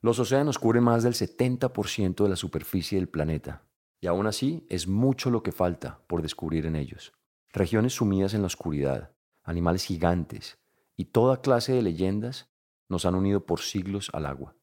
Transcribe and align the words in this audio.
Los 0.00 0.18
océanos 0.18 0.58
cubren 0.58 0.82
más 0.82 1.04
del 1.04 1.14
70% 1.14 2.24
de 2.24 2.28
la 2.28 2.34
superficie 2.34 2.98
del 2.98 3.08
planeta, 3.08 3.62
y 4.00 4.08
aún 4.08 4.26
así 4.26 4.66
es 4.68 4.88
mucho 4.88 5.30
lo 5.30 5.44
que 5.44 5.52
falta 5.52 6.00
por 6.08 6.20
descubrir 6.20 6.66
en 6.66 6.74
ellos. 6.74 7.12
Regiones 7.52 7.92
sumidas 7.92 8.34
en 8.34 8.40
la 8.40 8.48
oscuridad, 8.48 9.12
animales 9.44 9.84
gigantes 9.84 10.58
y 10.96 11.04
toda 11.04 11.40
clase 11.40 11.74
de 11.74 11.82
leyendas 11.82 12.50
nos 12.88 13.06
han 13.06 13.14
unido 13.14 13.46
por 13.46 13.60
siglos 13.60 14.10
al 14.14 14.26
agua. 14.26 14.56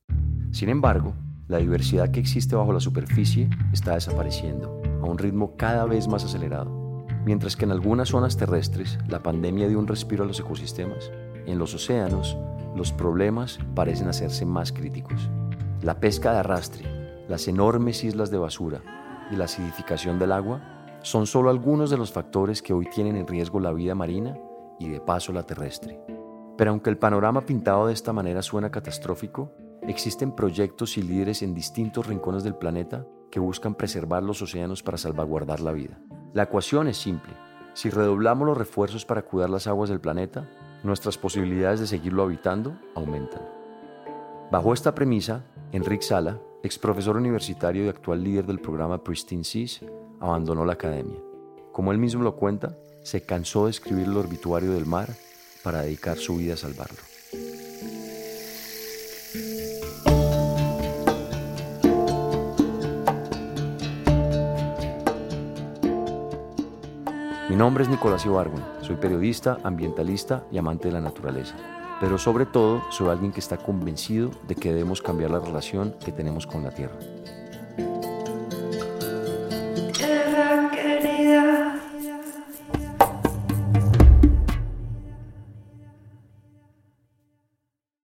Sin 0.52 0.68
embargo, 0.68 1.16
la 1.48 1.60
diversidad 1.60 2.12
que 2.12 2.20
existe 2.20 2.58
bajo 2.58 2.74
la 2.74 2.82
superficie 2.82 3.50
está 3.72 3.94
desapareciendo 3.94 4.82
a 5.02 5.06
un 5.06 5.18
ritmo 5.18 5.56
cada 5.56 5.86
vez 5.86 6.10
más 6.10 6.26
acelerado. 6.26 6.85
Mientras 7.26 7.56
que 7.56 7.66
en 7.66 7.72
algunas 7.72 8.10
zonas 8.10 8.38
terrestres 8.38 9.00
la 9.08 9.24
pandemia 9.24 9.68
dio 9.68 9.80
un 9.80 9.88
respiro 9.88 10.24
a 10.24 10.28
los 10.28 10.40
ecosistemas, 10.40 11.12
en 11.48 11.58
los 11.58 11.74
océanos 11.74 12.38
los 12.76 12.92
problemas 12.92 13.58
parecen 13.74 14.08
hacerse 14.08 14.46
más 14.46 14.72
críticos. 14.72 15.30
La 15.82 16.00
pesca 16.00 16.34
de 16.34 16.40
arrastre, 16.40 17.26
las 17.28 17.48
enormes 17.48 18.04
islas 18.04 18.30
de 18.30 18.38
basura 18.38 18.82
y 19.32 19.38
la 19.38 19.46
acidificación 19.46 20.20
del 20.20 20.34
agua 20.34 20.62
son 21.02 21.26
solo 21.26 21.50
algunos 21.50 21.90
de 21.90 21.98
los 21.98 22.12
factores 22.12 22.62
que 22.62 22.74
hoy 22.74 22.86
tienen 22.94 23.16
en 23.16 23.28
riesgo 23.28 23.60
la 23.60 23.74
vida 23.74 23.96
marina 23.96 24.38
y 24.80 24.90
de 24.90 25.00
paso 25.00 25.34
la 25.34 25.44
terrestre. 25.44 26.00
Pero 26.58 26.72
aunque 26.72 26.92
el 26.92 26.98
panorama 26.98 27.42
pintado 27.42 27.88
de 27.88 27.94
esta 27.94 28.14
manera 28.14 28.44
suena 28.44 28.70
catastrófico, 28.70 29.52
existen 29.82 30.36
proyectos 30.36 30.98
y 30.98 31.02
líderes 31.02 31.42
en 31.42 31.56
distintos 31.56 32.06
rincones 32.06 32.44
del 32.44 32.56
planeta 32.56 33.06
que 33.32 33.40
buscan 33.40 33.76
preservar 33.76 34.22
los 34.22 34.42
océanos 34.42 34.84
para 34.84 34.98
salvaguardar 34.98 35.60
la 35.60 35.72
vida. 35.72 36.00
La 36.36 36.44
ecuación 36.44 36.90
es 36.90 36.98
simple. 36.98 37.34
Si 37.76 37.90
redoblamos 37.90 38.46
los 38.46 38.58
refuerzos 38.58 39.06
para 39.06 39.22
cuidar 39.22 39.50
las 39.50 39.68
aguas 39.68 39.90
del 39.90 40.02
planeta, 40.02 40.46
nuestras 40.84 41.18
posibilidades 41.18 41.80
de 41.80 41.88
seguirlo 41.88 42.24
habitando 42.24 42.78
aumentan. 42.94 43.42
Bajo 44.52 44.74
esta 44.74 44.94
premisa, 44.94 45.46
Enrique 45.72 46.04
Sala, 46.04 46.38
ex 46.62 46.78
profesor 46.78 47.16
universitario 47.16 47.86
y 47.86 47.88
actual 47.88 48.22
líder 48.22 48.46
del 48.46 48.60
programa 48.60 49.02
Pristine 49.02 49.46
Seas, 49.46 49.80
abandonó 50.20 50.66
la 50.66 50.74
academia. 50.74 51.22
Como 51.72 51.94
él 51.94 52.00
mismo 52.00 52.22
lo 52.22 52.36
cuenta, 52.36 52.76
se 53.02 53.26
cansó 53.26 53.64
de 53.64 53.72
escribir 53.72 54.04
el 54.04 54.18
obituario 54.18 54.74
del 54.74 54.86
mar 54.86 55.08
para 55.64 55.84
dedicar 55.84 56.18
su 56.18 56.36
vida 56.36 56.56
a 56.56 56.58
salvarlo. 56.58 57.00
Mi 67.48 67.56
nombre 67.56 67.84
es 67.84 67.90
Nicolás 67.90 68.26
Ibargüen, 68.26 68.64
soy 68.82 68.96
periodista, 68.96 69.60
ambientalista 69.62 70.48
y 70.52 70.58
amante 70.58 70.88
de 70.88 70.96
la 70.96 71.00
naturaleza. 71.00 71.56
Pero 72.02 72.18
sobre 72.18 72.48
todo, 72.48 72.82
soy 72.90 73.10
alguien 73.10 73.32
que 73.32 73.40
está 73.40 73.56
convencido 73.58 74.32
de 74.48 74.56
que 74.56 74.70
debemos 74.70 75.00
cambiar 75.00 75.30
la 75.30 75.40
relación 75.40 75.96
que 76.04 76.12
tenemos 76.12 76.48
con 76.48 76.64
la 76.64 76.72
Tierra. 76.72 76.98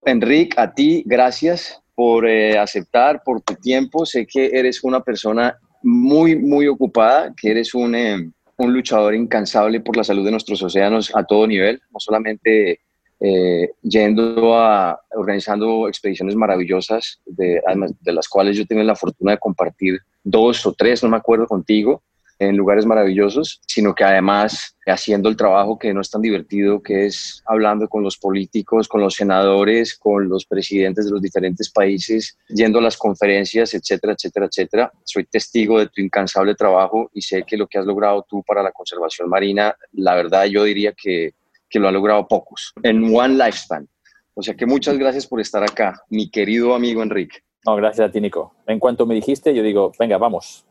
Enrique, 0.05 0.55
a 0.55 0.71
ti, 0.71 1.01
gracias 1.07 1.81
por 1.95 2.27
eh, 2.27 2.59
aceptar, 2.59 3.23
por 3.23 3.41
tu 3.41 3.55
tiempo. 3.55 4.05
Sé 4.05 4.27
que 4.27 4.51
eres 4.53 4.83
una 4.83 4.99
persona 4.99 5.57
muy, 5.81 6.35
muy 6.35 6.67
ocupada, 6.67 7.33
que 7.35 7.49
eres 7.49 7.73
un, 7.73 7.95
eh, 7.95 8.29
un 8.57 8.73
luchador 8.73 9.15
incansable 9.15 9.79
por 9.79 9.97
la 9.97 10.03
salud 10.03 10.25
de 10.25 10.31
nuestros 10.31 10.61
océanos 10.61 11.11
a 11.15 11.23
todo 11.23 11.47
nivel, 11.47 11.81
no 11.91 11.99
solamente 11.99 12.81
eh, 13.19 13.71
yendo 13.81 14.57
a 14.57 14.99
organizando 15.11 15.87
expediciones 15.87 16.35
maravillosas, 16.35 17.21
de, 17.25 17.61
de 18.01 18.13
las 18.13 18.27
cuales 18.27 18.57
yo 18.57 18.65
tengo 18.65 18.81
la 18.83 18.95
fortuna 18.95 19.33
de 19.33 19.37
compartir 19.37 19.99
dos 20.23 20.65
o 20.65 20.73
tres, 20.73 21.03
no 21.03 21.09
me 21.09 21.17
acuerdo 21.17 21.47
contigo, 21.47 22.01
en 22.41 22.57
lugares 22.57 22.87
maravillosos, 22.87 23.61
sino 23.67 23.93
que 23.93 24.03
además 24.03 24.75
haciendo 24.87 25.29
el 25.29 25.37
trabajo 25.37 25.77
que 25.77 25.93
no 25.93 26.01
es 26.01 26.09
tan 26.09 26.21
divertido, 26.23 26.81
que 26.81 27.05
es 27.05 27.43
hablando 27.45 27.87
con 27.87 28.03
los 28.03 28.17
políticos, 28.17 28.87
con 28.87 28.99
los 28.99 29.13
senadores, 29.13 29.95
con 29.95 30.27
los 30.27 30.45
presidentes 30.45 31.05
de 31.05 31.11
los 31.11 31.21
diferentes 31.21 31.69
países, 31.69 32.37
yendo 32.49 32.79
a 32.79 32.81
las 32.81 32.97
conferencias, 32.97 33.75
etcétera, 33.75 34.13
etcétera, 34.13 34.47
etcétera. 34.47 34.91
Soy 35.03 35.25
testigo 35.25 35.77
de 35.77 35.87
tu 35.87 36.01
incansable 36.01 36.55
trabajo 36.55 37.11
y 37.13 37.21
sé 37.21 37.43
que 37.43 37.57
lo 37.57 37.67
que 37.67 37.77
has 37.77 37.85
logrado 37.85 38.25
tú 38.27 38.41
para 38.41 38.63
la 38.63 38.71
conservación 38.71 39.29
marina, 39.29 39.75
la 39.91 40.15
verdad 40.15 40.45
yo 40.45 40.63
diría 40.63 40.93
que, 40.93 41.35
que 41.69 41.79
lo 41.79 41.89
han 41.89 41.93
logrado 41.93 42.27
pocos, 42.27 42.73
en 42.81 43.15
one 43.15 43.35
lifespan. 43.35 43.87
O 44.33 44.41
sea 44.41 44.55
que 44.55 44.65
muchas 44.65 44.97
gracias 44.97 45.27
por 45.27 45.39
estar 45.39 45.61
acá, 45.61 46.01
mi 46.09 46.31
querido 46.31 46.73
amigo 46.73 47.03
Enrique. 47.03 47.43
No, 47.67 47.75
gracias 47.75 48.09
a 48.09 48.11
ti, 48.11 48.19
Nico. 48.19 48.55
En 48.65 48.79
cuanto 48.79 49.05
me 49.05 49.13
dijiste, 49.13 49.53
yo 49.53 49.61
digo, 49.61 49.91
venga, 49.99 50.17
vamos, 50.17 50.65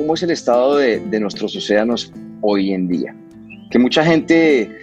cómo 0.00 0.14
es 0.14 0.22
el 0.22 0.30
estado 0.30 0.76
de, 0.76 1.20
nuestros 1.20 1.54
océanos 1.54 2.10
hoy 2.40 2.72
en 2.72 2.88
día. 2.88 3.14
Que 3.70 3.78
mucha 3.78 4.02
gente 4.02 4.74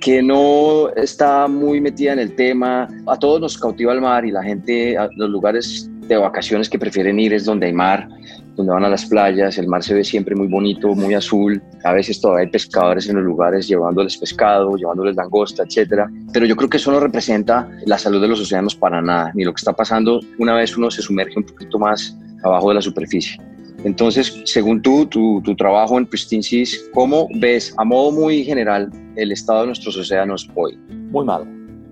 que 0.00 0.20
no 0.20 0.88
está 0.96 1.46
muy 1.46 1.80
metida 1.80 2.14
en 2.14 2.18
el 2.18 2.34
tema, 2.34 2.88
a 3.06 3.16
todos 3.16 3.40
nos 3.40 3.56
cautiva 3.56 3.92
el 3.92 4.00
mar 4.00 4.24
y 4.24 4.32
la 4.32 4.42
gente, 4.42 4.98
a 4.98 5.08
los 5.16 5.30
lugares 5.30 5.88
de 6.08 6.16
vacaciones 6.16 6.68
que 6.68 6.76
prefieren 6.76 7.20
ir 7.20 7.32
es 7.32 7.44
donde 7.44 7.66
hay 7.66 7.72
mar, 7.72 8.08
donde 8.56 8.72
van 8.72 8.84
a 8.84 8.88
las 8.88 9.06
playas, 9.06 9.58
el 9.58 9.68
mar 9.68 9.84
se 9.84 9.94
ve 9.94 10.02
siempre 10.02 10.34
muy 10.34 10.48
bonito, 10.48 10.88
muy 10.88 11.14
azul, 11.14 11.62
a 11.84 11.92
veces 11.92 12.20
todavía 12.20 12.46
hay 12.46 12.50
pescadores 12.50 13.08
en 13.08 13.14
los 13.16 13.24
lugares 13.24 13.68
llevándoles 13.68 14.16
pescado, 14.16 14.74
llevándoles 14.74 15.14
langosta, 15.14 15.62
etcétera, 15.62 16.10
pero 16.32 16.46
yo 16.46 16.56
creo 16.56 16.68
que 16.68 16.78
eso 16.78 16.90
no 16.90 16.98
representa 16.98 17.70
la 17.86 17.96
salud 17.96 18.20
de 18.20 18.26
los 18.26 18.40
océanos 18.40 18.74
para 18.74 19.00
nada, 19.00 19.30
ni 19.36 19.44
lo 19.44 19.52
que 19.52 19.60
está 19.60 19.72
pasando 19.72 20.18
una 20.38 20.54
vez 20.54 20.76
uno 20.76 20.90
se 20.90 21.00
sumerge 21.00 21.38
un 21.38 21.44
poquito 21.44 21.78
más 21.78 22.18
abajo 22.42 22.70
de 22.70 22.74
la 22.74 22.82
superficie. 22.82 23.38
Entonces, 23.84 24.42
según 24.44 24.82
tú, 24.82 25.06
tu, 25.06 25.42
trabajo 25.56 25.98
en 25.98 26.06
Pristine 26.06 26.42
Seas, 26.42 26.78
¿cómo 26.94 27.28
ves 27.36 27.74
a 27.78 27.84
modo 27.84 28.12
muy 28.12 28.44
general 28.44 28.90
el 29.16 29.32
estado 29.32 29.62
de 29.62 29.66
nuestros 29.66 29.96
océanos 29.96 30.48
hoy? 30.54 30.78
Muy 31.10 31.24
mal, 31.24 31.44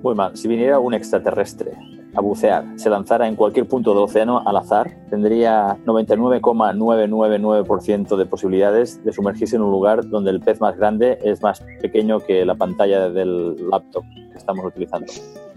muy 0.02 0.14
mal. 0.14 0.36
Si 0.36 0.46
viniera 0.46 0.78
un 0.78 0.94
extraterrestre 0.94 1.72
a 2.14 2.20
bucear, 2.20 2.64
se 2.76 2.88
lanzara 2.90 3.26
en 3.28 3.36
cualquier 3.36 3.66
punto 3.66 3.94
del 3.94 4.02
océano 4.04 4.42
al 4.46 4.56
azar, 4.56 4.90
tendría 5.10 5.76
99,999% 5.84 8.16
de 8.16 8.26
posibilidades 8.26 9.04
de 9.04 9.12
sumergirse 9.12 9.56
en 9.56 9.62
un 9.62 9.70
lugar 9.70 10.08
donde 10.08 10.30
el 10.30 10.40
pez 10.40 10.60
más 10.60 10.76
grande 10.76 11.18
es 11.22 11.42
más 11.42 11.64
pequeño 11.80 12.20
que 12.20 12.44
la 12.44 12.54
pantalla 12.54 13.08
del 13.10 13.56
laptop 13.68 14.04
que 14.32 14.38
estamos 14.38 14.64
utilizando. 14.64 15.12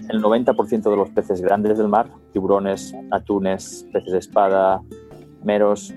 El 0.10 0.20
90% 0.22 0.90
de 0.90 0.96
los 0.96 1.12
peces 1.12 1.42
grandes 1.42 1.78
del 1.78 1.88
mar, 1.88 2.08
tiburones, 2.34 2.94
atunes, 3.12 3.88
peces 3.94 4.12
de 4.12 4.20
espada, 4.20 4.82
meros, 5.44 5.94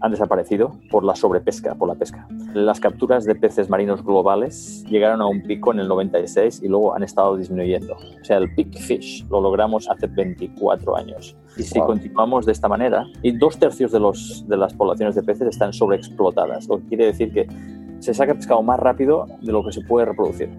han 0.00 0.10
desaparecido 0.10 0.76
por 0.90 1.04
la 1.04 1.16
sobrepesca, 1.16 1.74
por 1.74 1.88
la 1.88 1.94
pesca. 1.94 2.26
Las 2.54 2.80
capturas 2.80 3.24
de 3.24 3.34
peces 3.34 3.70
marinos 3.70 4.04
globales 4.04 4.84
llegaron 4.88 5.20
a 5.20 5.26
un 5.26 5.42
pico 5.42 5.72
en 5.72 5.80
el 5.80 5.88
96 5.88 6.62
y 6.62 6.68
luego 6.68 6.94
han 6.94 7.02
estado 7.02 7.36
disminuyendo. 7.36 7.94
O 7.94 8.24
sea, 8.24 8.38
el 8.38 8.54
peak 8.54 8.76
fish 8.78 9.26
lo 9.28 9.40
logramos 9.40 9.88
hace 9.88 10.06
24 10.06 10.96
años. 10.96 11.36
Y 11.56 11.62
si 11.62 11.80
continuamos 11.80 12.46
de 12.46 12.52
esta 12.52 12.68
manera, 12.68 13.06
y 13.22 13.32
dos 13.32 13.58
tercios 13.58 13.92
de, 13.92 14.00
los, 14.00 14.44
de 14.46 14.56
las 14.56 14.74
poblaciones 14.74 15.14
de 15.14 15.22
peces 15.22 15.48
están 15.48 15.72
sobreexplotadas, 15.72 16.68
lo 16.68 16.78
que 16.78 16.84
quiere 16.88 17.06
decir 17.06 17.32
que 17.32 17.46
se 18.00 18.12
saca 18.12 18.34
pescado 18.34 18.62
más 18.62 18.78
rápido 18.78 19.26
de 19.40 19.52
lo 19.52 19.64
que 19.64 19.72
se 19.72 19.80
puede 19.80 20.06
reproducir. 20.06 20.50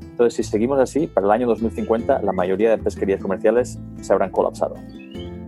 Entonces, 0.00 0.34
si 0.34 0.42
seguimos 0.44 0.78
así, 0.78 1.08
para 1.08 1.26
el 1.26 1.32
año 1.32 1.48
2050 1.48 2.22
la 2.22 2.32
mayoría 2.32 2.70
de 2.70 2.78
pesquerías 2.78 3.20
comerciales 3.20 3.80
se 4.00 4.12
habrán 4.12 4.30
colapsado. 4.30 4.76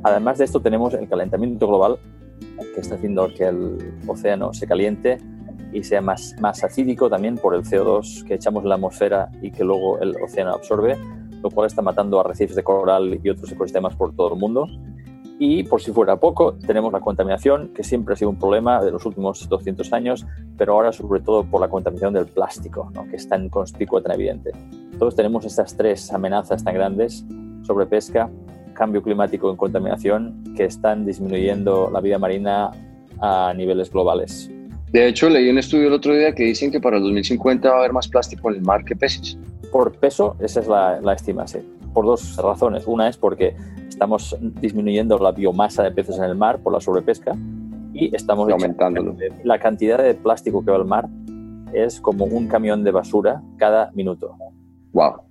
Además 0.03 0.39
de 0.39 0.45
esto, 0.45 0.61
tenemos 0.61 0.93
el 0.95 1.09
calentamiento 1.09 1.69
global 1.69 1.99
que 2.75 2.81
está 2.81 2.95
haciendo 2.97 3.29
que 3.35 3.45
el 3.45 3.95
océano 4.07 4.53
se 4.53 4.67
caliente 4.67 5.19
y 5.73 5.83
sea 5.83 6.01
más, 6.01 6.35
más 6.41 6.63
acídico 6.65 7.11
también 7.11 7.37
por 7.37 7.55
el 7.55 7.63
CO2 7.63 8.25
que 8.25 8.35
echamos 8.35 8.63
en 8.63 8.71
la 8.71 8.75
atmósfera 8.77 9.31
y 9.43 9.51
que 9.51 9.65
luego 9.65 9.99
el 9.99 10.17
océano 10.23 10.53
absorbe, 10.53 10.97
lo 11.43 11.51
cual 11.51 11.67
está 11.67 11.83
matando 11.83 12.21
arrecifes 12.21 12.57
de 12.57 12.63
coral 12.63 13.21
y 13.23 13.29
otros 13.29 13.51
ecosistemas 13.53 13.95
por 13.95 14.15
todo 14.15 14.35
el 14.35 14.41
mundo. 14.41 14.69
Y 15.39 15.65
por 15.65 15.83
si 15.83 15.93
fuera 15.93 16.17
poco, 16.17 16.55
tenemos 16.55 16.91
la 16.93 17.01
contaminación, 17.01 17.69
que 17.75 17.85
siempre 17.85 18.15
ha 18.15 18.17
sido 18.17 18.31
un 18.31 18.39
problema 18.39 18.83
de 18.83 18.91
los 18.91 19.05
últimos 19.05 19.47
200 19.47 19.93
años, 19.93 20.27
pero 20.57 20.73
ahora 20.73 20.93
sobre 20.93 21.21
todo 21.21 21.45
por 21.45 21.61
la 21.61 21.69
contaminación 21.69 22.15
del 22.15 22.27
plástico, 22.27 22.91
¿no? 22.95 23.07
que 23.07 23.17
es 23.17 23.29
tan 23.29 23.51
conspicua, 23.51 24.03
tan 24.03 24.13
evidente. 24.13 24.53
Todos 24.99 25.15
tenemos 25.15 25.45
estas 25.45 25.77
tres 25.77 26.11
amenazas 26.11 26.65
tan 26.65 26.73
grandes 26.73 27.27
sobre 27.65 27.85
pesca, 27.85 28.31
cambio 28.77 29.03
climático 29.03 29.53
y 29.53 29.57
contaminación 29.57 30.45
que 30.57 30.65
están 30.65 31.05
disminuyendo 31.05 31.91
la 31.93 32.01
vida 32.01 32.19
marina 32.19 32.71
a 33.21 33.53
niveles 33.57 33.91
globales. 33.91 34.51
De 34.93 35.09
hecho, 35.09 35.29
leí 35.29 35.49
un 35.51 35.59
estudio 35.59 35.89
el 35.89 35.93
otro 35.95 36.15
día 36.15 36.33
que 36.33 36.45
dicen 36.45 36.71
que 36.71 36.81
para 36.81 36.97
el 36.97 37.03
2050 37.03 37.69
va 37.69 37.75
a 37.75 37.79
haber 37.81 37.93
más 37.93 38.09
plástico 38.09 38.51
en 38.51 38.57
el 38.57 38.63
mar 38.63 38.85
que 38.85 38.95
peces. 38.95 39.37
Por 39.73 39.93
peso, 39.99 40.37
esa 40.41 40.61
es 40.61 40.69
la, 40.69 41.01
la 41.01 41.15
estima, 41.15 41.47
sí. 41.47 41.59
Por 41.93 42.05
dos 42.05 42.37
razones. 42.37 42.87
Una 42.87 43.09
es 43.09 43.17
porque 43.17 43.57
estamos 43.89 44.37
disminuyendo 44.61 45.19
la 45.19 45.33
biomasa 45.33 45.83
de 45.83 45.91
peces 45.91 46.19
en 46.19 46.25
el 46.25 46.37
mar 46.37 46.61
por 46.61 46.73
la 46.73 46.81
sobrepesca 46.81 47.35
y 47.93 48.15
estamos 48.15 48.51
aumentándolo. 48.51 49.17
La 49.43 49.59
cantidad 49.59 49.99
de 49.99 50.15
plástico 50.15 50.65
que 50.65 50.71
va 50.71 50.77
al 50.77 50.85
mar 50.85 51.09
es 51.73 52.01
como 52.01 52.27
un 52.27 52.47
camión 52.47 52.85
de 52.85 52.91
basura 52.91 53.43
cada 53.57 53.91
minuto. 53.93 54.37
Wow. 54.93 55.23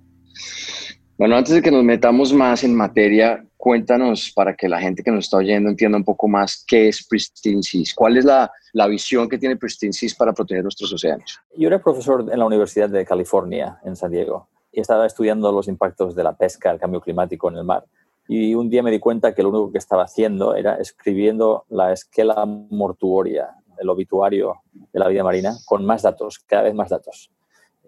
Bueno, 1.18 1.34
antes 1.34 1.54
de 1.54 1.62
que 1.62 1.70
nos 1.70 1.82
metamos 1.82 2.34
más 2.34 2.62
en 2.62 2.74
materia, 2.74 3.42
cuéntanos 3.56 4.30
para 4.36 4.54
que 4.54 4.68
la 4.68 4.78
gente 4.78 5.02
que 5.02 5.10
nos 5.10 5.24
está 5.24 5.38
oyendo 5.38 5.70
entienda 5.70 5.96
un 5.96 6.04
poco 6.04 6.28
más 6.28 6.62
qué 6.68 6.88
es 6.88 7.06
Pristine 7.06 7.62
Seas. 7.62 7.94
¿Cuál 7.94 8.18
es 8.18 8.26
la, 8.26 8.52
la 8.74 8.86
visión 8.86 9.26
que 9.26 9.38
tiene 9.38 9.56
Pristine 9.56 9.94
Seas 9.94 10.14
para 10.14 10.34
proteger 10.34 10.62
nuestros 10.62 10.92
océanos? 10.92 11.40
Yo 11.56 11.68
era 11.68 11.82
profesor 11.82 12.28
en 12.30 12.38
la 12.38 12.44
Universidad 12.44 12.90
de 12.90 13.06
California, 13.06 13.78
en 13.82 13.96
San 13.96 14.10
Diego, 14.10 14.48
y 14.70 14.80
estaba 14.80 15.06
estudiando 15.06 15.50
los 15.52 15.68
impactos 15.68 16.14
de 16.14 16.22
la 16.22 16.36
pesca, 16.36 16.70
el 16.70 16.78
cambio 16.78 17.00
climático 17.00 17.48
en 17.48 17.56
el 17.56 17.64
mar. 17.64 17.86
Y 18.28 18.54
un 18.54 18.68
día 18.68 18.82
me 18.82 18.90
di 18.90 18.98
cuenta 18.98 19.34
que 19.34 19.42
lo 19.42 19.48
único 19.48 19.72
que 19.72 19.78
estaba 19.78 20.04
haciendo 20.04 20.54
era 20.54 20.74
escribiendo 20.74 21.64
la 21.70 21.94
esquela 21.94 22.44
mortuoria, 22.44 23.48
el 23.78 23.88
obituario 23.88 24.56
de 24.92 25.00
la 25.00 25.08
vida 25.08 25.24
marina, 25.24 25.56
con 25.64 25.82
más 25.86 26.02
datos, 26.02 26.40
cada 26.40 26.64
vez 26.64 26.74
más 26.74 26.90
datos. 26.90 27.30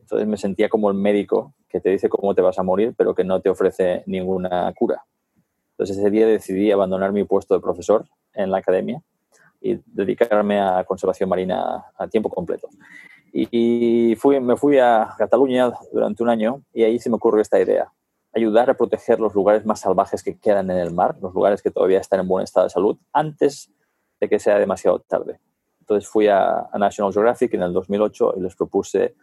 Entonces 0.09 0.27
me 0.27 0.39
sentía 0.39 0.71
como 0.71 0.89
el 0.89 0.97
médico 0.97 1.53
que 1.69 1.81
te 1.81 1.91
dice 1.91 2.09
cómo 2.09 2.35
te 2.35 2.41
vas 2.41 2.59
a 2.59 2.63
morir, 2.63 2.95
pero 2.97 3.15
que 3.15 3.25
no 3.25 3.43
te 3.43 3.51
ofrece 3.51 4.05
ninguna 4.07 4.73
cura. 4.73 5.05
Entonces 5.73 5.99
ese 5.99 6.09
día 6.09 6.27
decidí 6.27 6.73
abandonar 6.73 7.13
mi 7.13 7.25
puesto 7.25 7.53
de 7.53 7.61
profesor 7.61 8.07
en 8.33 8.51
la 8.51 8.57
academia 8.57 9.03
y 9.61 9.79
dedicarme 9.85 10.61
a 10.61 10.83
conservación 10.85 11.29
marina 11.29 11.85
a 11.95 12.09
tiempo 12.09 12.31
completo. 12.31 12.71
Y 13.35 14.17
fui, 14.19 14.41
me 14.41 14.57
fui 14.57 14.79
a 14.79 15.15
Cataluña 15.19 15.71
durante 15.93 16.23
un 16.23 16.31
año 16.31 16.63
y 16.73 16.85
ahí 16.85 16.99
se 16.99 17.11
me 17.11 17.17
ocurrió 17.17 17.43
esta 17.43 17.61
idea, 17.61 17.93
ayudar 18.35 18.71
a 18.71 18.75
proteger 18.79 19.21
los 19.21 19.35
lugares 19.35 19.67
más 19.67 19.81
salvajes 19.81 20.23
que 20.23 20.39
quedan 20.39 20.71
en 20.71 20.79
el 20.79 20.95
mar, 20.95 21.17
los 21.21 21.35
lugares 21.35 21.61
que 21.61 21.71
todavía 21.71 21.99
están 21.99 22.21
en 22.21 22.29
buen 22.29 22.45
estado 22.45 22.65
de 22.65 22.71
salud, 22.71 22.97
antes 23.13 23.71
de 24.19 24.29
que 24.31 24.39
sea 24.39 24.59
demasiado 24.59 25.01
tarde. 25.01 25.39
Entonces 25.81 26.09
fui 26.09 26.29
a, 26.29 26.67
a 26.73 26.79
National 26.79 27.13
Geographic 27.13 27.53
en 27.53 27.63
el 27.63 27.75
2008 27.75 28.35
y 28.39 28.41
les 28.41 28.57
propuse 28.57 29.15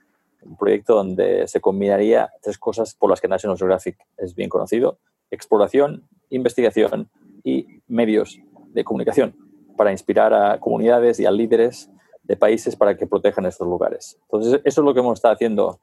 un 0.43 0.57
proyecto 0.57 0.95
donde 0.95 1.47
se 1.47 1.61
combinaría 1.61 2.31
tres 2.41 2.57
cosas 2.57 2.93
por 2.93 3.09
las 3.09 3.21
que 3.21 3.27
National 3.27 3.57
Geographic 3.57 3.97
es 4.17 4.35
bien 4.35 4.49
conocido, 4.49 4.99
exploración, 5.31 6.07
investigación 6.29 7.09
y 7.43 7.81
medios 7.87 8.39
de 8.73 8.83
comunicación 8.83 9.35
para 9.77 9.91
inspirar 9.91 10.33
a 10.33 10.59
comunidades 10.59 11.19
y 11.19 11.25
a 11.25 11.31
líderes 11.31 11.89
de 12.23 12.35
países 12.35 12.75
para 12.75 12.95
que 12.97 13.07
protejan 13.07 13.45
estos 13.45 13.67
lugares. 13.67 14.17
Entonces, 14.23 14.61
eso 14.63 14.81
es 14.81 14.85
lo 14.85 14.93
que 14.93 14.99
hemos 14.99 15.19
estado 15.19 15.33
haciendo 15.33 15.79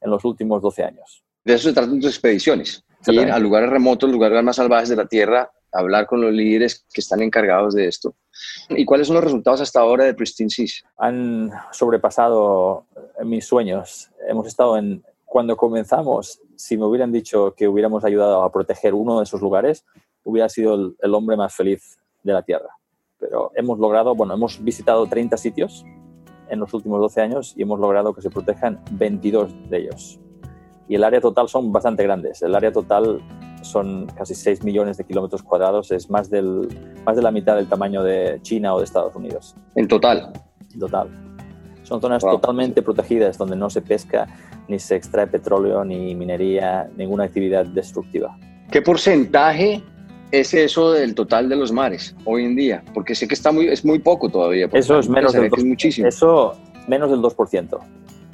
en 0.00 0.10
los 0.10 0.24
últimos 0.24 0.62
12 0.62 0.84
años. 0.84 1.24
De 1.44 1.54
eso 1.54 1.68
se 1.68 1.74
tratan 1.74 2.00
tus 2.00 2.10
expediciones, 2.10 2.84
ir 3.06 3.30
a 3.30 3.38
lugares 3.38 3.70
remotos, 3.70 4.10
lugares 4.10 4.42
más 4.42 4.56
salvajes 4.56 4.90
de 4.90 4.96
la 4.96 5.06
Tierra, 5.06 5.50
hablar 5.72 6.06
con 6.06 6.20
los 6.20 6.32
líderes 6.32 6.84
que 6.92 7.00
están 7.00 7.22
encargados 7.22 7.74
de 7.74 7.86
esto. 7.86 8.14
¿Y 8.68 8.84
cuáles 8.84 9.06
son 9.06 9.14
los 9.14 9.24
resultados 9.24 9.60
hasta 9.60 9.80
ahora 9.80 10.04
de 10.04 10.14
Pristine 10.14 10.50
Seas? 10.50 10.84
Han 10.96 11.50
sobrepasado 11.72 12.86
mis 13.24 13.46
sueños. 13.46 14.10
Hemos 14.28 14.46
estado 14.46 14.76
en, 14.76 15.02
cuando 15.24 15.56
comenzamos, 15.56 16.40
si 16.56 16.76
me 16.76 16.86
hubieran 16.86 17.12
dicho 17.12 17.54
que 17.56 17.68
hubiéramos 17.68 18.04
ayudado 18.04 18.42
a 18.42 18.52
proteger 18.52 18.94
uno 18.94 19.18
de 19.18 19.24
esos 19.24 19.40
lugares, 19.40 19.84
hubiera 20.24 20.48
sido 20.48 20.74
el, 20.74 20.96
el 21.00 21.14
hombre 21.14 21.36
más 21.36 21.54
feliz 21.54 21.98
de 22.22 22.32
la 22.32 22.42
Tierra. 22.42 22.70
Pero 23.18 23.52
hemos 23.54 23.78
logrado, 23.78 24.14
bueno, 24.14 24.34
hemos 24.34 24.62
visitado 24.62 25.06
30 25.06 25.36
sitios 25.36 25.84
en 26.48 26.58
los 26.58 26.74
últimos 26.74 27.00
12 27.00 27.20
años 27.20 27.54
y 27.56 27.62
hemos 27.62 27.78
logrado 27.78 28.12
que 28.14 28.22
se 28.22 28.30
protejan 28.30 28.82
22 28.92 29.70
de 29.70 29.78
ellos. 29.78 30.20
Y 30.88 30.96
el 30.96 31.04
área 31.04 31.20
total 31.20 31.48
son 31.48 31.70
bastante 31.70 32.02
grandes. 32.02 32.42
El 32.42 32.54
área 32.54 32.72
total 32.72 33.22
son 33.62 34.06
casi 34.16 34.34
6 34.34 34.64
millones 34.64 34.96
de 34.96 35.04
kilómetros 35.04 35.42
cuadrados, 35.42 35.90
es 35.92 36.10
más, 36.10 36.30
del, 36.30 36.68
más 37.04 37.16
de 37.16 37.22
la 37.22 37.30
mitad 37.30 37.56
del 37.56 37.68
tamaño 37.68 38.02
de 38.02 38.38
China 38.42 38.74
o 38.74 38.78
de 38.78 38.84
Estados 38.84 39.14
Unidos. 39.14 39.54
En 39.74 39.88
total. 39.88 40.32
En 40.72 40.80
total. 40.80 41.08
Son 41.82 42.00
zonas 42.00 42.22
wow. 42.22 42.32
totalmente 42.32 42.82
protegidas 42.82 43.36
donde 43.36 43.56
no 43.56 43.68
se 43.68 43.82
pesca 43.82 44.28
ni 44.68 44.78
se 44.78 44.96
extrae 44.96 45.26
petróleo, 45.26 45.84
ni 45.84 46.14
minería, 46.14 46.88
ninguna 46.96 47.24
actividad 47.24 47.66
destructiva. 47.66 48.38
¿Qué 48.70 48.80
porcentaje 48.80 49.82
es 50.30 50.54
eso 50.54 50.92
del 50.92 51.14
total 51.14 51.48
de 51.48 51.56
los 51.56 51.72
mares 51.72 52.14
hoy 52.24 52.44
en 52.44 52.54
día? 52.54 52.84
Porque 52.94 53.16
sé 53.16 53.26
que 53.26 53.34
está 53.34 53.50
muy, 53.50 53.66
es 53.66 53.84
muy 53.84 53.98
poco 53.98 54.28
todavía. 54.28 54.68
Eso 54.72 54.98
es 55.00 55.08
menos 55.08 55.32
del 55.32 55.50
2%. 55.50 55.58
Es 55.58 55.64
muchísimo. 55.64 56.06
Eso 56.06 56.56
menos 56.86 57.10
del 57.10 57.20
2%. 57.20 57.78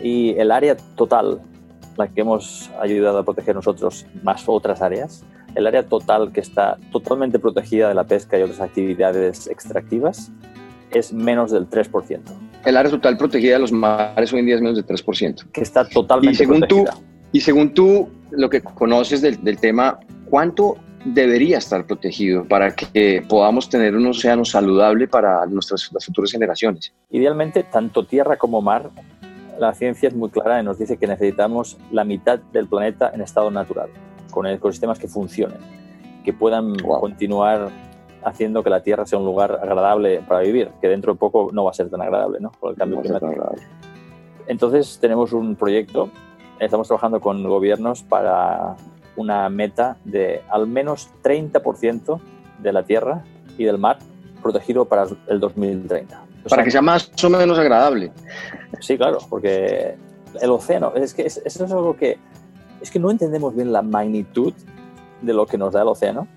Y 0.03 0.35
el 0.39 0.51
área 0.51 0.77
total, 0.95 1.41
la 1.97 2.09
que 2.09 2.21
hemos 2.21 2.71
ayudado 2.81 3.19
a 3.19 3.25
proteger 3.25 3.55
nosotros, 3.55 4.07
más 4.23 4.45
otras 4.47 4.83
áreas, 4.83 5.25
el 5.55 5.67
área 5.67 5.83
total 5.83 6.33
que 6.33 6.41
está 6.41 6.77
totalmente 6.93 7.39
protegida 7.39 7.89
de 7.89 7.95
la 7.95 8.05
pesca 8.05 8.39
y 8.39 8.43
otras 8.43 8.61
actividades 8.61 9.47
extractivas, 9.47 10.31
es 10.91 11.13
menos 11.13 11.51
del 11.51 11.69
3%. 11.69 12.21
El 12.65 12.77
área 12.77 12.91
total 12.91 13.17
protegida 13.17 13.55
de 13.55 13.61
los 13.61 13.73
mares 13.73 14.33
hoy 14.33 14.41
en 14.41 14.47
día 14.47 14.55
es 14.57 14.61
menos 14.61 14.77
del 14.77 14.87
3%. 14.87 15.51
Que 15.53 15.63
está 15.63 15.89
totalmente 15.89 16.33
y 16.33 16.37
según 16.37 16.61
protegida. 16.61 16.93
Tú, 16.93 17.01
y 17.33 17.41
según 17.41 17.75
tú, 17.75 18.09
lo 18.31 18.51
que 18.51 18.61
conoces 18.61 19.23
del, 19.23 19.43
del 19.43 19.59
tema, 19.59 19.99
¿cuánto 20.29 20.77
debería 21.15 21.59
estar 21.59 21.87
protegido 21.87 22.45
para 22.45 22.75
que 22.75 23.25
podamos 23.29 23.69
tener 23.69 23.95
un 23.95 24.07
océano 24.07 24.45
saludable 24.45 25.07
para 25.07 25.47
nuestras 25.47 25.91
las 25.93 26.05
futuras 26.05 26.33
generaciones? 26.33 26.93
Idealmente, 27.11 27.63
tanto 27.63 28.05
tierra 28.05 28.37
como 28.37 28.61
mar, 28.61 28.91
la 29.59 29.75
ciencia 29.75 30.09
es 30.09 30.15
muy 30.15 30.31
clara 30.31 30.61
y 30.61 30.65
nos 30.65 30.79
dice 30.79 30.97
que 30.97 31.07
necesitamos 31.07 31.79
la 31.91 32.05
mitad 32.05 32.39
del 32.53 32.67
planeta 32.67 33.11
en 33.13 33.21
estado 33.21 33.51
natural, 33.51 33.89
con 34.31 34.47
ecosistemas 34.47 34.99
que 34.99 35.09
funcionen, 35.09 35.59
que 36.25 36.33
puedan 36.33 36.75
wow. 36.75 37.01
continuar 37.01 37.71
haciendo 38.25 38.63
que 38.63 38.71
la 38.71 38.83
Tierra 38.83 39.07
sea 39.07 39.19
un 39.19 39.25
lugar 39.25 39.59
agradable 39.63 40.21
para 40.27 40.41
vivir, 40.41 40.71
que 40.81 40.89
dentro 40.89 41.13
de 41.13 41.19
poco 41.19 41.51
no 41.53 41.65
va 41.65 41.71
a 41.71 41.75
ser 41.75 41.89
tan 41.89 42.03
agradable, 42.03 42.41
¿no? 42.41 42.51
Por 42.51 42.73
el 42.73 42.77
cambio 42.77 42.97
No 42.97 43.03
climático. 43.03 43.55
Entonces 44.49 44.99
tenemos 45.01 45.33
un 45.33 45.55
proyecto, 45.57 46.11
estamos 46.59 46.89
trabajando 46.89 47.21
con 47.21 47.43
gobiernos 47.45 48.03
para 48.03 48.77
una 49.17 49.49
meta 49.49 49.97
de 50.05 50.43
al 50.51 50.67
menos 50.67 51.09
30% 51.23 52.21
de 52.59 52.73
la 52.73 52.83
tierra 52.83 53.25
y 53.57 53.65
del 53.65 53.79
mar 53.79 53.99
protegido 54.43 54.85
para 54.85 55.07
el 55.29 55.41
2030. 55.41 56.23
O 56.45 56.49
Para 56.49 56.57
sea, 56.57 56.65
que 56.65 56.71
sea 56.71 56.83
más 56.83 57.11
o 57.25 57.31
menos 57.31 57.59
agradable. 57.59 58.13
Sí, 58.81 58.97
claro, 58.97 59.19
porque 59.29 59.97
el 60.41 60.51
océano, 60.51 60.93
es 60.95 61.15
que 61.15 61.27
es- 61.27 61.41
eso 61.45 61.65
es 61.65 61.73
algo 61.73 61.97
que 61.97 62.19
es 62.81 62.91
que 62.91 62.99
no 62.99 63.11
entendemos 63.11 63.55
bien 63.55 63.73
la 63.73 63.81
magnitud 63.83 64.53
de 65.23 65.33
lo 65.33 65.47
que 65.47 65.57
nos 65.57 65.73
da 65.73 65.83
el 65.83 65.89
océano, 65.89 66.29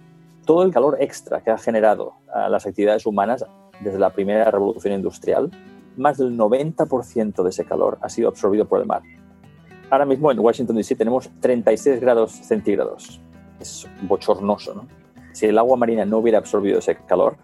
todo 0.45 0.63
el 0.63 0.71
calor 0.71 0.98
extra 1.00 1.41
que 1.41 1.51
ha 1.51 1.57
generado 1.57 2.13
a 2.33 2.48
las 2.50 2.65
actividades 2.65 3.05
humanas 3.05 3.45
desde 3.81 4.00
la 4.00 4.09
primera 4.12 4.50
revolución 4.50 4.93
industrial, 4.93 5.51
más 5.98 6.17
del 6.17 6.38
90% 6.38 7.43
de 7.43 7.50
ese 7.50 7.65
calor 7.65 7.98
ha 8.01 8.09
sido 8.09 8.29
absorbido 8.29 8.65
por 8.65 8.79
el 8.79 8.86
mar. 8.88 9.01
Ahora 9.89 10.05
mismo 10.05 10.31
en 10.31 10.39
Washington 10.39 10.77
DC 10.77 10.95
tenemos 10.95 11.29
36 11.41 12.00
grados 12.00 12.31
centígrados. 12.31 13.19
Es 13.59 13.88
bochornoso, 14.03 14.74
¿no? 14.74 14.88
Si 15.33 15.45
el 15.45 15.57
agua 15.57 15.75
marina 15.77 16.05
no 16.05 16.19
hubiera 16.19 16.38
absorbido 16.38 16.79
ese 16.79 16.95
calor, 16.95 17.36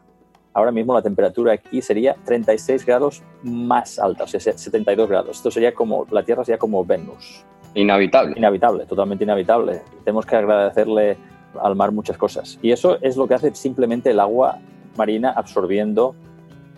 ahora 0.56 0.72
mismo 0.72 0.94
la 0.94 1.02
temperatura 1.02 1.54
aquí 1.54 1.82
sería 1.82 2.16
36 2.24 2.86
grados 2.86 3.22
más 3.44 4.00
alta, 4.00 4.24
o 4.24 4.28
sea, 4.28 4.40
72 4.40 5.08
grados. 5.08 5.38
Esto 5.38 5.52
sería 5.52 5.74
como, 5.74 6.08
la 6.10 6.24
Tierra 6.24 6.44
sería 6.44 6.58
como 6.58 6.84
Venus. 6.84 7.46
Inhabitable. 7.76 8.36
Inhabitable, 8.38 8.86
totalmente 8.86 9.26
inhabitable. 9.26 9.82
Tenemos 10.06 10.26
que 10.26 10.38
agradecerle 10.38 11.18
al 11.62 11.76
mar 11.76 11.92
muchas 11.92 12.18
cosas. 12.18 12.58
Y 12.62 12.72
eso 12.72 12.98
es 13.02 13.18
lo 13.18 13.28
que 13.28 13.34
hace 13.34 13.54
simplemente 13.54 14.12
el 14.12 14.20
agua 14.20 14.60
marina 14.96 15.32
absorbiendo 15.32 16.16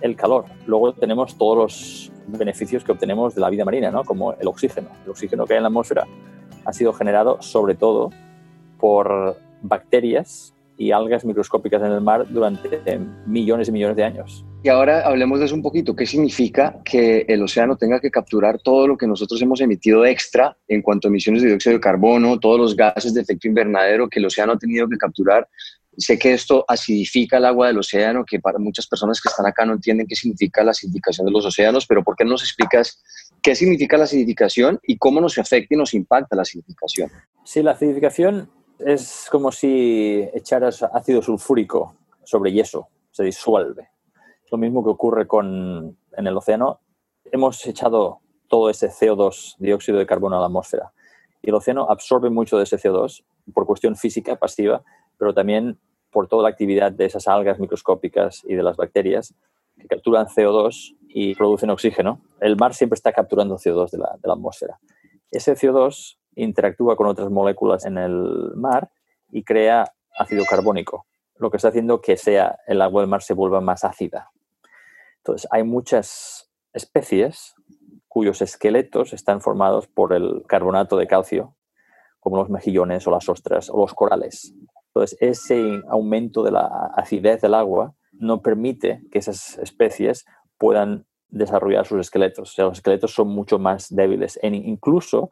el 0.01 0.15
calor. 0.15 0.45
Luego 0.65 0.93
tenemos 0.93 1.37
todos 1.37 1.57
los 1.57 2.11
beneficios 2.27 2.83
que 2.83 2.91
obtenemos 2.91 3.35
de 3.35 3.41
la 3.41 3.49
vida 3.51 3.63
marina, 3.63 3.91
¿no? 3.91 4.03
como 4.03 4.33
el 4.33 4.47
oxígeno. 4.47 4.89
El 5.05 5.11
oxígeno 5.11 5.45
que 5.45 5.53
hay 5.53 5.57
en 5.57 5.63
la 5.63 5.69
atmósfera 5.69 6.07
ha 6.65 6.73
sido 6.73 6.93
generado 6.93 7.41
sobre 7.43 7.75
todo 7.75 8.09
por 8.79 9.37
bacterias 9.61 10.55
y 10.77 10.91
algas 10.91 11.25
microscópicas 11.25 11.81
en 11.81 11.91
el 11.91 12.01
mar 12.01 12.25
durante 12.29 12.81
millones 13.25 13.67
y 13.67 13.71
millones 13.71 13.97
de 13.97 14.03
años. 14.03 14.45
Y 14.63 14.69
ahora 14.69 15.01
hablemos 15.07 15.39
de 15.39 15.45
eso 15.45 15.55
un 15.55 15.61
poquito. 15.61 15.95
¿Qué 15.95 16.05
significa 16.05 16.79
que 16.83 17.25
el 17.27 17.41
océano 17.41 17.77
tenga 17.77 17.99
que 17.99 18.11
capturar 18.11 18.59
todo 18.59 18.87
lo 18.87 18.97
que 18.97 19.07
nosotros 19.07 19.41
hemos 19.41 19.61
emitido 19.61 20.05
extra 20.05 20.57
en 20.67 20.81
cuanto 20.81 21.07
a 21.07 21.09
emisiones 21.09 21.41
de 21.41 21.49
dióxido 21.49 21.75
de 21.75 21.79
carbono, 21.79 22.39
todos 22.39 22.59
los 22.59 22.75
gases 22.75 23.13
de 23.13 23.21
efecto 23.21 23.47
invernadero 23.47 24.09
que 24.09 24.19
el 24.19 24.25
océano 24.25 24.53
ha 24.53 24.57
tenido 24.57 24.87
que 24.87 24.97
capturar? 24.97 25.47
Sé 25.97 26.19
que 26.19 26.33
esto 26.33 26.63
acidifica 26.67 27.37
el 27.37 27.45
agua 27.45 27.67
del 27.67 27.79
océano, 27.79 28.23
que 28.23 28.39
para 28.39 28.59
muchas 28.59 28.85
personas 28.85 29.19
que 29.19 29.29
están 29.29 29.47
acá 29.47 29.65
no 29.65 29.73
entienden 29.73 30.05
qué 30.05 30.15
significa 30.15 30.63
la 30.63 30.71
acidificación 30.71 31.25
de 31.25 31.31
los 31.31 31.43
océanos, 31.43 31.87
pero 31.87 32.03
¿por 32.03 32.15
qué 32.15 32.23
no 32.23 32.31
nos 32.31 32.43
explicas 32.43 33.01
qué 33.41 33.55
significa 33.55 33.97
la 33.97 34.03
acidificación 34.03 34.79
y 34.83 34.97
cómo 34.97 35.21
nos 35.21 35.37
afecta 35.39 35.73
y 35.73 35.77
nos 35.77 35.95
impacta 35.95 36.35
la 36.35 36.43
acidificación? 36.43 37.09
Sí, 37.43 37.63
la 37.63 37.71
acidificación 37.71 38.49
es 38.79 39.27
como 39.31 39.51
si 39.51 40.27
echaras 40.33 40.83
ácido 40.83 41.21
sulfúrico 41.21 41.95
sobre 42.23 42.51
yeso, 42.51 42.87
se 43.11 43.23
disuelve. 43.23 43.89
Lo 44.51 44.57
mismo 44.57 44.83
que 44.83 44.89
ocurre 44.89 45.27
con, 45.27 45.97
en 46.15 46.27
el 46.27 46.37
océano. 46.37 46.79
Hemos 47.31 47.65
echado 47.65 48.19
todo 48.47 48.69
ese 48.69 48.89
CO2, 48.89 49.55
dióxido 49.59 49.97
de 49.97 50.05
carbono, 50.05 50.37
a 50.37 50.39
la 50.39 50.45
atmósfera. 50.45 50.93
Y 51.41 51.49
el 51.49 51.55
océano 51.55 51.87
absorbe 51.89 52.29
mucho 52.29 52.57
de 52.57 52.63
ese 52.63 52.77
CO2 52.77 53.23
por 53.53 53.65
cuestión 53.65 53.95
física 53.95 54.35
pasiva, 54.37 54.83
pero 55.17 55.33
también 55.33 55.79
por 56.11 56.27
toda 56.27 56.43
la 56.43 56.49
actividad 56.49 56.91
de 56.91 57.05
esas 57.05 57.27
algas 57.27 57.59
microscópicas 57.59 58.43
y 58.45 58.55
de 58.55 58.63
las 58.63 58.77
bacterias 58.77 59.33
que 59.77 59.87
capturan 59.87 60.27
CO2 60.27 60.95
y 61.09 61.35
producen 61.35 61.69
oxígeno. 61.69 62.21
El 62.39 62.55
mar 62.55 62.73
siempre 62.73 62.95
está 62.95 63.11
capturando 63.11 63.57
CO2 63.57 63.91
de 63.91 63.97
la, 63.97 64.17
de 64.21 64.27
la 64.27 64.33
atmósfera. 64.33 64.79
Ese 65.29 65.53
CO2 65.53 66.17
interactúa 66.37 66.95
con 66.95 67.07
otras 67.07 67.29
moléculas 67.29 67.85
en 67.85 67.97
el 67.97 68.53
mar 68.55 68.89
y 69.29 69.43
crea 69.43 69.93
ácido 70.17 70.45
carbónico, 70.49 71.05
lo 71.35 71.51
que 71.51 71.57
está 71.57 71.69
haciendo 71.69 72.01
que 72.01 72.17
sea 72.17 72.59
el 72.67 72.81
agua 72.81 73.01
del 73.01 73.09
mar 73.09 73.21
se 73.21 73.33
vuelva 73.33 73.61
más 73.61 73.83
ácida. 73.83 74.31
Entonces, 75.17 75.47
hay 75.51 75.63
muchas 75.63 76.49
especies 76.73 77.55
cuyos 78.07 78.41
esqueletos 78.41 79.13
están 79.13 79.41
formados 79.41 79.87
por 79.87 80.13
el 80.13 80.43
carbonato 80.47 80.97
de 80.97 81.07
calcio, 81.07 81.55
como 82.19 82.37
los 82.37 82.49
mejillones 82.49 83.05
o 83.07 83.11
las 83.11 83.29
ostras 83.29 83.69
o 83.69 83.77
los 83.77 83.93
corales. 83.93 84.53
Entonces, 84.87 85.17
ese 85.21 85.81
aumento 85.89 86.43
de 86.43 86.51
la 86.51 86.91
acidez 86.95 87.41
del 87.41 87.53
agua 87.53 87.93
no 88.13 88.41
permite 88.41 89.01
que 89.11 89.19
esas 89.19 89.57
especies 89.59 90.25
puedan 90.57 91.05
desarrollar 91.29 91.85
sus 91.85 91.99
esqueletos. 91.99 92.51
O 92.51 92.53
sea, 92.53 92.65
los 92.65 92.77
esqueletos 92.77 93.13
son 93.13 93.27
mucho 93.27 93.59
más 93.59 93.93
débiles. 93.93 94.39
E 94.41 94.47
incluso 94.47 95.29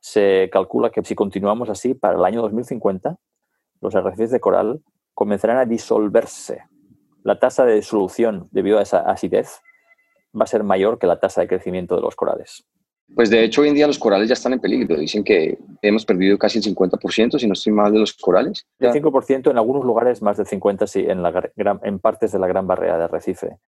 se 0.00 0.48
calcula 0.50 0.90
que 0.90 1.04
si 1.04 1.14
continuamos 1.14 1.68
así, 1.68 1.94
para 1.94 2.18
el 2.18 2.24
año 2.24 2.42
2050, 2.42 3.16
los 3.80 3.94
arrecifes 3.94 4.30
de 4.30 4.40
coral 4.40 4.80
comenzarán 5.14 5.58
a 5.58 5.66
disolverse. 5.66 6.64
La 7.22 7.38
tasa 7.38 7.64
de 7.64 7.74
disolución 7.74 8.48
debido 8.50 8.78
a 8.78 8.82
esa 8.82 9.00
acidez 9.00 9.60
va 10.38 10.44
a 10.44 10.46
ser 10.46 10.64
mayor 10.64 10.98
que 10.98 11.06
la 11.06 11.20
tasa 11.20 11.42
de 11.42 11.48
crecimiento 11.48 11.96
de 11.96 12.02
los 12.02 12.16
corales. 12.16 12.64
Pues 13.14 13.28
de 13.28 13.42
hecho 13.42 13.62
hoy 13.62 13.68
en 13.68 13.74
día 13.74 13.86
los 13.86 13.98
corales 13.98 14.28
ya 14.28 14.34
están 14.34 14.52
en 14.52 14.60
peligro. 14.60 14.96
Dicen 14.96 15.24
que 15.24 15.58
hemos 15.82 16.04
perdido 16.04 16.38
casi 16.38 16.58
el 16.58 16.64
50%, 16.64 17.38
si 17.38 17.46
no 17.46 17.54
estoy 17.54 17.72
mal, 17.72 17.92
de 17.92 17.98
los 17.98 18.12
corales. 18.14 18.66
El 18.78 18.92
5% 18.92 19.50
en 19.50 19.58
algunos 19.58 19.84
lugares, 19.84 20.22
más 20.22 20.36
del 20.36 20.46
50% 20.46 20.86
sí, 20.86 21.04
en, 21.06 21.22
la, 21.22 21.50
en 21.82 21.98
partes 21.98 22.32
de 22.32 22.38
la 22.38 22.46
gran 22.46 22.66
barrera 22.66 22.98
de 22.98 23.04
arrecife. 23.04 23.58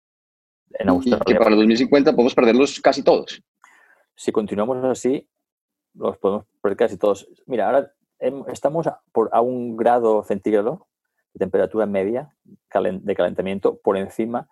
En 0.71 0.89
Australia. 0.89 1.25
Y 1.27 1.33
que 1.33 1.39
para 1.39 1.51
el 1.51 1.57
2050 1.57 2.13
podemos 2.13 2.35
perderlos 2.35 2.81
casi 2.81 3.03
todos. 3.03 3.43
Si 4.15 4.31
continuamos 4.31 4.83
así, 4.85 5.29
los 5.95 6.19
podemos 6.19 6.47
perder 6.61 6.77
casi 6.77 6.97
todos. 6.97 7.29
Mira, 7.47 7.67
ahora 7.67 7.93
estamos 8.49 8.87
a, 8.87 9.01
por, 9.13 9.31
un 9.43 9.77
grado 9.77 10.23
centígrado 10.25 10.87
de 11.35 11.39
temperatura 11.39 11.87
media 11.87 12.35
de 12.45 13.15
calentamiento 13.15 13.77
por 13.79 13.97
encima 13.97 14.49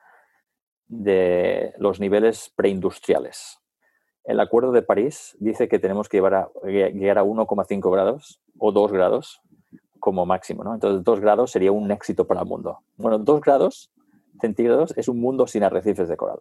de 0.89 1.73
los 1.79 2.01
niveles 2.01 2.53
preindustriales. 2.57 3.61
El 4.25 4.41
Acuerdo 4.41 4.73
de 4.73 4.83
París 4.83 5.37
dice 5.41 5.69
que 5.69 5.79
tenemos 5.79 6.09
que 6.09 6.19
llevar 6.19 6.35
a, 6.35 6.51
llegar 6.65 7.19
a 7.19 7.25
1,5 7.25 7.93
grados 7.93 8.41
o 8.59 8.73
2 8.73 8.93
grados 8.93 9.41
como 9.99 10.27
máximo. 10.27 10.63
Entonces, 10.75 11.05
2 11.05 11.21
grados 11.21 11.51
sería 11.51 11.73
un 11.73 11.91
éxito 11.91 12.27
para 12.27 12.41
el 12.41 12.47
mundo. 12.47 12.81
Bueno, 12.97 13.19
2 13.19 13.41
grados 13.41 13.91
centígrados 14.41 14.95
es 14.97 15.09
un 15.09 15.21
mundo 15.21 15.47
sin 15.47 15.63
arrecifes 15.63 16.09
de 16.09 16.17
coral. 16.17 16.41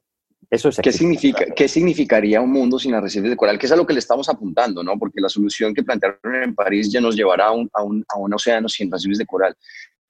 Eso 0.51 0.69
es 0.69 0.77
¿Qué, 0.77 0.91
significa, 0.91 1.45
¿Qué 1.55 1.67
significaría 1.67 2.41
un 2.41 2.51
mundo 2.51 2.79
sin 2.79 2.95
arrecifes 2.95 3.29
de 3.29 3.37
coral? 3.37 3.59
Que 3.59 3.67
es 3.67 3.71
a 3.71 3.75
lo 3.75 3.85
que 3.85 3.93
le 3.93 3.99
estamos 3.99 4.29
apuntando, 4.29 4.83
¿no? 4.83 4.97
Porque 4.97 5.21
la 5.21 5.29
solución 5.29 5.75
que 5.75 5.83
plantearon 5.83 6.35
en 6.43 6.55
París 6.55 6.91
ya 6.91 6.99
nos 6.99 7.15
llevará 7.15 7.47
a 7.47 7.51
un, 7.51 7.69
a 7.71 7.83
un, 7.83 8.03
a 8.09 8.17
un 8.17 8.33
océano 8.33 8.67
sin 8.67 8.91
arrecifes 8.91 9.19
de 9.19 9.27
coral. 9.27 9.55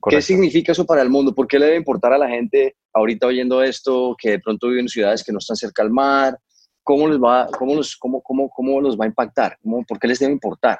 ¿Qué 0.08 0.22
significa 0.22 0.72
eso 0.72 0.86
para 0.86 1.02
el 1.02 1.10
mundo? 1.10 1.36
¿Por 1.36 1.46
qué 1.46 1.60
le 1.60 1.66
debe 1.66 1.78
importar 1.78 2.14
a 2.14 2.18
la 2.18 2.30
gente 2.30 2.78
ahorita 2.94 3.28
oyendo 3.28 3.62
esto, 3.62 4.16
que 4.18 4.32
de 4.32 4.40
pronto 4.40 4.68
viven 4.70 4.86
en 4.86 4.90
ciudades 4.90 5.24
que 5.26 5.34
no 5.34 5.40
están 5.40 5.58
cerca 5.58 5.82
al 5.82 5.90
mar? 5.90 6.40
¿Cómo, 6.84 7.08
les 7.10 7.20
va, 7.20 7.48
cómo, 7.58 7.76
los, 7.76 7.98
cómo, 7.98 8.22
cómo, 8.22 8.50
cómo 8.50 8.80
los 8.80 8.98
va 8.98 9.04
a 9.04 9.08
impactar? 9.08 9.58
¿Cómo, 9.62 9.84
¿Por 9.84 10.00
qué 10.00 10.08
les 10.08 10.20
debe 10.20 10.32
importar? 10.32 10.80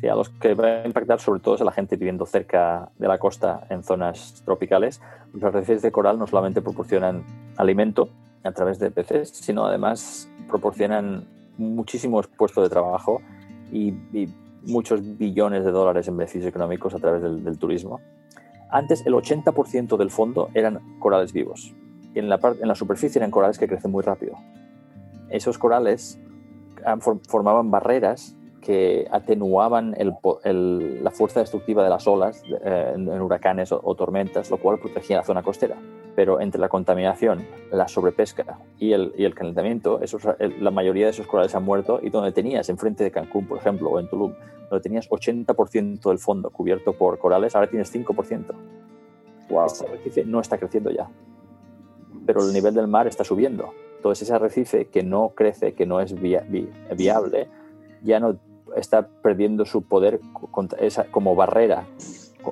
Sí, 0.00 0.06
a 0.06 0.14
los 0.14 0.30
que 0.30 0.54
va 0.54 0.82
a 0.82 0.86
impactar 0.86 1.20
sobre 1.20 1.40
todo 1.40 1.56
es 1.56 1.60
a 1.60 1.64
la 1.64 1.72
gente 1.72 1.96
viviendo 1.96 2.24
cerca 2.24 2.90
de 2.96 3.06
la 3.06 3.18
costa 3.18 3.66
en 3.68 3.84
zonas 3.84 4.42
tropicales. 4.44 5.00
Los 5.34 5.42
arrecifes 5.42 5.82
de 5.82 5.92
coral 5.92 6.18
no 6.18 6.26
solamente 6.26 6.62
proporcionan 6.62 7.24
alimento, 7.56 8.08
a 8.42 8.52
través 8.52 8.78
de 8.78 8.90
peces, 8.90 9.30
sino 9.30 9.66
además 9.66 10.28
proporcionan 10.48 11.24
muchísimos 11.56 12.26
puestos 12.28 12.64
de 12.64 12.70
trabajo 12.70 13.20
y, 13.72 13.94
muchos 14.64 15.16
billones 15.16 15.64
de 15.64 15.70
dólares 15.70 16.08
en 16.08 16.16
beneficios 16.16 16.48
económicos 16.48 16.92
a 16.92 16.98
través 16.98 17.22
del, 17.22 17.58
turismo. 17.58 18.00
Antes 18.70 19.06
el 19.06 19.14
80% 19.14 19.96
del 19.96 20.10
fondo 20.10 20.50
eran 20.52 20.98
corales 20.98 21.32
vivos 21.32 21.72
y 22.12 22.18
en 22.18 22.28
la, 22.28 22.40
en 22.60 22.68
la 22.68 22.74
superficie 22.74 23.20
eran 23.20 23.30
corales 23.30 23.56
que 23.56 23.68
crecen 23.68 23.92
muy 23.92 24.02
rápido. 24.02 24.34
Esos 25.30 25.58
corales 25.58 26.18
formaban 27.28 27.70
barreras 27.70 28.36
que 28.60 29.06
atenuaban 29.10 29.94
la 29.98 31.10
fuerza 31.10 31.40
destructiva 31.40 31.82
de 31.84 31.90
las 31.90 32.06
olas 32.06 32.42
eh, 32.64 32.92
en, 32.94 33.08
huracanes 33.08 33.72
o, 33.72 33.94
tormentas, 33.94 34.50
lo 34.50 34.58
cual 34.58 34.78
protegía 34.78 35.18
la 35.18 35.24
zona 35.24 35.42
costera. 35.42 35.76
Pero 36.18 36.40
entre 36.40 36.60
la 36.60 36.68
contaminación, 36.68 37.46
la 37.70 37.86
sobrepesca 37.86 38.58
y 38.76 38.90
el, 38.90 39.12
y 39.16 39.22
el 39.22 39.36
calentamiento, 39.36 40.00
esos, 40.02 40.26
la 40.58 40.72
mayoría 40.72 41.04
de 41.04 41.12
esos 41.12 41.28
corales 41.28 41.54
han 41.54 41.62
muerto 41.62 42.00
y 42.02 42.10
donde 42.10 42.32
tenías, 42.32 42.68
enfrente 42.68 43.04
de 43.04 43.12
Cancún, 43.12 43.46
por 43.46 43.58
ejemplo, 43.58 43.88
o 43.88 44.00
en 44.00 44.08
Tulum, 44.08 44.34
donde 44.68 44.82
tenías 44.82 45.08
80% 45.08 46.08
del 46.08 46.18
fondo 46.18 46.50
cubierto 46.50 46.94
por 46.94 47.20
corales, 47.20 47.54
ahora 47.54 47.70
tienes 47.70 47.94
5%. 47.94 48.46
Wow. 49.48 49.66
Ese 49.66 49.86
arrecife 49.86 50.24
no 50.24 50.40
está 50.40 50.58
creciendo 50.58 50.90
ya, 50.90 51.08
pero 52.26 52.44
el 52.44 52.52
nivel 52.52 52.74
del 52.74 52.88
mar 52.88 53.06
está 53.06 53.22
subiendo. 53.22 53.72
Entonces 53.98 54.22
ese 54.22 54.34
arrecife 54.34 54.86
que 54.86 55.04
no 55.04 55.34
crece, 55.36 55.74
que 55.74 55.86
no 55.86 56.00
es 56.00 56.20
viable, 56.20 57.46
ya 58.02 58.18
no 58.18 58.36
está 58.74 59.06
perdiendo 59.06 59.64
su 59.66 59.82
poder 59.82 60.18
esa, 60.80 61.04
como 61.04 61.36
barrera 61.36 61.86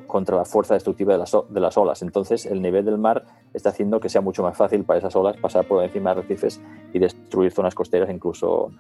contra 0.07 0.37
la 0.37 0.45
fuerza 0.45 0.75
destructiva 0.75 1.13
de 1.13 1.19
las, 1.19 1.37
de 1.49 1.61
las, 1.61 1.77
olas. 1.77 2.03
Entonces, 2.03 2.47
el 2.47 2.63
nivel 2.63 2.85
del 2.85 2.99
mar 2.99 3.25
está 3.53 3.71
haciendo 3.71 4.01
que 4.01 4.09
sea 4.09 4.21
mucho 4.21 4.43
más 4.43 4.57
fácil 4.57 4.85
para 4.85 4.99
esas 4.99 5.15
olas 5.17 5.37
pasar 5.37 5.67
por 5.67 5.83
encima 5.83 6.15
de 6.15 6.21
arrecifes 6.21 6.61
y 6.93 6.99
destruir 6.99 7.53
zonas 7.53 7.75
costeras, 7.75 8.11
incluso 8.11 8.71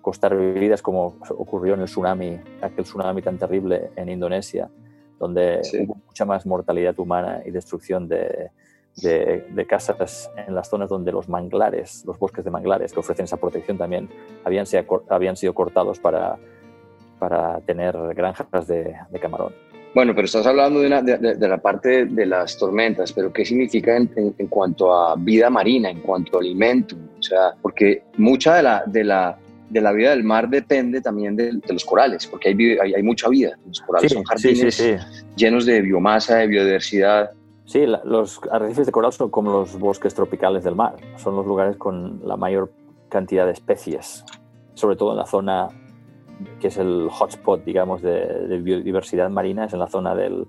costar 0.00 0.36
vidas, 0.36 0.82
como 0.82 1.16
ocurrió 1.30 1.74
en 1.74 1.80
el 1.80 1.86
tsunami, 1.86 2.38
aquel 2.62 2.84
tsunami 2.84 3.22
tan 3.22 3.38
terrible 3.38 3.90
en 3.96 4.08
Indonesia, 4.08 4.70
donde 5.18 5.62
hubo 5.80 5.96
mucha 6.06 6.24
más 6.24 6.46
mortalidad 6.46 6.98
humana 6.98 7.42
y 7.44 7.50
destrucción 7.50 8.06
de, 8.06 8.50
de, 8.96 9.46
de, 9.50 9.66
casas 9.66 10.30
en 10.36 10.54
las 10.54 10.68
zonas 10.68 10.88
donde 10.88 11.10
los 11.10 11.28
manglares, 11.28 12.04
los 12.06 12.18
bosques 12.18 12.44
de 12.44 12.50
manglares 12.50 12.92
que 12.92 13.00
ofrecen 13.00 13.24
esa 13.24 13.36
protección 13.36 13.78
también, 13.78 14.08
habían, 14.44 14.66
habían 15.08 15.36
sido 15.36 15.54
cortados 15.54 15.98
para 15.98 16.38
para 17.18 17.60
tener 17.60 17.96
granjas 18.14 18.66
de, 18.66 18.96
camarón. 19.20 19.54
Bueno, 19.96 20.14
pero 20.14 20.26
estás 20.26 20.46
hablando 20.46 20.80
de, 20.80 20.90
de, 20.90 21.48
la 21.48 21.56
parte 21.56 22.04
de, 22.04 22.26
las 22.26 22.58
tormentas, 22.58 23.14
pero 23.14 23.32
¿qué 23.32 23.46
significa 23.46 23.96
en, 23.96 24.10
en, 24.36 24.46
cuanto 24.48 24.94
a 24.94 25.16
vida 25.16 25.48
marina, 25.48 25.88
en 25.88 26.00
cuanto 26.00 26.36
a 26.36 26.40
alimento? 26.42 26.94
O 27.18 27.22
sea, 27.22 27.54
porque 27.62 28.02
mucha 28.18 28.56
de 28.56 28.62
la, 28.62 28.82
de 28.84 29.04
la, 29.04 29.38
de 29.70 29.80
la 29.80 29.92
vida 29.92 30.10
del 30.10 30.22
mar 30.22 30.50
depende 30.50 31.00
también 31.00 31.34
de, 31.34 31.58
los 31.70 31.82
corales, 31.86 32.26
porque 32.26 32.50
hay, 32.50 32.76
hay, 32.78 32.92
hay, 32.92 33.02
mucha 33.02 33.30
vida. 33.30 33.56
Los 33.66 33.80
corales 33.80 34.12
son 34.12 34.22
jardines 34.24 34.84
llenos 35.34 35.64
de 35.64 35.80
biomasa, 35.80 36.36
de 36.36 36.46
biodiversidad. 36.48 37.30
Sí, 37.64 37.86
los 38.04 38.38
arrecifes 38.52 38.84
de 38.84 38.92
coral 38.92 39.14
son 39.14 39.30
como 39.30 39.50
los 39.50 39.78
bosques 39.78 40.12
tropicales 40.12 40.62
del 40.62 40.74
mar. 40.74 40.96
Son 41.16 41.34
los 41.34 41.46
lugares 41.46 41.78
con 41.78 42.20
la 42.22 42.36
mayor 42.36 42.70
cantidad 43.08 43.46
de 43.46 43.52
especies, 43.52 44.26
sobre 44.74 44.96
todo 44.96 45.12
en 45.12 45.16
la 45.16 45.26
zona 45.26 45.68
que 46.60 46.68
es 46.68 46.76
el 46.76 47.08
hotspot, 47.10 47.64
digamos, 47.64 48.02
de, 48.02 48.60
biodiversidad 48.62 49.30
marina, 49.30 49.64
es 49.64 49.72
en 49.72 49.78
la 49.78 49.88
zona 49.88 50.14
del 50.14 50.46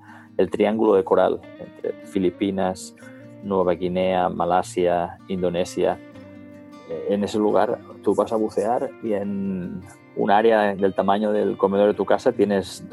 triángulo 0.52 0.94
de 0.94 1.04
coral, 1.04 1.42
entre 1.60 1.94
Filipinas, 2.06 2.96
Nueva 3.44 3.74
Guinea, 3.74 4.30
Malasia, 4.30 5.18
Indonesia. 5.28 6.00
Eh, 6.90 7.08
en 7.10 7.24
ese 7.24 7.38
lugar 7.38 7.80
tú 8.04 8.16
vas 8.16 8.32
a 8.32 8.36
bucear 8.36 8.90
y 9.04 9.14
en 9.14 9.82
un 10.16 10.32
área 10.32 10.76
del 10.76 10.94
tamaño 10.94 11.32
del 11.32 11.58
comedor 11.58 11.88
de 11.88 11.94
tu 11.94 12.06
casa 12.06 12.32
tienes 12.32 12.86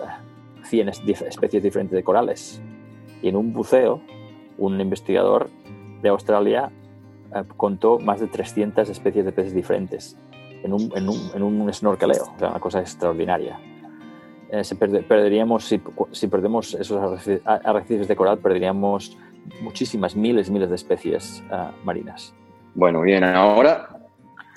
100 0.64 0.88
especies 0.88 1.62
diferentes 1.62 1.96
de 1.96 2.04
corales. 2.04 2.62
Y 3.22 3.28
en 3.28 3.36
un 3.36 3.52
buceo, 3.52 4.00
un 4.58 4.80
investigador 4.80 5.48
de 6.02 6.08
Australia 6.08 6.70
eh, 7.34 7.42
contó 7.56 7.98
más 7.98 8.20
de 8.20 8.26
300 8.26 8.88
especies 8.88 9.24
de 9.24 9.32
peces 9.32 9.54
diferentes 9.54 10.16
en 10.64 10.72
un, 10.72 10.90
en 10.96 11.08
un, 11.08 11.30
en 11.34 11.42
un 11.42 11.72
snorkeleo, 11.72 12.32
o 12.34 12.38
sea, 12.38 12.48
una 12.48 12.60
cosa 12.60 12.80
extraordinaria. 12.80 13.60
Eh, 14.50 14.64
se 14.64 14.74
perderíamos, 14.76 15.64
si, 15.64 15.80
si, 16.12 16.26
perdemos 16.26 16.74
esos 16.74 17.00
arrecifes 17.44 18.08
de 18.08 18.16
coral, 18.16 18.38
perderíamos 18.38 19.16
muchísimas, 19.60 20.16
miles, 20.16 20.50
miles 20.50 20.70
de 20.70 20.76
especies 20.76 21.42
uh, 21.50 21.84
marinas. 21.84 22.34
Bueno, 22.74 23.02
bien, 23.02 23.24
ahora 23.24 23.94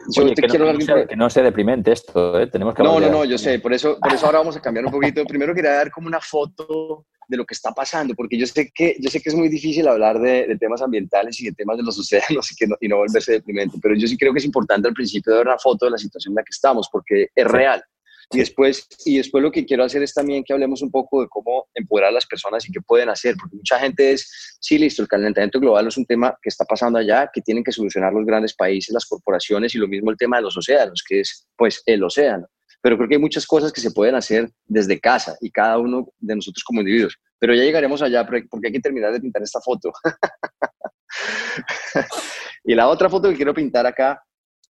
yo 0.09 0.23
Oye, 0.23 0.35
te 0.35 0.43
que, 0.43 0.47
quiero 0.47 0.71
no, 0.71 0.77
que, 0.77 0.85
no 0.85 1.07
que, 1.07 1.15
no 1.15 1.29
sea 1.29 1.43
deprimente 1.43 1.91
esto, 1.91 2.39
¿eh? 2.39 2.47
Tenemos 2.47 2.73
que 2.73 2.83
No, 2.83 2.99
no, 2.99 3.09
no, 3.09 3.25
yo 3.25 3.37
sé, 3.37 3.59
por 3.59 3.73
eso, 3.73 3.97
por 3.99 4.13
eso 4.13 4.25
ahora 4.25 4.37
vamos 4.39 4.55
a 4.55 4.61
cambiar 4.61 4.85
un 4.85 4.91
poquito. 4.91 5.25
Primero 5.25 5.53
quería 5.53 5.73
dar 5.73 5.91
como 5.91 6.07
una 6.07 6.21
foto 6.21 7.05
de 7.27 7.37
lo 7.37 7.45
que 7.45 7.53
está 7.53 7.71
pasando, 7.71 8.13
porque 8.15 8.37
yo 8.37 8.45
sé 8.45 8.71
que, 8.73 8.95
yo 8.99 9.09
sé 9.09 9.21
que 9.21 9.29
es 9.29 9.35
muy 9.35 9.49
difícil 9.49 9.87
hablar 9.87 10.19
de, 10.19 10.57
temas 10.59 10.81
ambientales 10.81 11.39
y 11.41 11.45
de 11.45 11.51
temas 11.53 11.77
de 11.77 11.83
los 11.83 11.97
océanos 11.99 12.51
y, 12.51 12.55
que 12.55 12.67
no, 12.67 12.75
y 12.79 12.87
no 12.87 12.97
volverse 12.97 13.33
deprimente, 13.33 13.77
pero 13.81 13.95
yo 13.95 14.07
sí 14.07 14.17
creo 14.17 14.33
que 14.33 14.39
es 14.39 14.45
importante 14.45 14.87
al 14.87 14.93
principio 14.93 15.35
ver 15.35 15.47
una 15.47 15.57
foto 15.57 15.85
de 15.85 15.91
la 15.91 15.97
situación 15.97 16.31
en 16.31 16.37
la 16.37 16.43
que 16.43 16.51
estamos, 16.51 16.87
porque 16.91 17.27
es 17.35 17.45
real. 17.45 17.83
Y 18.31 18.39
después, 18.39 18.87
y 19.05 19.17
después 19.17 19.41
lo 19.41 19.51
que 19.51 19.65
quiero 19.65 19.85
hacer 19.85 20.03
es 20.03 20.13
también 20.13 20.43
que 20.43 20.51
hablemos 20.51 20.81
un 20.81 20.91
poco 20.91 21.21
de 21.21 21.29
cómo 21.29 21.67
empoderar 21.73 22.09
a 22.09 22.13
las 22.13 22.25
personas 22.25 22.67
y 22.67 22.73
qué 22.73 22.81
pueden 22.81 23.07
hacer, 23.07 23.35
porque 23.39 23.55
mucha 23.55 23.79
gente 23.79 24.11
es, 24.11 24.57
sí, 24.59 24.77
listo, 24.77 25.01
el 25.01 25.07
calentamiento 25.07 25.61
global 25.61 25.87
es 25.87 25.95
un 25.95 26.05
tema 26.05 26.37
que 26.41 26.49
está 26.49 26.65
pasando 26.65 26.99
allá, 26.99 27.29
que 27.33 27.41
tienen 27.41 27.63
que 27.63 27.71
solucionar 27.71 28.11
los 28.11 28.25
grandes 28.25 28.53
países, 28.53 28.93
las 28.93 29.05
corporaciones 29.05 29.73
y 29.75 29.77
lo 29.77 29.87
mismo 29.87 30.11
el 30.11 30.17
tema 30.17 30.37
de 30.37 30.43
los 30.43 30.57
océanos, 30.57 31.03
que 31.07 31.21
es 31.21 31.47
pues 31.55 31.81
el 31.85 32.03
océano 32.03 32.47
pero 32.81 32.97
creo 32.97 33.09
que 33.09 33.15
hay 33.15 33.21
muchas 33.21 33.45
cosas 33.45 33.71
que 33.71 33.81
se 33.81 33.91
pueden 33.91 34.15
hacer 34.15 34.49
desde 34.65 34.99
casa 34.99 35.37
y 35.41 35.51
cada 35.51 35.77
uno 35.77 36.07
de 36.19 36.35
nosotros 36.35 36.63
como 36.63 36.81
individuos. 36.81 37.17
Pero 37.39 37.53
ya 37.53 37.63
llegaremos 37.63 38.01
allá 38.01 38.25
porque 38.25 38.67
hay 38.67 38.73
que 38.73 38.79
terminar 38.79 39.13
de 39.13 39.19
pintar 39.19 39.41
esta 39.41 39.61
foto. 39.61 39.91
y 42.63 42.75
la 42.75 42.87
otra 42.87 43.09
foto 43.09 43.29
que 43.29 43.35
quiero 43.35 43.53
pintar 43.53 43.85
acá 43.85 44.21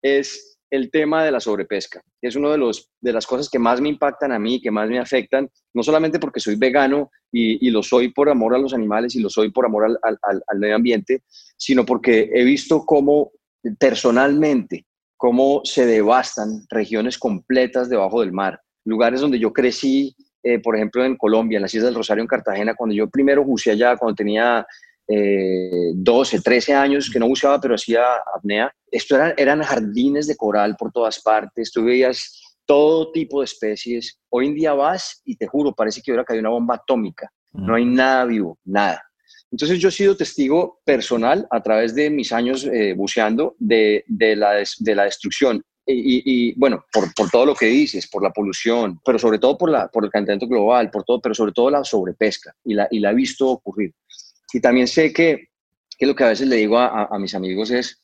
es 0.00 0.58
el 0.70 0.90
tema 0.90 1.24
de 1.24 1.30
la 1.30 1.38
sobrepesca. 1.38 2.00
Es 2.22 2.34
una 2.34 2.50
de, 2.50 2.58
los, 2.58 2.90
de 3.00 3.12
las 3.12 3.26
cosas 3.26 3.50
que 3.50 3.58
más 3.58 3.80
me 3.80 3.90
impactan 3.90 4.32
a 4.32 4.38
mí, 4.38 4.60
que 4.60 4.70
más 4.70 4.88
me 4.88 4.98
afectan, 4.98 5.48
no 5.74 5.82
solamente 5.82 6.18
porque 6.18 6.40
soy 6.40 6.56
vegano 6.56 7.10
y, 7.30 7.68
lo 7.70 7.82
soy 7.82 8.10
por 8.10 8.30
amor 8.30 8.54
a 8.54 8.58
los 8.58 8.72
animales 8.72 9.14
y 9.14 9.20
lo 9.20 9.28
soy 9.28 9.50
por 9.50 9.66
amor 9.66 9.84
al, 9.84 9.98
al, 10.02 10.42
al 10.46 10.58
medio 10.58 10.76
ambiente, 10.76 11.22
sino 11.58 11.84
porque 11.84 12.30
he 12.32 12.44
visto 12.44 12.86
cómo 12.86 13.32
personalmente 13.78 14.86
cómo 15.22 15.60
se 15.62 15.86
devastan 15.86 16.66
regiones 16.68 17.16
completas 17.16 17.88
debajo 17.88 18.22
del 18.22 18.32
mar. 18.32 18.60
Lugares 18.84 19.20
donde 19.20 19.38
yo 19.38 19.52
crecí, 19.52 20.16
eh, 20.42 20.58
por 20.58 20.74
ejemplo, 20.74 21.04
en 21.04 21.16
Colombia, 21.16 21.58
en 21.58 21.62
las 21.62 21.72
Islas 21.72 21.90
del 21.90 21.94
Rosario, 21.94 22.22
en 22.22 22.26
Cartagena, 22.26 22.74
cuando 22.74 22.92
yo 22.92 23.08
primero 23.08 23.44
buceé 23.44 23.74
allá, 23.74 23.96
cuando 23.96 24.16
tenía 24.16 24.66
12, 25.06 26.36
eh, 26.36 26.40
13 26.42 26.74
años, 26.74 27.08
que 27.08 27.20
no 27.20 27.28
buceaba, 27.28 27.60
pero 27.60 27.76
hacía 27.76 28.02
apnea. 28.34 28.72
Esto 28.90 29.14
eran, 29.14 29.34
eran 29.36 29.62
jardines 29.62 30.26
de 30.26 30.34
coral 30.34 30.74
por 30.76 30.90
todas 30.90 31.22
partes, 31.22 31.70
tú 31.70 31.84
veías 31.84 32.42
todo 32.66 33.12
tipo 33.12 33.42
de 33.42 33.44
especies. 33.44 34.18
Hoy 34.28 34.48
en 34.48 34.56
día 34.56 34.72
vas 34.72 35.22
y 35.24 35.36
te 35.36 35.46
juro, 35.46 35.72
parece 35.72 36.02
que 36.02 36.10
hubiera 36.10 36.24
caído 36.24 36.40
una 36.40 36.50
bomba 36.50 36.74
atómica. 36.74 37.30
No 37.52 37.76
hay 37.76 37.84
nada 37.84 38.24
vivo, 38.24 38.58
nada. 38.64 39.00
Entonces 39.52 39.78
yo 39.78 39.90
he 39.90 39.92
sido 39.92 40.16
testigo 40.16 40.80
personal 40.84 41.46
a 41.50 41.62
través 41.62 41.94
de 41.94 42.08
mis 42.08 42.32
años 42.32 42.64
eh, 42.64 42.94
buceando 42.96 43.54
de, 43.58 44.02
de, 44.08 44.34
la, 44.34 44.64
de 44.78 44.94
la 44.94 45.04
destrucción 45.04 45.62
y, 45.84 46.54
bueno, 46.58 46.84
por, 46.92 47.12
por, 47.12 47.28
todo 47.28 47.44
lo 47.44 47.54
que 47.54 47.66
dices, 47.66 48.06
por 48.06 48.22
la 48.22 48.32
polución, 48.32 49.00
pero 49.04 49.18
sobre 49.18 49.38
todo 49.38 49.58
por, 49.58 49.68
la, 49.68 49.88
por 49.88 50.04
el 50.04 50.10
calentamiento 50.10 50.46
global, 50.46 50.90
por 50.90 51.02
todo, 51.04 51.20
pero 51.20 51.34
sobre 51.34 51.52
todo 51.52 51.70
la 51.70 51.82
sobrepesca 51.82 52.54
y 52.64 52.74
la, 52.74 52.86
y 52.90 53.00
la 53.00 53.10
he 53.10 53.14
visto 53.14 53.48
ocurrir. 53.48 53.92
Y 54.52 54.60
también 54.60 54.86
sé 54.86 55.12
que, 55.12 55.48
que 55.98 56.06
lo 56.06 56.14
que 56.14 56.24
a 56.24 56.28
veces 56.28 56.46
le 56.48 56.56
digo 56.56 56.78
a, 56.78 57.08
a, 57.10 57.18
mis 57.18 57.34
amigos 57.34 57.72
es, 57.72 58.00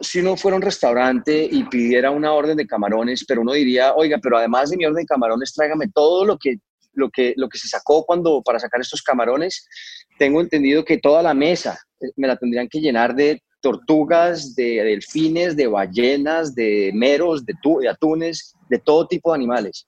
si 0.00 0.20
uno 0.20 0.36
fuera 0.36 0.54
a 0.54 0.58
un 0.58 0.62
restaurante 0.62 1.48
y 1.50 1.64
pidiera 1.64 2.10
una 2.10 2.32
orden 2.32 2.56
de 2.56 2.66
camarones, 2.66 3.24
pero 3.26 3.40
uno 3.40 3.52
diría, 3.52 3.94
oiga, 3.94 4.18
pero 4.22 4.38
además 4.38 4.70
de 4.70 4.76
mi 4.76 4.86
orden 4.86 5.02
de 5.02 5.06
camarones, 5.06 5.52
tráigame 5.52 5.88
todo 5.92 6.24
lo 6.24 6.38
que, 6.38 6.58
lo 6.96 7.10
que, 7.10 7.34
lo 7.36 7.48
que 7.48 7.58
se 7.58 7.68
sacó 7.68 8.04
cuando, 8.04 8.42
para 8.42 8.58
sacar 8.58 8.80
estos 8.80 9.02
camarones, 9.02 9.68
tengo 10.18 10.40
entendido 10.40 10.84
que 10.84 10.98
toda 10.98 11.22
la 11.22 11.34
mesa 11.34 11.78
eh, 12.00 12.10
me 12.16 12.26
la 12.26 12.36
tendrían 12.36 12.68
que 12.68 12.80
llenar 12.80 13.14
de 13.14 13.42
tortugas, 13.60 14.54
de 14.54 14.82
delfines, 14.84 15.56
de 15.56 15.66
ballenas, 15.66 16.54
de 16.54 16.90
meros, 16.94 17.44
de, 17.44 17.54
atunes, 17.88 18.54
de 18.68 18.78
todo 18.78 19.06
tipo 19.06 19.30
de 19.30 19.36
animales. 19.36 19.86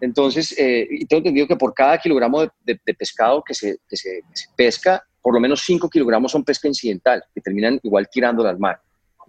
Entonces, 0.00 0.54
eh, 0.58 0.86
tengo 1.08 1.18
entendido 1.18 1.46
que 1.46 1.56
por 1.56 1.74
cada 1.74 1.98
kilogramo 1.98 2.42
de, 2.64 2.78
pescado 2.98 3.42
que 3.42 3.54
se, 3.54 3.78
se, 3.88 4.22
pesca, 4.56 5.02
por 5.22 5.34
lo 5.34 5.40
menos 5.40 5.62
5 5.64 5.88
kilogramos 5.88 6.32
son 6.32 6.44
pesca 6.44 6.68
incidental, 6.68 7.22
que 7.34 7.40
terminan 7.40 7.80
igual 7.82 8.06
tirándola 8.10 8.50
al 8.50 8.58
mar. 8.58 8.80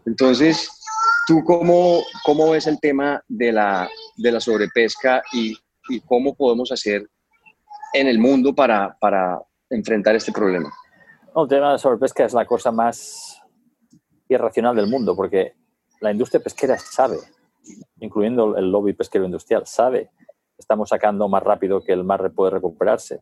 Entonces, 0.05 0.69
¿tú 1.25 1.43
cómo, 1.43 2.03
cómo 2.23 2.51
ves 2.51 2.67
el 2.67 2.79
tema 2.79 3.23
de 3.27 3.51
la, 3.51 3.89
de 4.17 4.31
la 4.31 4.39
sobrepesca 4.39 5.23
y, 5.33 5.57
y 5.89 6.01
cómo 6.01 6.35
podemos 6.35 6.71
hacer 6.71 7.07
en 7.93 8.07
el 8.07 8.19
mundo 8.19 8.53
para, 8.53 8.97
para, 8.99 9.41
enfrentar 9.69 10.15
este 10.15 10.31
problema? 10.31 10.71
el 11.35 11.47
tema 11.47 11.67
de 11.67 11.71
la 11.73 11.77
sobrepesca 11.77 12.25
es 12.25 12.33
la 12.33 12.45
cosa 12.45 12.71
más 12.71 13.41
irracional 14.29 14.75
del 14.75 14.87
mundo, 14.87 15.15
porque 15.15 15.53
la 15.99 16.11
industria 16.11 16.41
pesquera 16.41 16.79
sabe, 16.79 17.17
incluyendo 17.99 18.55
el 18.57 18.71
lobby 18.71 18.93
pesquero 18.93 19.25
industrial, 19.25 19.67
sabe 19.67 20.09
estamos 20.57 20.89
sacando 20.89 21.27
más 21.27 21.43
rápido 21.43 21.81
que 21.83 21.93
el 21.93 22.03
mar 22.03 22.31
puede 22.31 22.51
recuperarse, 22.51 23.21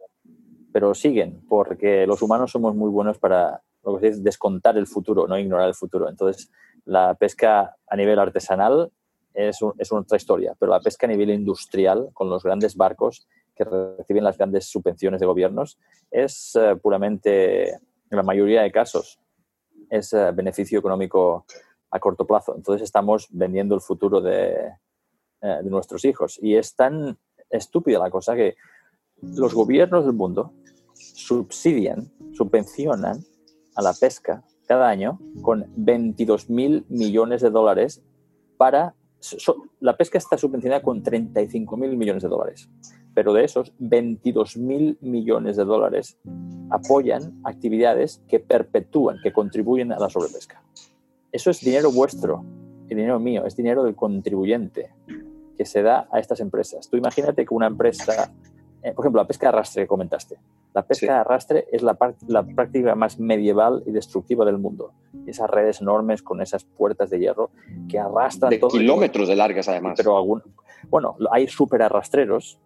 pero 0.72 0.94
siguen, 0.94 1.42
porque 1.48 2.08
los 2.08 2.22
humanos 2.22 2.52
somos 2.52 2.76
muy 2.76 2.90
buenos 2.90 3.18
para 3.18 3.62
descontar 4.02 4.78
el 4.78 4.88
futuro, 4.88 5.28
no 5.28 5.38
ignorar 5.38 5.68
el 5.68 5.76
futuro. 5.76 6.10
Entonces, 6.10 6.52
la 6.86 7.14
pesca 7.16 7.76
a 7.88 7.96
nivel 7.96 8.20
artesanal 8.20 8.92
es, 9.34 9.60
es 9.78 9.92
otra 9.92 10.18
historia, 10.18 10.56
pero 10.58 10.72
la 10.72 10.80
pesca 10.80 11.06
a 11.06 11.10
nivel 11.10 11.30
industrial, 11.30 12.10
con 12.14 12.30
los 12.30 12.44
grandes 12.44 12.76
barcos, 12.76 13.28
que 13.56 13.64
reciben 13.64 14.24
las 14.24 14.38
grandes 14.38 14.66
subvenciones 14.66 15.20
de 15.20 15.26
gobiernos 15.26 15.80
es 16.12 16.56
eh, 16.56 16.76
puramente, 16.76 17.72
en 17.72 18.18
la 18.18 18.24
mayoría 18.24 18.62
de 18.62 18.72
casos, 18.72 19.20
es 19.90 20.14
eh, 20.14 20.32
beneficio 20.32 20.80
económico 20.80 21.46
a 21.92 22.00
corto 22.00 22.28
plazo. 22.28 22.56
Entonces 22.56 22.84
estamos 22.84 23.28
vendiendo 23.32 23.76
el 23.76 23.82
futuro 23.82 24.22
de, 24.22 24.72
eh, 25.42 25.60
de 25.64 25.70
nuestros 25.70 26.04
hijos. 26.06 26.40
Y 26.42 26.56
es 26.56 26.76
tan 26.76 27.18
estúpida 27.50 28.00
la 28.00 28.12
cosa 28.12 28.36
que 28.36 28.56
los 29.22 29.54
gobiernos 29.54 30.06
del 30.06 30.14
mundo 30.14 30.54
subsidian, 30.94 32.12
subvencionan 32.34 33.24
a 33.76 33.82
la 33.82 33.94
pesca 33.94 34.44
cada 34.68 34.90
año 34.90 35.20
con 35.42 35.66
22 35.76 36.50
mil 36.50 36.86
millones 36.90 37.42
de 37.42 37.50
dólares 37.50 38.02
para... 38.58 38.96
la 39.80 39.98
pesca 39.98 40.18
está 40.18 40.38
subvencionada 40.38 40.82
con 40.82 41.04
35 41.04 41.78
mil 41.78 41.96
millones 41.98 42.24
de 42.24 42.30
dólares 42.30 42.70
pero 43.16 43.34
de 43.34 43.46
esos 43.46 43.74
22 43.80 44.58
mil 44.58 44.98
millones 45.02 45.56
de 45.56 45.64
dólares 45.64 46.20
apoyan 46.70 47.40
actividades 47.46 48.22
que 48.28 48.40
perpetúan, 48.40 49.18
que 49.24 49.32
contribuyen 49.32 49.94
a 49.94 49.98
la 49.98 50.10
sobrepesca. 50.10 50.62
Eso 51.32 51.50
es 51.50 51.62
dinero 51.62 51.92
vuestro, 51.92 52.44
y 52.90 52.94
dinero 52.94 53.20
mío, 53.20 53.46
es 53.46 53.56
dinero 53.56 53.84
del 53.84 53.96
contribuyente 53.96 54.92
que 55.58 55.66
se 55.66 55.82
da 55.82 56.08
a 56.12 56.20
estas 56.20 56.40
empresas. 56.42 56.90
Tú 56.90 56.98
imagínate 56.98 57.46
que 57.46 57.54
una 57.54 57.68
empresa, 57.68 58.32
eh, 58.84 58.92
por 58.92 59.06
ejemplo, 59.06 59.22
la 59.22 59.28
pesca 59.28 59.48
de 59.48 59.50
arrastre 59.50 59.84
que 59.84 59.88
comentaste. 59.88 60.38
La 60.74 60.84
pesca 60.84 61.14
de 61.14 61.20
arrastre 61.20 61.66
es 61.72 61.82
la, 61.82 61.98
la, 62.28 62.44
práctica 62.44 62.94
más 62.96 63.18
medieval 63.18 63.82
y 63.86 63.92
destructiva 63.92 64.44
del 64.46 64.58
mundo. 64.58 64.92
Esas 65.26 65.50
redes 65.50 65.80
enormes 65.80 66.22
con 66.22 66.42
esas 66.42 66.66
puertas 66.66 67.10
de 67.10 67.20
hierro 67.20 67.50
que 67.88 67.98
arrastran... 67.98 68.50
De 68.50 68.60
kilómetros 68.60 69.30
de 69.30 69.38
largas, 69.38 69.70
además. 69.70 69.94
Pero 69.96 70.18
algún, 70.18 70.44
bueno, 70.90 71.16
hay 71.32 71.48
súper 71.48 71.82
arrastreros 71.82 72.60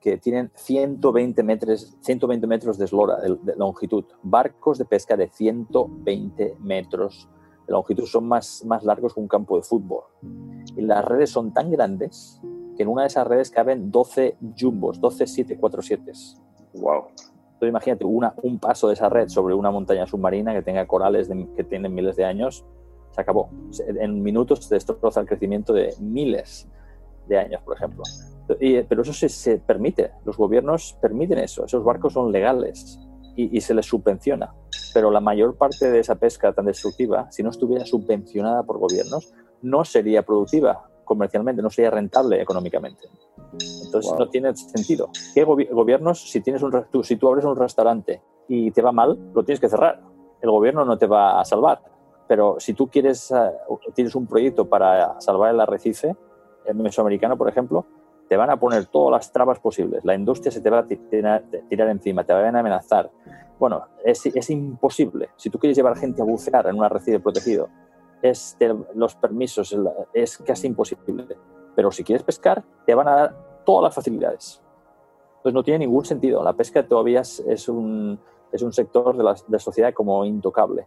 que 0.00 0.16
tienen 0.16 0.50
120 0.54 1.42
metros, 1.42 1.96
120 2.00 2.46
metros 2.46 2.78
de 2.78 2.86
eslora, 2.86 3.18
de, 3.20 3.56
longitud. 3.56 4.04
Barcos 4.22 4.78
de 4.78 4.84
pesca 4.86 5.16
de 5.16 5.28
120 5.28 6.56
metros 6.60 7.28
de 7.66 7.72
longitud 7.72 8.06
son 8.06 8.26
más, 8.26 8.64
más 8.64 8.82
largos 8.82 9.14
que 9.14 9.20
un 9.20 9.28
campo 9.28 9.56
de 9.56 9.62
fútbol. 9.62 10.04
Y 10.76 10.82
las 10.82 11.04
redes 11.04 11.30
son 11.30 11.52
tan 11.52 11.70
grandes 11.70 12.40
que 12.76 12.82
en 12.82 12.88
una 12.88 13.02
de 13.02 13.08
esas 13.08 13.26
redes 13.26 13.50
caben 13.50 13.90
12 13.90 14.38
jumbos, 14.58 15.00
12 15.00 15.26
747. 15.26 16.12
Wow. 16.74 17.08
Entonces 17.60 17.68
imagínate 17.68 18.04
una, 18.06 18.34
un 18.42 18.58
paso 18.58 18.88
de 18.88 18.94
esa 18.94 19.10
red 19.10 19.28
sobre 19.28 19.54
una 19.54 19.70
montaña 19.70 20.06
submarina 20.06 20.54
que 20.54 20.62
tenga 20.62 20.86
corales 20.86 21.28
que 21.54 21.64
tienen 21.64 21.92
miles 21.92 22.16
de 22.16 22.24
años, 22.24 22.64
se 23.10 23.20
acabó. 23.20 23.50
En 23.78 24.22
minutos 24.22 24.64
se 24.64 24.76
destroza 24.76 25.20
el 25.20 25.26
crecimiento 25.26 25.74
de 25.74 25.94
miles 26.00 26.66
de 27.28 27.38
años, 27.38 27.60
por 27.62 27.76
ejemplo. 27.76 28.02
Pero 28.88 29.02
eso 29.02 29.12
se, 29.12 29.28
se, 29.28 29.58
permite, 29.58 30.12
los 30.24 30.36
gobiernos 30.36 30.96
permiten 31.00 31.38
eso, 31.38 31.64
esos 31.64 31.84
barcos 31.84 32.12
son 32.14 32.32
legales 32.32 32.98
y, 33.36 33.56
y, 33.56 33.60
se 33.60 33.74
les 33.74 33.86
subvenciona. 33.86 34.52
Pero 34.92 35.10
la 35.10 35.20
mayor 35.20 35.56
parte 35.56 35.90
de 35.90 36.00
esa 36.00 36.16
pesca 36.16 36.52
tan 36.52 36.66
destructiva, 36.66 37.30
si 37.30 37.42
no 37.42 37.50
estuviera 37.50 37.84
subvencionada 37.84 38.62
por 38.62 38.78
gobiernos, 38.78 39.32
no 39.62 39.84
sería 39.84 40.22
productiva 40.22 40.90
comercialmente, 41.04 41.60
no 41.60 41.70
sería 41.70 41.90
rentable 41.90 42.40
económicamente. 42.40 43.08
Entonces 43.52 44.12
no 44.16 44.28
tiene 44.28 44.54
sentido. 44.54 45.10
¿Qué 45.34 45.42
gobiernos, 45.42 46.30
si, 46.30 46.40
tienes 46.40 46.62
un, 46.62 46.84
tú, 46.90 47.02
si 47.02 47.16
tú 47.16 47.28
abres 47.28 47.44
un 47.44 47.56
restaurante 47.56 48.22
y 48.46 48.70
te 48.70 48.80
va 48.80 48.92
mal, 48.92 49.18
lo 49.34 49.42
tienes 49.44 49.58
que 49.58 49.68
cerrar. 49.68 50.00
El 50.40 50.50
gobierno 50.50 50.84
no 50.84 50.98
te 50.98 51.06
va 51.06 51.40
a 51.40 51.44
salvar. 51.44 51.82
Pero 52.28 52.60
si 52.60 52.74
tú 52.74 52.86
quieres, 52.86 53.32
uh, 53.32 53.78
tienes 53.92 54.14
un 54.14 54.28
proyecto 54.28 54.68
para 54.68 55.20
salvar 55.20 55.52
el 55.52 55.60
arrecife, 55.60 56.14
el 56.64 56.76
mesoamericano, 56.76 57.36
por 57.36 57.48
ejemplo, 57.48 57.86
te 58.30 58.36
van 58.36 58.48
a 58.48 58.60
poner 58.60 58.86
todas 58.86 59.10
las 59.10 59.32
trabas 59.32 59.58
posibles. 59.58 60.04
La 60.04 60.14
industria 60.14 60.52
se 60.52 60.60
te 60.60 60.70
va 60.70 60.78
a 60.78 60.86
tirar, 60.86 61.42
tirar 61.68 61.88
encima, 61.88 62.22
te 62.22 62.32
van 62.32 62.54
a 62.54 62.60
amenazar. 62.60 63.10
Bueno, 63.58 63.88
es, 64.04 64.24
es, 64.24 64.50
imposible. 64.50 65.30
Si 65.34 65.50
tú 65.50 65.58
quieres 65.58 65.76
llevar 65.76 65.96
gente 65.96 66.22
a 66.22 66.24
bucear 66.24 66.68
en 66.68 66.76
un 66.76 66.84
arrecife 66.84 67.18
protegido, 67.18 67.68
es 68.22 68.56
los 68.94 69.16
permisos, 69.16 69.76
es 70.14 70.38
casi 70.38 70.68
imposible. 70.68 71.26
Pero 71.74 71.90
si 71.90 72.04
quieres 72.04 72.22
pescar, 72.22 72.62
te 72.86 72.94
van 72.94 73.08
a 73.08 73.16
dar 73.16 73.36
todas 73.66 73.82
las 73.82 73.96
facilidades. 73.96 74.62
Pues 75.42 75.52
no 75.52 75.64
tiene 75.64 75.80
ningún 75.80 76.04
sentido. 76.04 76.44
La 76.44 76.52
pesca 76.52 76.86
todavía 76.86 77.22
es, 77.22 77.68
un, 77.68 78.16
es 78.52 78.62
un 78.62 78.72
sector 78.72 79.16
de 79.16 79.24
la, 79.24 79.34
de 79.48 79.58
sociedad 79.58 79.92
como 79.92 80.24
intocable. 80.24 80.86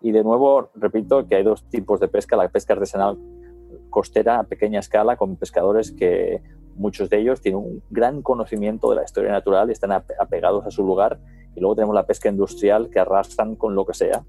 Y 0.00 0.12
de 0.12 0.22
nuevo, 0.22 0.68
repito 0.76 1.26
que 1.26 1.34
hay 1.34 1.42
dos 1.42 1.64
tipos 1.64 1.98
de 1.98 2.06
pesca. 2.06 2.36
La 2.36 2.48
pesca 2.48 2.74
artesanal 2.74 3.18
costera 3.90 4.38
a 4.38 4.44
pequeña 4.44 4.78
escala 4.78 5.16
con 5.16 5.34
pescadores 5.36 5.90
que 5.90 6.40
muchos 6.76 7.10
de 7.10 7.20
ellos 7.20 7.40
tienen 7.40 7.60
un 7.60 7.82
gran 7.90 8.22
conocimiento 8.22 8.90
de 8.90 8.96
la 8.96 9.04
historia 9.04 9.32
natural 9.32 9.68
y 9.68 9.72
están 9.72 9.92
apegados 9.92 10.66
a 10.66 10.70
su 10.70 10.84
lugar. 10.84 11.18
Y 11.54 11.60
luego 11.60 11.76
tenemos 11.76 11.94
la 11.94 12.06
pesca 12.06 12.28
industrial 12.28 12.90
que 12.90 12.98
arrastran 12.98 13.56
con 13.56 13.74
lo 13.74 13.84
que 13.86 13.94
sea 13.94 14.24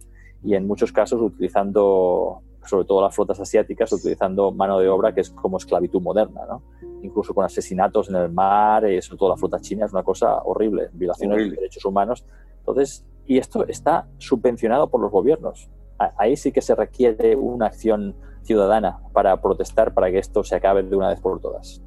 y 0.45 0.53
en 0.53 0.67
muchos 0.67 0.91
casos 0.91 1.19
utilizando, 1.21 2.43
sobre 2.65 2.85
todo 2.85 3.01
las 3.01 3.15
flotas 3.15 3.39
asiáticas, 3.39 3.91
utilizando 3.91 4.51
mano 4.51 4.79
de 4.79 4.87
obra 4.87 5.13
que 5.13 5.21
es 5.21 5.31
como 5.31 5.57
esclavitud 5.57 6.01
moderna, 6.01 6.41
¿no? 6.47 6.61
incluso 7.01 7.33
con 7.33 7.45
asesinatos 7.45 8.09
en 8.09 8.15
el 8.15 8.31
mar, 8.31 8.89
y 8.89 9.01
sobre 9.01 9.17
todo 9.17 9.29
la 9.29 9.37
flota 9.37 9.59
china, 9.59 9.85
es 9.85 9.91
una 9.91 10.03
cosa 10.03 10.41
horrible, 10.43 10.89
violaciones 10.93 11.37
de 11.37 11.55
derechos 11.55 11.83
humanos. 11.85 12.25
Entonces, 12.59 13.05
y 13.25 13.37
esto 13.37 13.65
está 13.67 14.07
subvencionado 14.17 14.89
por 14.89 15.01
los 15.01 15.11
gobiernos. 15.11 15.69
Ahí 16.17 16.35
sí 16.35 16.51
que 16.51 16.61
se 16.61 16.75
requiere 16.75 17.35
una 17.35 17.67
acción 17.67 18.15
ciudadana 18.43 18.99
para 19.13 19.41
protestar 19.41 19.93
para 19.93 20.11
que 20.11 20.19
esto 20.19 20.43
se 20.43 20.55
acabe 20.55 20.83
de 20.83 20.95
una 20.95 21.09
vez 21.09 21.21
por 21.21 21.39
todas. 21.39 21.81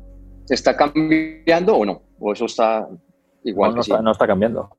¿Está 0.48 0.76
cambiando 0.76 1.76
o 1.76 1.84
no? 1.84 2.02
¿O 2.18 2.32
eso 2.32 2.46
está 2.46 2.88
igual? 3.44 3.70
No, 3.70 3.76
no, 3.76 3.80
está, 3.82 4.02
no 4.02 4.11
está, 4.12 4.26
cambiando. 4.26 4.70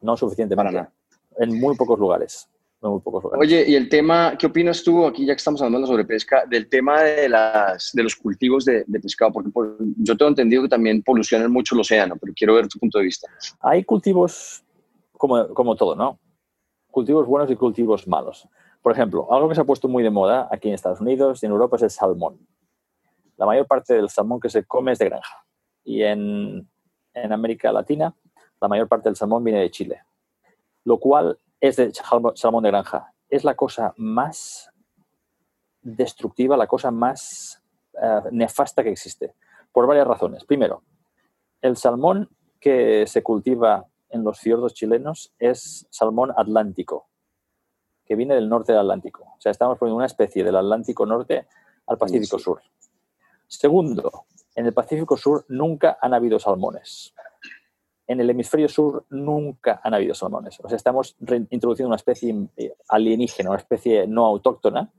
No 0.00 0.16
suficientemente. 0.16 0.56
Para 0.56 0.70
nada. 0.70 0.92
En 1.38 1.58
muy 1.58 1.76
pocos 1.76 1.98
lugares. 1.98 2.48
muy 2.80 3.00
pocos 3.00 3.24
lugares. 3.24 3.46
Oye, 3.46 3.64
y 3.68 3.74
el 3.74 3.88
tema, 3.88 4.36
¿qué 4.38 4.46
opinas 4.46 4.82
tú, 4.82 5.04
aquí 5.04 5.26
ya 5.26 5.34
que 5.34 5.38
estamos 5.38 5.60
hablando 5.62 5.86
sobre 5.86 6.04
pesca, 6.04 6.44
del 6.48 6.68
tema 6.68 7.02
de, 7.02 7.28
las, 7.28 7.90
de 7.92 8.02
los 8.02 8.14
cultivos 8.14 8.64
de, 8.64 8.84
de 8.86 9.00
pescado? 9.00 9.32
Porque 9.32 9.50
por, 9.50 9.76
yo 9.98 10.16
tengo 10.16 10.30
entendido 10.30 10.62
que 10.62 10.68
también 10.68 11.02
polucionan 11.02 11.50
mucho 11.50 11.74
el 11.74 11.80
océano, 11.80 12.16
pero 12.20 12.32
quiero 12.34 12.54
ver 12.54 12.68
tu 12.68 12.78
punto 12.78 12.98
de 12.98 13.04
vista. 13.04 13.28
Hay 13.60 13.84
cultivos 13.84 14.62
como, 15.12 15.48
como 15.48 15.76
todo, 15.76 15.94
¿no? 15.96 16.18
Cultivos 16.90 17.26
buenos 17.26 17.50
y 17.50 17.56
cultivos 17.56 18.06
malos. 18.06 18.48
Por 18.82 18.92
ejemplo, 18.92 19.26
algo 19.32 19.48
que 19.48 19.54
se 19.54 19.60
ha 19.60 19.64
puesto 19.64 19.88
muy 19.88 20.02
de 20.02 20.10
moda 20.10 20.48
aquí 20.50 20.68
en 20.68 20.74
Estados 20.74 21.00
Unidos 21.00 21.42
y 21.42 21.46
en 21.46 21.52
Europa 21.52 21.76
es 21.76 21.82
el 21.82 21.90
salmón. 21.90 22.38
La 23.36 23.46
mayor 23.46 23.66
parte 23.66 23.94
del 23.94 24.08
salmón 24.08 24.40
que 24.40 24.48
se 24.48 24.64
come 24.64 24.92
es 24.92 24.98
de 24.98 25.06
granja. 25.06 25.44
Y 25.84 26.02
en, 26.02 26.68
en 27.14 27.32
América 27.32 27.72
Latina, 27.72 28.14
la 28.60 28.68
mayor 28.68 28.88
parte 28.88 29.08
del 29.08 29.16
salmón 29.16 29.44
viene 29.44 29.60
de 29.60 29.70
Chile. 29.70 30.02
Lo 30.84 30.98
cual 30.98 31.38
es 31.60 31.76
de 31.76 31.92
salmón 32.34 32.62
de 32.62 32.70
granja. 32.70 33.12
Es 33.28 33.44
la 33.44 33.54
cosa 33.54 33.92
más 33.96 34.70
destructiva, 35.82 36.56
la 36.56 36.66
cosa 36.66 36.90
más 36.90 37.62
uh, 37.94 38.28
nefasta 38.30 38.82
que 38.82 38.90
existe. 38.90 39.34
Por 39.72 39.86
varias 39.86 40.06
razones. 40.06 40.44
Primero, 40.44 40.82
el 41.60 41.76
salmón 41.76 42.30
que 42.60 43.06
se 43.06 43.22
cultiva 43.22 43.86
en 44.08 44.24
los 44.24 44.40
fiordos 44.40 44.74
chilenos 44.74 45.34
es 45.38 45.86
salmón 45.90 46.32
atlántico, 46.36 47.08
que 48.04 48.16
viene 48.16 48.34
del 48.34 48.48
norte 48.48 48.72
del 48.72 48.80
Atlántico. 48.80 49.24
O 49.36 49.40
sea, 49.40 49.52
estamos 49.52 49.78
poniendo 49.78 49.96
una 49.96 50.06
especie 50.06 50.44
del 50.44 50.56
Atlántico 50.56 51.04
Norte 51.06 51.46
al 51.86 51.98
Pacífico 51.98 52.38
sí. 52.38 52.44
Sur. 52.44 52.62
Segundo, 53.46 54.26
en 54.54 54.66
el 54.66 54.72
Pacífico 54.72 55.16
Sur 55.16 55.44
nunca 55.48 55.98
han 56.00 56.14
habido 56.14 56.38
salmones. 56.38 57.14
En 58.08 58.20
el 58.20 58.30
hemisferio 58.30 58.68
sur 58.68 59.04
nunca 59.10 59.80
han 59.82 59.92
habido 59.92 60.14
salmones. 60.14 60.60
O 60.62 60.68
sea, 60.68 60.76
estamos 60.76 61.16
introduciendo 61.50 61.88
una 61.88 61.96
especie 61.96 62.34
alienígena, 62.88 63.50
una 63.50 63.58
especie 63.58 64.06
no 64.06 64.24
autóctona, 64.26 64.92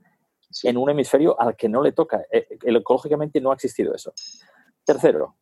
en 0.62 0.76
un 0.76 0.90
hemisferio 0.90 1.40
al 1.40 1.56
que 1.56 1.68
no 1.68 1.82
le 1.82 1.92
toca. 1.92 2.24
Ecológicamente 2.30 3.40
no 3.40 3.50
ha 3.50 3.54
existido 3.54 3.94
eso. 3.94 4.12
Tercero, 4.84 5.36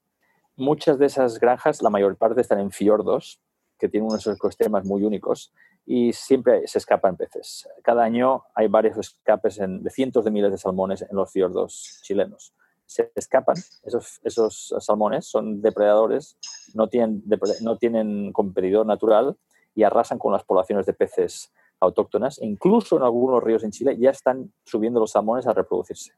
muchas 0.57 0.99
de 0.99 1.07
esas 1.07 1.41
granjas, 1.41 1.83
la 1.83 1.91
mayor 1.91 2.17
parte 2.17 2.41
están 2.41 2.61
en 2.61 2.71
fiordos, 2.71 3.41
que 3.79 3.89
tienen 3.89 4.09
unos 4.09 4.27
ecosistemas 4.27 4.85
muy 4.85 5.03
únicos, 5.03 5.53
y 5.85 6.13
siempre 6.13 6.67
se 6.67 6.79
escapan 6.79 7.17
peces. 7.17 7.69
Cada 7.83 8.03
año 8.03 8.45
hay 8.55 8.69
varios 8.69 8.97
escapes 8.97 9.59
en, 9.59 9.83
de 9.83 9.91
cientos 9.91 10.25
de 10.25 10.31
miles 10.31 10.51
de 10.51 10.59
salmones 10.59 11.03
en 11.03 11.15
los 11.17 11.31
fiordos 11.31 12.01
chilenos. 12.03 12.55
Se 12.87 13.11
escapan, 13.15 13.57
esos, 13.83 14.21
esos 14.23 14.75
salmones 14.81 15.27
son 15.27 15.61
depredadores, 15.61 16.37
no 16.75 16.89
tienen, 16.89 17.23
no 17.63 17.77
tienen 17.79 18.33
competidor 18.33 18.87
natural 18.87 19.37
y 19.75 19.83
arrasan 19.83 20.19
con 20.19 20.33
las 20.33 20.45
poblaciones 20.45 20.87
de 20.87 20.93
peces 20.93 21.53
autóctonas. 21.81 22.41
Incluso 22.41 22.97
en 22.97 23.03
algunos 23.03 23.43
ríos 23.43 23.65
en 23.65 23.73
Chile 23.73 23.97
ya 23.99 24.11
están 24.11 24.53
subiendo 24.65 25.01
los 25.01 25.11
salmones 25.11 25.47
a 25.47 25.53
reproducirse. 25.53 26.13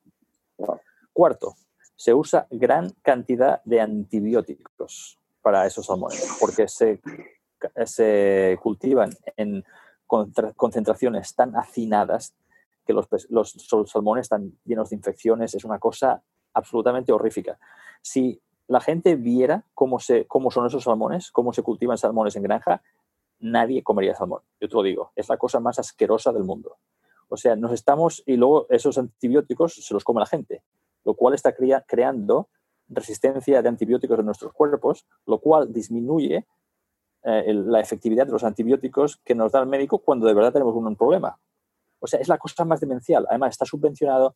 Cuarto, 1.13 1.55
se 1.97 2.15
usa 2.15 2.47
gran 2.51 2.91
cantidad 3.03 3.63
de 3.65 3.81
antibióticos 3.81 5.19
para 5.43 5.67
esos 5.67 5.87
salmones, 5.87 6.37
porque 6.39 6.69
se 6.69 7.01
se 7.87 8.59
cultivan 8.63 9.11
en 9.37 9.65
concentraciones 10.07 11.35
tan 11.35 11.57
hacinadas 11.57 12.35
que 12.87 12.93
los, 12.93 13.09
los, 13.29 13.55
salmones 13.87 14.23
están 14.23 14.59
llenos 14.65 14.91
de 14.91 14.97
infecciones. 14.97 15.55
Es 15.55 15.65
una 15.65 15.79
cosa 15.79 16.23
absolutamente 16.59 17.13
horrífica. 17.13 17.59
Si 18.03 18.41
la 18.67 18.81
gente 18.81 19.17
viera 19.17 19.65
cómo, 19.75 19.99
se, 19.99 20.27
cómo 20.27 20.51
son 20.51 20.67
esos 20.67 20.85
salmones, 20.85 21.31
cómo 21.31 21.53
se 21.53 21.63
cultivan 21.63 21.99
salmones 21.99 22.37
en 22.37 22.43
granja, 22.43 22.83
nadie 23.41 23.83
comería 23.83 24.15
salmón. 24.15 24.43
Yo 24.61 24.69
te 24.69 24.75
lo 24.75 24.83
digo, 24.83 25.13
es 25.17 25.29
la 25.29 25.37
cosa 25.37 25.61
más 25.61 25.79
asquerosa 25.79 26.33
del 26.33 26.45
mundo. 26.45 26.77
O 27.29 27.37
sea, 27.37 27.57
nos 27.57 27.73
estamos, 27.73 28.23
y 28.27 28.37
luego 28.37 28.67
esos 28.71 28.99
antibióticos 28.99 29.75
se 29.75 29.95
los 29.95 30.05
come 30.05 30.21
la 30.21 30.27
gente, 30.27 30.63
lo 31.05 31.15
cual 31.15 31.35
está 31.35 31.55
crea, 31.55 31.85
creando 31.87 32.49
resistencia 32.89 33.61
de 33.63 33.69
antibióticos 33.69 34.19
en 34.19 34.27
nuestros 34.27 34.53
cuerpos, 34.53 35.07
lo 35.27 35.39
cual 35.39 35.73
disminuye 35.73 36.47
eh, 37.23 37.53
la 37.53 37.81
efectividad 37.81 38.27
de 38.27 38.33
los 38.33 38.45
antibióticos 38.45 39.19
que 39.25 39.35
nos 39.35 39.53
da 39.53 39.61
el 39.61 39.67
médico 39.67 39.99
cuando 39.99 40.27
de 40.27 40.35
verdad 40.35 40.53
tenemos 40.53 40.75
un 40.75 40.97
problema. 40.97 41.39
O 42.01 42.07
sea, 42.07 42.21
es 42.21 42.29
la 42.29 42.39
cosa 42.39 42.65
más 42.65 42.81
demencial. 42.81 43.27
Además, 43.29 43.51
está 43.51 43.65
subvencionado 43.65 44.35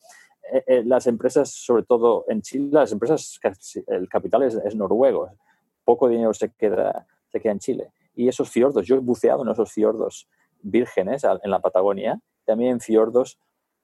eh, 0.52 0.64
eh, 0.66 0.82
las 0.84 1.06
empresas, 1.06 1.50
sobre 1.50 1.84
todo 1.84 2.24
en 2.28 2.42
Chile, 2.42 2.68
las 2.72 2.92
empresas, 2.92 3.38
el 3.86 4.08
capital 4.08 4.42
es, 4.42 4.54
es, 4.54 4.74
noruego. 4.74 5.30
Poco 5.84 6.08
dinero 6.08 6.34
se 6.34 6.50
queda, 6.50 7.06
se 7.30 7.40
queda 7.40 7.52
en 7.52 7.58
Chile. 7.58 7.92
Y 8.14 8.28
esos 8.28 8.50
fiordos, 8.50 8.86
yo 8.86 8.96
he 8.96 8.98
buceado 8.98 9.42
en 9.42 9.50
esos 9.50 9.72
fiordos 9.72 10.28
vírgenes 10.60 11.24
en 11.24 11.50
la 11.50 11.60
Patagonia, 11.60 12.20
también 12.44 12.72
en 12.72 12.80
fiordos 12.80 13.38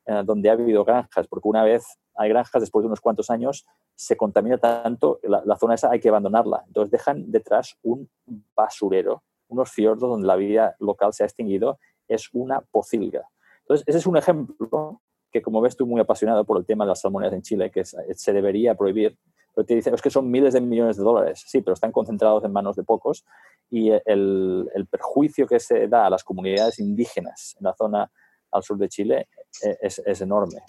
eh, 0.07 0.23
donde 0.25 0.49
ha 0.49 0.53
habido 0.53 0.85
granjas, 0.85 1.27
porque 1.27 1.49
una 1.49 1.63
vez 1.63 1.99
hay 2.15 2.31
granjas, 2.31 2.63
después 2.63 2.83
de 2.83 2.87
unos 2.87 3.01
cuantos 3.01 3.31
años, 3.31 3.67
se 3.95 4.17
contamina 4.17 4.59
tanto, 4.59 5.21
la, 5.23 5.43
la, 5.45 5.57
zona 5.57 5.75
esa 5.75 5.91
hay 5.91 6.01
que 6.01 6.09
abandonarla. 6.09 6.65
Entonces 6.67 6.91
dejan 6.91 7.31
detrás 7.31 7.77
un 7.83 8.09
basurero, 8.55 9.23
unos 9.49 9.71
fiordos 9.71 10.09
donde 10.09 10.27
la 10.27 10.37
vida 10.37 10.77
local 10.79 11.13
se 11.13 11.25
ha 11.25 11.27
extinguido, 11.27 11.79
es 12.09 12.31
una 12.33 12.61
pocilga. 12.61 13.29
Entonces, 13.69 13.87
ese 13.87 13.99
es 13.99 14.07
un 14.07 14.17
ejemplo 14.17 15.03
que, 15.31 15.43
como 15.43 15.61
ves, 15.61 15.75
estoy 15.75 15.87
muy 15.87 16.01
apasionado 16.01 16.45
por 16.45 16.59
el 16.59 16.65
tema 16.65 16.85
de 16.85 16.89
las 16.89 17.01
salmoneras 17.01 17.35
en 17.35 17.43
Chile, 17.43 17.71
que 17.71 17.85
se 17.85 18.33
debería 18.33 18.75
prohibir. 18.75 19.19
Pero 19.55 19.67
te 19.67 19.75
dicen, 19.75 19.93
es 19.93 20.01
que 20.01 20.11
son 20.11 20.31
miles 20.31 20.55
de 20.55 20.61
millones 20.61 20.97
de 20.97 21.03
dólares. 21.03 21.45
Sí, 21.47 21.61
pero 21.61 21.75
están 21.75 21.93
concentrados 21.93 22.45
en 22.45 22.53
manos 22.53 22.77
de 22.77 22.85
pocos 22.85 23.25
y 23.71 23.91
el, 23.91 24.71
el 24.75 24.87
perjuicio 24.87 25.47
que 25.47 25.61
se 25.61 25.89
da 25.89 26.07
a 26.07 26.11
las 26.11 26.25
comunidades 26.25 26.79
indígenas 26.79 27.57
en 27.59 27.65
la 27.65 27.75
zona 27.75 28.11
al 28.51 28.63
sur 28.63 28.79
de 28.79 28.89
Chile 28.89 29.29
eh, 29.63 29.77
es, 29.83 29.99
es 29.99 30.21
enorme. 30.21 30.63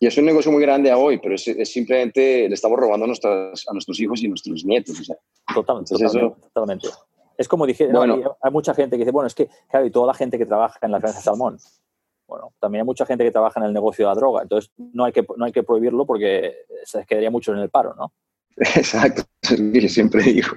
Y 0.00 0.06
es 0.06 0.18
un 0.18 0.24
negocio 0.24 0.50
muy 0.50 0.60
grande 0.60 0.90
a 0.90 0.98
hoy, 0.98 1.18
pero 1.18 1.36
es, 1.36 1.44
simplemente 1.70 2.48
le 2.48 2.54
estamos 2.54 2.78
robando 2.78 3.04
a, 3.04 3.06
nuestras, 3.06 3.64
a 3.68 3.72
nuestros 3.72 4.00
hijos 4.00 4.22
y 4.22 4.28
nuestros 4.28 4.64
nietos. 4.64 5.10
totalmente, 5.54 5.94
totalmente, 6.52 6.88
Es 7.38 7.46
como 7.46 7.64
dije, 7.64 7.88
hay 8.42 8.50
mucha 8.50 8.74
gente 8.74 8.96
que 8.96 9.04
dice, 9.04 9.12
bueno, 9.12 9.28
es 9.28 9.34
que, 9.34 9.48
claro, 9.70 9.86
y 9.86 9.90
toda 9.90 10.08
la 10.08 10.14
gente 10.14 10.36
que 10.36 10.46
trabaja 10.46 10.78
en 10.82 10.90
la 10.90 10.98
granja 10.98 11.18
de 11.18 11.24
salmón, 11.24 11.58
bueno, 12.26 12.52
también 12.60 12.82
hay 12.82 12.86
mucha 12.86 13.06
gente 13.06 13.24
que 13.24 13.30
trabaja 13.30 13.60
en 13.60 13.66
el 13.66 13.72
negocio 13.72 14.06
de 14.06 14.14
la 14.14 14.18
droga, 14.18 14.42
entonces 14.42 14.70
no 14.76 15.04
hay 15.04 15.12
que, 15.12 15.24
no 15.36 15.44
hay 15.44 15.52
que 15.52 15.62
prohibirlo 15.62 16.06
porque 16.06 16.54
se 16.84 17.04
quedaría 17.04 17.30
mucho 17.30 17.52
en 17.52 17.58
el 17.58 17.70
paro, 17.70 17.94
¿no? 17.94 18.12
Exacto, 18.56 19.22
es 19.42 19.58
lo 19.58 19.72
que 19.72 19.80
yo 19.80 19.88
siempre 19.88 20.22
digo. 20.22 20.52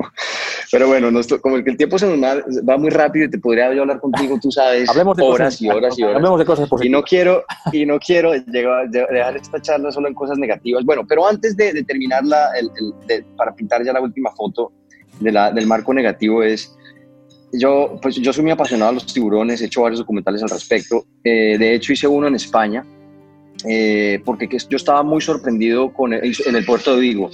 Pero 0.72 0.88
bueno, 0.88 1.10
como 1.42 1.64
que 1.64 1.70
el 1.70 1.78
tiempo 1.78 1.98
se 1.98 2.06
nos 2.06 2.20
va, 2.20 2.78
muy 2.78 2.90
rápido 2.90 3.26
y 3.26 3.30
te 3.30 3.40
podría 3.40 3.74
yo 3.74 3.82
hablar 3.82 4.00
contigo, 4.00 4.38
tú 4.40 4.52
sabes, 4.52 4.90
horas 5.20 5.62
y 5.62 5.70
horas 5.70 5.98
y 5.98 6.04
horas. 6.04 6.18
Hablemos 6.18 6.40
de 6.40 6.46
cosas 6.46 6.70
positivas. 6.70 6.88
Y 6.88 6.92
no 6.92 7.04
quiero, 7.04 7.44
y 7.72 7.86
no 7.86 8.00
quiero 8.00 8.34
llegar, 8.36 8.90
dejar 8.90 9.38
esta 9.38 9.62
charla 9.62 9.92
solo 9.92 10.10
en 10.10 10.14
cosas 10.14 10.38
negativas. 10.38 10.84
Bueno, 10.84 11.04
pero 11.08 11.26
antes 11.26 11.56
de, 11.56 11.84
terminar 11.84 12.24
para 13.36 13.56
pintar 13.56 13.84
ya 13.84 13.94
la 13.94 14.02
última 14.02 14.32
foto 14.32 14.74
de 15.20 15.32
la, 15.32 15.52
del 15.52 15.66
marco 15.66 15.94
negativo 15.94 16.44
es, 16.44 16.77
yo, 17.52 18.00
pues 18.02 18.16
yo 18.16 18.34
soy 18.34 18.44
muy 18.44 18.52
apasionado 18.52 18.92
a 18.92 18.94
los 18.94 19.06
tiburones, 19.06 19.62
he 19.62 19.66
hecho 19.66 19.82
varios 19.82 20.00
documentales 20.00 20.44
al 20.44 20.50
respecto. 20.50 21.06
Eh, 21.24 21.58
de 21.58 21.76
hecho, 21.76 21.94
hice 21.94 22.08
uno 22.08 22.28
en 22.28 22.36
España 22.36 22.86
eh, 23.66 24.22
porque 24.24 24.48
yo 24.70 24.76
estaba 24.76 25.02
muy 25.02 25.20
sorprendido 25.20 25.92
con 25.92 26.14
en 26.14 26.56
el 26.56 26.66
puerto 26.66 26.96
de 26.96 27.02
Vigo, 27.02 27.30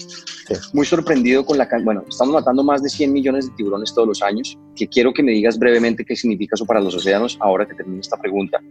muy 0.71 0.85
sorprendido 0.85 1.45
con 1.45 1.57
la 1.57 1.67
bueno, 1.83 2.03
estamos 2.07 2.33
matando 2.33 2.63
más 2.63 2.81
de 2.81 2.89
100 2.89 3.11
millones 3.11 3.49
de 3.49 3.55
tiburones 3.55 3.93
todos 3.93 4.07
los 4.07 4.21
años, 4.21 4.57
que 4.75 4.87
quiero 4.87 5.13
que 5.13 5.21
me 5.21 5.33
digas 5.33 5.59
brevemente 5.59 6.05
qué 6.05 6.15
significa 6.15 6.55
eso 6.55 6.65
para 6.65 6.79
los 6.79 6.95
océanos 6.95 7.37
ahora 7.41 7.65
que 7.65 7.73
termine 7.75 7.99
esta 7.99 8.17
pregunta. 8.17 8.61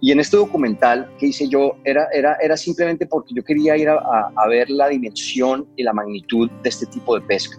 Y 0.00 0.12
en 0.12 0.20
este 0.20 0.36
documental 0.36 1.10
que 1.18 1.26
hice 1.26 1.48
yo 1.48 1.76
era, 1.84 2.06
era, 2.12 2.36
era 2.40 2.56
simplemente 2.56 3.06
porque 3.06 3.34
yo 3.34 3.42
quería 3.42 3.76
ir 3.76 3.88
a, 3.88 3.96
a, 4.36 4.48
ver 4.48 4.70
la 4.70 4.88
dimensión 4.88 5.66
y 5.76 5.82
la 5.82 5.92
magnitud 5.92 6.48
de 6.62 6.68
este 6.68 6.86
tipo 6.86 7.14
de 7.16 7.22
pesca 7.22 7.58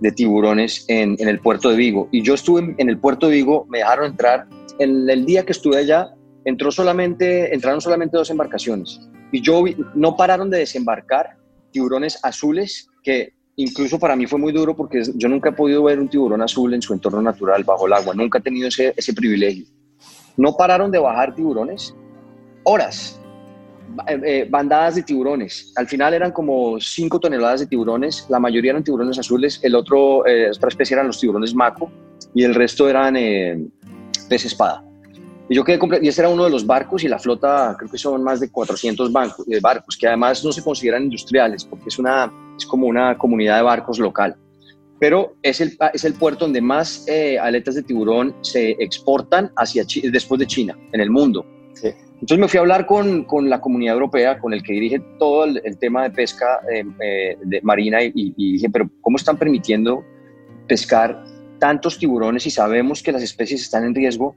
de 0.00 0.12
tiburones 0.12 0.84
en, 0.88 1.16
el 1.18 1.40
puerto 1.40 1.70
de 1.70 1.76
Vigo. 1.76 2.08
Y 2.12 2.22
yo 2.22 2.34
estuve 2.34 2.74
en 2.78 2.88
el 2.88 2.98
puerto 2.98 3.28
de 3.28 3.34
Vigo, 3.34 3.66
me 3.68 3.78
dejaron 3.78 4.06
entrar, 4.06 4.46
en 4.78 5.08
el 5.08 5.24
día 5.24 5.44
que 5.44 5.52
estuve 5.52 5.78
allá 5.78 6.14
entró 6.44 6.70
solamente, 6.70 7.54
entraron 7.54 7.80
solamente 7.80 8.16
dos 8.16 8.30
embarcaciones 8.30 9.00
y 9.32 9.40
yo 9.40 9.64
no 9.94 10.16
pararon 10.16 10.50
de 10.50 10.58
desembarcar 10.58 11.36
tiburones 11.70 12.18
azules 12.22 12.88
que 13.02 13.32
incluso 13.56 13.98
para 13.98 14.14
mí 14.14 14.26
fue 14.26 14.38
muy 14.38 14.52
duro 14.52 14.76
porque 14.76 15.02
yo 15.14 15.28
nunca 15.28 15.50
he 15.50 15.52
podido 15.52 15.82
ver 15.84 15.98
un 15.98 16.08
tiburón 16.08 16.42
azul 16.42 16.74
en 16.74 16.82
su 16.82 16.92
entorno 16.92 17.22
natural 17.22 17.64
bajo 17.64 17.86
el 17.86 17.94
agua, 17.94 18.14
nunca 18.14 18.38
he 18.38 18.42
tenido 18.42 18.68
ese, 18.68 18.94
ese 18.96 19.12
privilegio. 19.12 19.66
No 20.36 20.56
pararon 20.56 20.90
de 20.90 20.98
bajar 20.98 21.34
tiburones, 21.34 21.94
horas, 22.64 23.20
eh, 24.06 24.20
eh, 24.24 24.46
bandadas 24.48 24.96
de 24.96 25.02
tiburones. 25.02 25.72
Al 25.76 25.86
final 25.86 26.14
eran 26.14 26.32
como 26.32 26.80
5 26.80 27.20
toneladas 27.20 27.60
de 27.60 27.66
tiburones, 27.66 28.26
la 28.28 28.38
mayoría 28.38 28.72
eran 28.72 28.84
tiburones 28.84 29.18
azules, 29.18 29.60
el 29.62 29.74
otro, 29.74 30.26
eh, 30.26 30.50
otra 30.50 30.68
especie 30.68 30.94
eran 30.94 31.06
los 31.06 31.20
tiburones 31.20 31.54
maco 31.54 31.90
y 32.34 32.44
el 32.44 32.54
resto 32.54 32.88
eran 32.88 33.14
pez 34.28 34.44
espada. 34.44 34.84
Y 35.48 35.54
yo 35.54 35.64
quedé 35.64 35.78
y 36.00 36.08
ese 36.08 36.22
era 36.22 36.30
uno 36.30 36.44
de 36.44 36.50
los 36.50 36.66
barcos 36.66 37.04
y 37.04 37.08
la 37.08 37.18
flota, 37.18 37.74
creo 37.78 37.90
que 37.90 37.98
son 37.98 38.22
más 38.22 38.40
de 38.40 38.50
400 38.50 39.12
bancos, 39.12 39.44
de 39.46 39.60
barcos, 39.60 39.96
que 39.96 40.06
además 40.06 40.42
no 40.42 40.52
se 40.52 40.62
consideran 40.62 41.04
industriales 41.04 41.64
porque 41.64 41.88
es, 41.88 41.98
una, 41.98 42.32
es 42.58 42.64
como 42.64 42.86
una 42.86 43.18
comunidad 43.18 43.58
de 43.58 43.62
barcos 43.62 43.98
local. 43.98 44.36
Pero 44.98 45.34
es 45.42 45.60
el, 45.60 45.76
es 45.92 46.04
el 46.04 46.14
puerto 46.14 46.46
donde 46.46 46.62
más 46.62 47.04
eh, 47.08 47.38
aletas 47.38 47.74
de 47.74 47.82
tiburón 47.82 48.34
se 48.40 48.70
exportan 48.78 49.52
hacia 49.56 49.84
después 50.10 50.38
de 50.38 50.46
China, 50.46 50.78
en 50.92 51.00
el 51.00 51.10
mundo. 51.10 51.44
Entonces 51.82 52.38
me 52.38 52.48
fui 52.48 52.58
a 52.58 52.60
hablar 52.60 52.86
con, 52.86 53.24
con, 53.24 53.50
la 53.50 53.60
comunidad 53.60 53.94
europea, 53.94 54.38
con 54.38 54.52
el 54.54 54.62
que 54.62 54.72
dirige 54.72 55.00
todo 55.18 55.44
el, 55.44 55.78
tema 55.78 56.04
de 56.04 56.10
pesca 56.10 56.60
eh, 56.72 56.84
eh, 57.00 57.36
de 57.42 57.60
marina 57.62 58.02
y, 58.02 58.12
y 58.14 58.52
dije, 58.52 58.70
pero 58.70 58.88
¿cómo 59.00 59.16
están 59.16 59.36
permitiendo 59.36 60.04
pescar 60.66 61.22
tantos 61.58 61.98
tiburones 61.98 62.46
y 62.46 62.50
sabemos 62.50 63.02
que 63.02 63.12
las 63.12 63.22
especies 63.22 63.62
están 63.62 63.84
en 63.84 63.94
riesgo? 63.94 64.36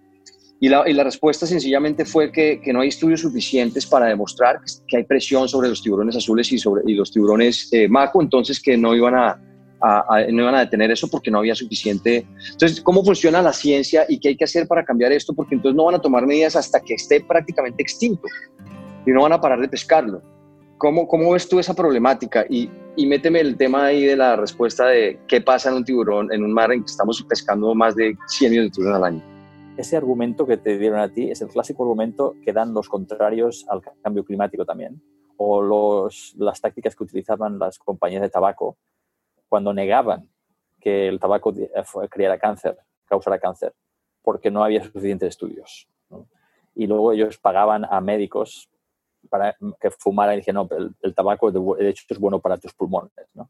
Y 0.59 0.69
la, 0.69 0.89
y 0.89 0.93
la, 0.93 1.03
respuesta 1.03 1.45
sencillamente 1.45 2.03
fue 2.03 2.31
que, 2.31 2.59
que, 2.59 2.73
no 2.73 2.81
hay 2.81 2.87
estudios 2.87 3.21
suficientes 3.21 3.85
para 3.85 4.07
demostrar 4.07 4.59
que 4.87 4.97
hay 4.97 5.03
presión 5.03 5.47
sobre 5.47 5.69
los 5.69 5.83
tiburones 5.83 6.15
azules 6.15 6.51
y, 6.51 6.57
sobre, 6.57 6.81
y 6.87 6.95
los 6.95 7.11
tiburones 7.11 7.69
eh, 7.71 7.87
maco, 7.87 8.23
entonces 8.23 8.59
que 8.59 8.75
no 8.75 8.95
iban 8.95 9.13
a, 9.13 9.39
no 9.81 10.41
iban 10.41 10.55
a 10.55 10.59
detener 10.59 10.91
eso 10.91 11.07
porque 11.07 11.31
no 11.31 11.39
había 11.39 11.55
suficiente. 11.55 12.25
Entonces, 12.51 12.81
¿cómo 12.81 13.03
funciona 13.03 13.41
la 13.41 13.53
ciencia 13.53 14.05
y 14.07 14.19
qué 14.19 14.29
hay 14.29 14.37
que 14.37 14.45
hacer 14.45 14.67
para 14.67 14.83
cambiar 14.83 15.11
esto? 15.11 15.33
Porque 15.33 15.55
entonces 15.55 15.75
no 15.75 15.85
van 15.85 15.95
a 15.95 15.99
tomar 15.99 16.25
medidas 16.25 16.55
hasta 16.55 16.79
que 16.79 16.95
esté 16.95 17.21
prácticamente 17.21 17.81
extinto 17.81 18.27
y 19.05 19.11
no 19.11 19.23
van 19.23 19.33
a 19.33 19.41
parar 19.41 19.59
de 19.59 19.67
pescarlo. 19.67 20.21
¿Cómo, 20.77 21.07
cómo 21.07 21.31
ves 21.31 21.49
tú 21.49 21.59
esa 21.59 21.73
problemática? 21.73 22.45
Y, 22.49 22.69
y 22.95 23.07
méteme 23.07 23.39
el 23.39 23.57
tema 23.57 23.85
ahí 23.85 24.05
de 24.05 24.15
la 24.15 24.35
respuesta 24.35 24.85
de 24.87 25.19
qué 25.27 25.41
pasa 25.41 25.69
en 25.69 25.75
un 25.77 25.85
tiburón, 25.85 26.31
en 26.31 26.43
un 26.43 26.53
mar 26.53 26.71
en 26.71 26.81
que 26.81 26.91
estamos 26.91 27.23
pescando 27.23 27.73
más 27.73 27.95
de 27.95 28.15
100 28.27 28.51
millones 28.51 28.71
de 28.71 28.75
tiburones 28.75 28.97
al 28.97 29.03
año 29.03 29.37
ese 29.77 29.95
argumento 29.95 30.45
que 30.45 30.57
te 30.57 30.77
dieron 30.77 30.99
a 30.99 31.09
ti 31.09 31.29
es 31.29 31.41
el 31.41 31.49
clásico 31.49 31.83
argumento 31.83 32.35
que 32.43 32.51
dan 32.51 32.73
los 32.73 32.89
contrarios 32.89 33.65
al 33.69 33.81
cambio 34.01 34.25
climático 34.25 34.65
también, 34.65 35.01
o 35.37 35.61
los, 35.61 36.33
las 36.37 36.59
tácticas 36.59 36.95
que 36.95 37.03
utilizaban 37.03 37.59
las 37.59 37.77
compañías 37.77 38.23
de 38.23 38.29
tabaco 38.29 38.77
cuando 39.47 39.73
negaban 39.73 40.29
que 40.79 41.07
el 41.07 41.19
tabaco 41.19 41.53
eh, 41.55 41.69
creara 42.09 42.37
cáncer, 42.37 42.77
causara 43.05 43.39
cáncer, 43.39 43.73
porque 44.21 44.51
no 44.51 44.63
había 44.63 44.83
suficientes 44.83 45.29
estudios. 45.29 45.87
Y 46.75 46.85
luego 46.85 47.11
ellos 47.11 47.37
pagaban 47.37 47.85
a 47.89 47.99
médicos 48.01 48.69
para 49.29 49.57
que 49.81 49.89
fumaran 49.91 50.35
y 50.35 50.37
dijeron, 50.37 50.67
no, 50.69 50.93
el, 51.01 51.15
tabaco 51.15 51.51
de 51.51 51.89
hecho 51.89 52.05
es 52.07 52.19
bueno 52.19 52.39
para 52.39 52.57
tus 52.57 52.73
pulmones. 52.73 53.11
¿no? 53.33 53.49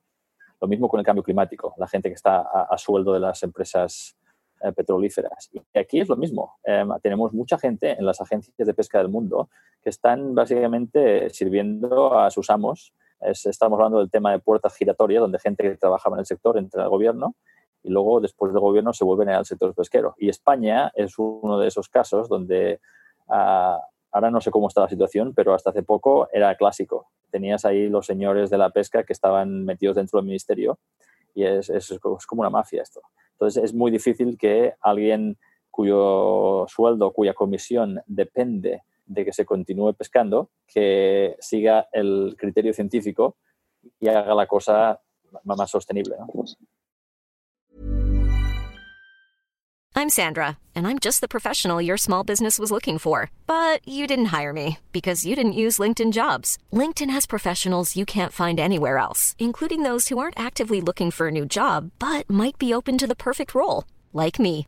Lo 0.62 0.68
mismo 0.68 0.88
con 0.88 1.00
el 1.00 1.06
cambio 1.06 1.24
climático, 1.24 1.74
la 1.78 1.88
gente 1.88 2.10
que 2.10 2.16
está 2.16 2.40
a 2.42 2.78
sueldo 2.78 3.14
de 3.14 3.20
las 3.20 3.44
empresas 3.44 4.18
eh, 4.60 4.72
petrolíferas. 4.72 5.50
Y 5.52 5.78
aquí 5.78 6.00
es 6.00 6.10
lo 6.10 6.16
mismo. 6.16 6.58
Em, 6.64 6.90
tenemos 7.04 7.32
mucha 7.32 7.60
gente 7.60 7.92
en 7.92 8.04
las 8.04 8.20
agencias 8.20 8.56
de 8.58 8.74
pesca 8.74 8.98
del 8.98 9.08
mundo 9.08 9.50
que 9.84 9.92
están 9.92 10.34
básicamente 10.34 11.30
sirviendo 11.30 12.18
a 12.18 12.32
sus 12.32 12.50
amos. 12.50 12.92
Estamos 13.22 13.78
hablando 13.78 14.00
del 14.00 14.10
tema 14.10 14.32
de 14.32 14.40
puertas 14.40 14.76
giratorias, 14.76 15.22
donde 15.22 15.40
gente 15.40 15.64
que 15.64 15.78
trabajaba 15.78 16.16
en 16.16 16.20
el 16.22 16.26
sector 16.26 16.58
entra 16.58 16.84
al 16.84 16.90
gobierno 16.90 17.36
y 17.84 17.90
luego 17.90 18.20
después 18.20 18.52
del 18.54 18.62
gobierno 18.62 18.94
se 18.94 19.04
vuelven 19.04 19.30
al 19.30 19.46
sector 19.46 19.74
pesquero. 19.74 20.16
Y 20.18 20.30
España 20.30 20.92
es 20.96 21.18
uno 21.18 21.60
de 21.60 21.68
esos 21.68 21.90
casos 21.90 22.28
donde 22.30 22.80
ah, 23.30 23.80
ahora 24.12 24.32
no 24.32 24.42
sé 24.42 24.52
cómo 24.52 24.68
está 24.68 24.82
la 24.82 24.90
situación, 24.90 25.34
pero 25.34 25.54
hasta 25.54 25.70
hace 25.70 25.84
poco 25.84 26.28
era 26.32 26.56
clásico. 26.56 27.08
Tenías 27.30 27.66
ahí 27.66 27.90
los 27.90 28.06
señores 28.06 28.50
de 28.50 28.58
la 28.58 28.70
pesca 28.70 29.04
que 29.04 29.14
estaban 29.14 29.66
metidos 29.66 29.96
dentro 29.96 30.20
del 30.20 30.26
ministerio 30.26 30.80
y 31.34 31.44
es, 31.44 31.70
es 31.70 32.00
como 32.26 32.42
una 32.42 32.50
mafia 32.50 32.82
esto. 32.82 33.02
Entonces 33.34 33.64
es 33.64 33.74
muy 33.74 33.92
difícil 33.92 34.38
que 34.38 34.74
alguien 34.82 35.38
cuyo 35.70 36.66
sueldo, 36.68 37.12
cuya 37.12 37.36
comisión 37.36 38.02
depende 38.08 38.82
de 39.08 39.26
que 39.26 39.34
se 39.34 39.46
continúe 39.46 39.94
pescando, 39.94 40.52
que 40.68 41.36
siga 41.40 41.88
el 41.92 42.36
criterio 42.38 42.74
científico 42.74 43.38
y 44.00 44.10
haga 44.10 44.36
la 44.36 44.46
cosa 44.46 45.02
más 45.44 45.72
sostenible. 45.72 46.16
¿no? 46.20 46.28
I'm 49.98 50.10
Sandra, 50.12 50.60
and 50.76 50.86
I'm 50.86 51.00
just 51.00 51.22
the 51.22 51.28
professional 51.28 51.82
your 51.82 51.98
small 51.98 52.24
business 52.24 52.60
was 52.60 52.72
looking 52.72 53.00
for. 53.00 53.32
But 53.48 53.80
you 53.84 54.06
didn't 54.06 54.26
hire 54.26 54.54
me 54.54 54.78
because 54.92 55.26
you 55.26 55.36
didn't 55.36 55.62
use 55.64 55.80
LinkedIn 55.80 56.12
jobs. 56.12 56.60
LinkedIn 56.72 57.10
has 57.10 57.26
professionals 57.26 57.96
you 57.96 58.06
can't 58.06 58.32
find 58.32 58.60
anywhere 58.60 59.00
else, 59.00 59.36
including 59.40 59.82
those 59.82 60.10
who 60.10 60.20
aren't 60.20 60.40
actively 60.40 60.82
looking 60.82 61.10
for 61.10 61.30
a 61.30 61.32
new 61.32 61.48
job 61.48 61.90
but 61.98 62.30
might 62.30 62.60
be 62.60 62.76
open 62.76 63.00
to 63.00 63.08
the 63.08 63.16
perfect 63.16 63.56
role, 63.56 63.86
like 64.14 64.38
me. 64.38 64.68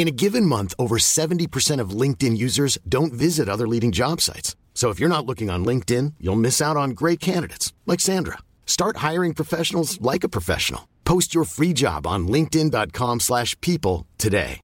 In 0.00 0.08
a 0.08 0.22
given 0.24 0.46
month, 0.46 0.72
over 0.78 0.96
70% 0.96 1.78
of 1.78 1.90
LinkedIn 1.90 2.34
users 2.34 2.78
don't 2.88 3.12
visit 3.12 3.50
other 3.50 3.68
leading 3.68 3.92
job 3.92 4.22
sites. 4.22 4.56
So 4.72 4.88
if 4.88 4.98
you're 4.98 5.14
not 5.14 5.26
looking 5.26 5.50
on 5.50 5.62
LinkedIn, 5.62 6.14
you'll 6.18 6.44
miss 6.46 6.62
out 6.62 6.78
on 6.78 6.92
great 6.92 7.20
candidates 7.20 7.74
like 7.84 8.00
Sandra. 8.00 8.38
Start 8.64 9.04
hiring 9.08 9.34
professionals 9.34 10.00
like 10.00 10.24
a 10.24 10.28
professional. 10.30 10.88
Post 11.04 11.34
your 11.34 11.44
free 11.44 11.74
job 11.74 12.06
on 12.06 12.26
linkedin.com/people 12.26 14.06
today. 14.16 14.60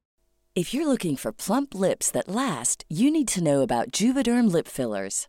If 0.54 0.72
you're 0.72 0.88
looking 0.88 1.16
for 1.16 1.32
plump 1.32 1.74
lips 1.74 2.10
that 2.12 2.28
last, 2.28 2.86
you 2.88 3.10
need 3.10 3.28
to 3.28 3.42
know 3.42 3.60
about 3.60 3.92
Juvederm 3.92 4.50
lip 4.50 4.66
fillers. 4.66 5.28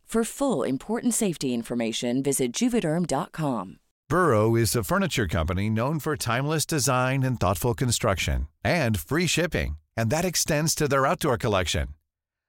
For 0.11 0.25
full 0.25 0.63
important 0.63 1.13
safety 1.13 1.53
information, 1.53 2.21
visit 2.21 2.51
juvederm.com. 2.51 3.77
Burrow 4.09 4.57
is 4.57 4.75
a 4.75 4.83
furniture 4.83 5.25
company 5.25 5.69
known 5.69 5.99
for 5.99 6.17
timeless 6.17 6.65
design 6.65 7.23
and 7.23 7.39
thoughtful 7.39 7.73
construction 7.73 8.49
and 8.61 8.99
free 8.99 9.25
shipping, 9.25 9.77
and 9.95 10.09
that 10.09 10.25
extends 10.25 10.75
to 10.75 10.89
their 10.89 11.05
outdoor 11.05 11.37
collection. 11.37 11.87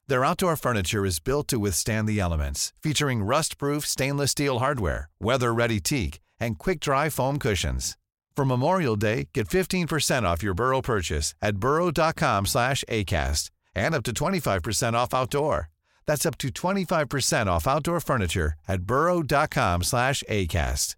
Their 0.09 0.25
outdoor 0.25 0.57
furniture 0.57 1.07
is 1.07 1.21
built 1.21 1.47
to 1.49 1.61
withstand 1.61 2.09
the 2.09 2.19
elements, 2.19 2.73
featuring 2.83 3.23
rust-proof 3.23 3.87
stainless 3.87 4.33
steel 4.33 4.59
hardware, 4.59 5.09
weather-ready 5.21 5.79
teak, 5.79 6.19
and 6.41 6.59
quick-dry 6.59 7.11
foam 7.11 7.39
cushions. 7.39 7.97
For 8.35 8.45
Memorial 8.45 8.97
Day, 8.97 9.29
get 9.35 9.47
15% 9.47 10.25
off 10.25 10.43
your 10.43 10.55
Burrow 10.55 10.83
purchase 10.83 11.33
at 11.41 11.59
burrow.com 11.59 12.47
slash 12.47 12.83
ACAST 12.89 13.51
and 13.77 13.95
up 13.95 14.03
to 14.03 14.13
25% 14.13 14.95
off 14.95 15.15
outdoor. 15.15 15.69
That's 16.07 16.27
up 16.27 16.39
to 16.39 16.49
25% 16.49 17.47
off 17.47 17.67
outdoor 17.67 18.01
furniture 18.01 18.55
at 18.69 18.83
burrow.com 18.83 19.83
slash 19.83 20.23
ACAST. 20.29 20.97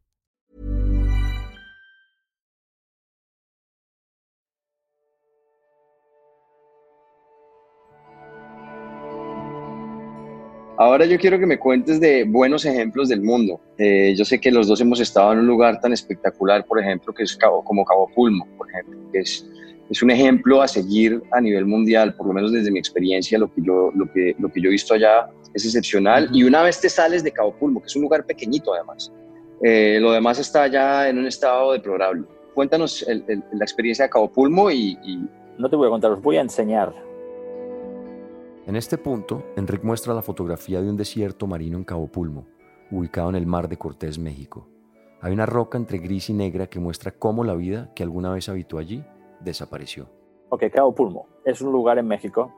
Ahora 10.77 11.07
yo 11.07 11.19
quiero 11.19 11.39
que 11.39 11.47
me 11.47 11.59
cuentes 11.59 12.01
de 12.01 12.25
buenos 12.25 12.65
ejemplos 12.65 13.09
del 13.09 13.23
mundo. 13.23 13.61
Eh, 13.79 14.13
yo 14.17 14.25
sé 14.25 14.41
que 14.41 14.51
los 14.51 14.67
dos 14.67 14.81
hemos 14.81 14.99
estado 14.99 15.33
en 15.33 15.39
un 15.39 15.47
lugar 15.47 15.81
tan 15.81 15.93
espectacular, 15.93 16.65
por 16.67 16.81
ejemplo, 16.81 17.15
que 17.15 17.23
es 17.23 17.37
Cabo, 17.37 17.63
como 17.63 17.85
Cabo 17.85 18.11
Pulmo, 18.13 18.45
por 18.59 18.69
ejemplo, 18.69 18.99
que 19.13 19.21
es, 19.21 19.49
es 19.91 20.03
un 20.03 20.11
ejemplo 20.11 20.63
a 20.63 20.69
seguir 20.69 21.23
a 21.33 21.41
nivel 21.41 21.67
mundial, 21.67 22.15
por 22.15 22.27
lo 22.27 22.33
menos 22.33 22.53
desde 22.53 22.71
mi 22.71 22.79
experiencia, 22.79 23.39
lo 23.39 23.53
que 23.53 23.63
yo, 23.63 23.91
lo 23.95 24.11
que, 24.13 24.35
lo 24.39 24.49
que 24.51 24.61
yo 24.61 24.69
he 24.69 24.73
visto 24.73 24.95
allá 24.95 25.29
es 25.53 25.65
excepcional. 25.65 26.29
Y 26.33 26.45
una 26.45 26.63
vez 26.63 26.81
te 26.81 26.89
sales 26.89 27.23
de 27.23 27.33
Cabo 27.33 27.55
Pulmo, 27.55 27.81
que 27.81 27.87
es 27.87 27.97
un 27.97 28.03
lugar 28.03 28.25
pequeñito 28.25 28.75
además, 28.75 29.13
eh, 29.63 29.99
lo 30.01 30.13
demás 30.13 30.39
está 30.39 30.67
ya 30.67 31.09
en 31.09 31.19
un 31.19 31.27
estado 31.27 31.73
deplorable. 31.73 32.25
Cuéntanos 32.55 33.03
el, 33.09 33.25
el, 33.29 33.43
la 33.53 33.65
experiencia 33.65 34.05
de 34.07 34.11
Cabo 34.11 34.31
Pulmo 34.31 34.71
y, 34.71 34.99
y... 35.05 35.29
No 35.57 35.71
te 35.71 35.77
voy 35.77 35.87
a 35.87 35.91
contar, 35.91 36.11
os 36.11 36.21
voy 36.21 36.37
a 36.37 36.41
enseñar 36.41 36.93
en 38.67 38.77
este 38.77 38.97
punto, 38.97 39.45
Enric 39.57 39.85
muestra 39.85 40.15
la 40.15 40.23
fotografía 40.23 40.81
de 40.81 40.89
un 40.89 40.97
desierto 40.97 41.47
marino 41.47 41.77
en 41.77 41.85
Cabo 41.85 42.07
Pulmo, 42.07 42.47
ubicado 42.91 43.29
en 43.29 43.35
el 43.35 43.45
Mar 43.45 43.69
de 43.69 43.77
Cortés, 43.77 44.19
México. 44.19 44.67
Hay 45.21 45.35
una 45.35 45.45
roca 45.45 45.77
entre 45.77 45.99
gris 45.99 46.31
y 46.31 46.33
negra 46.33 46.67
que 46.69 46.81
muestra 46.81 47.11
cómo 47.11 47.45
la 47.45 47.55
vida 47.55 47.93
que 47.95 48.03
alguna 48.03 48.33
vez 48.33 48.49
habitó 48.49 48.79
allí 48.79 49.05
desapareció. 49.45 50.09
Ok, 50.49 50.65
Cabo 50.73 50.95
Pulmo 50.95 51.27
es 51.45 51.61
un 51.61 51.73
lugar 51.73 51.99
en 51.99 52.07
México. 52.07 52.53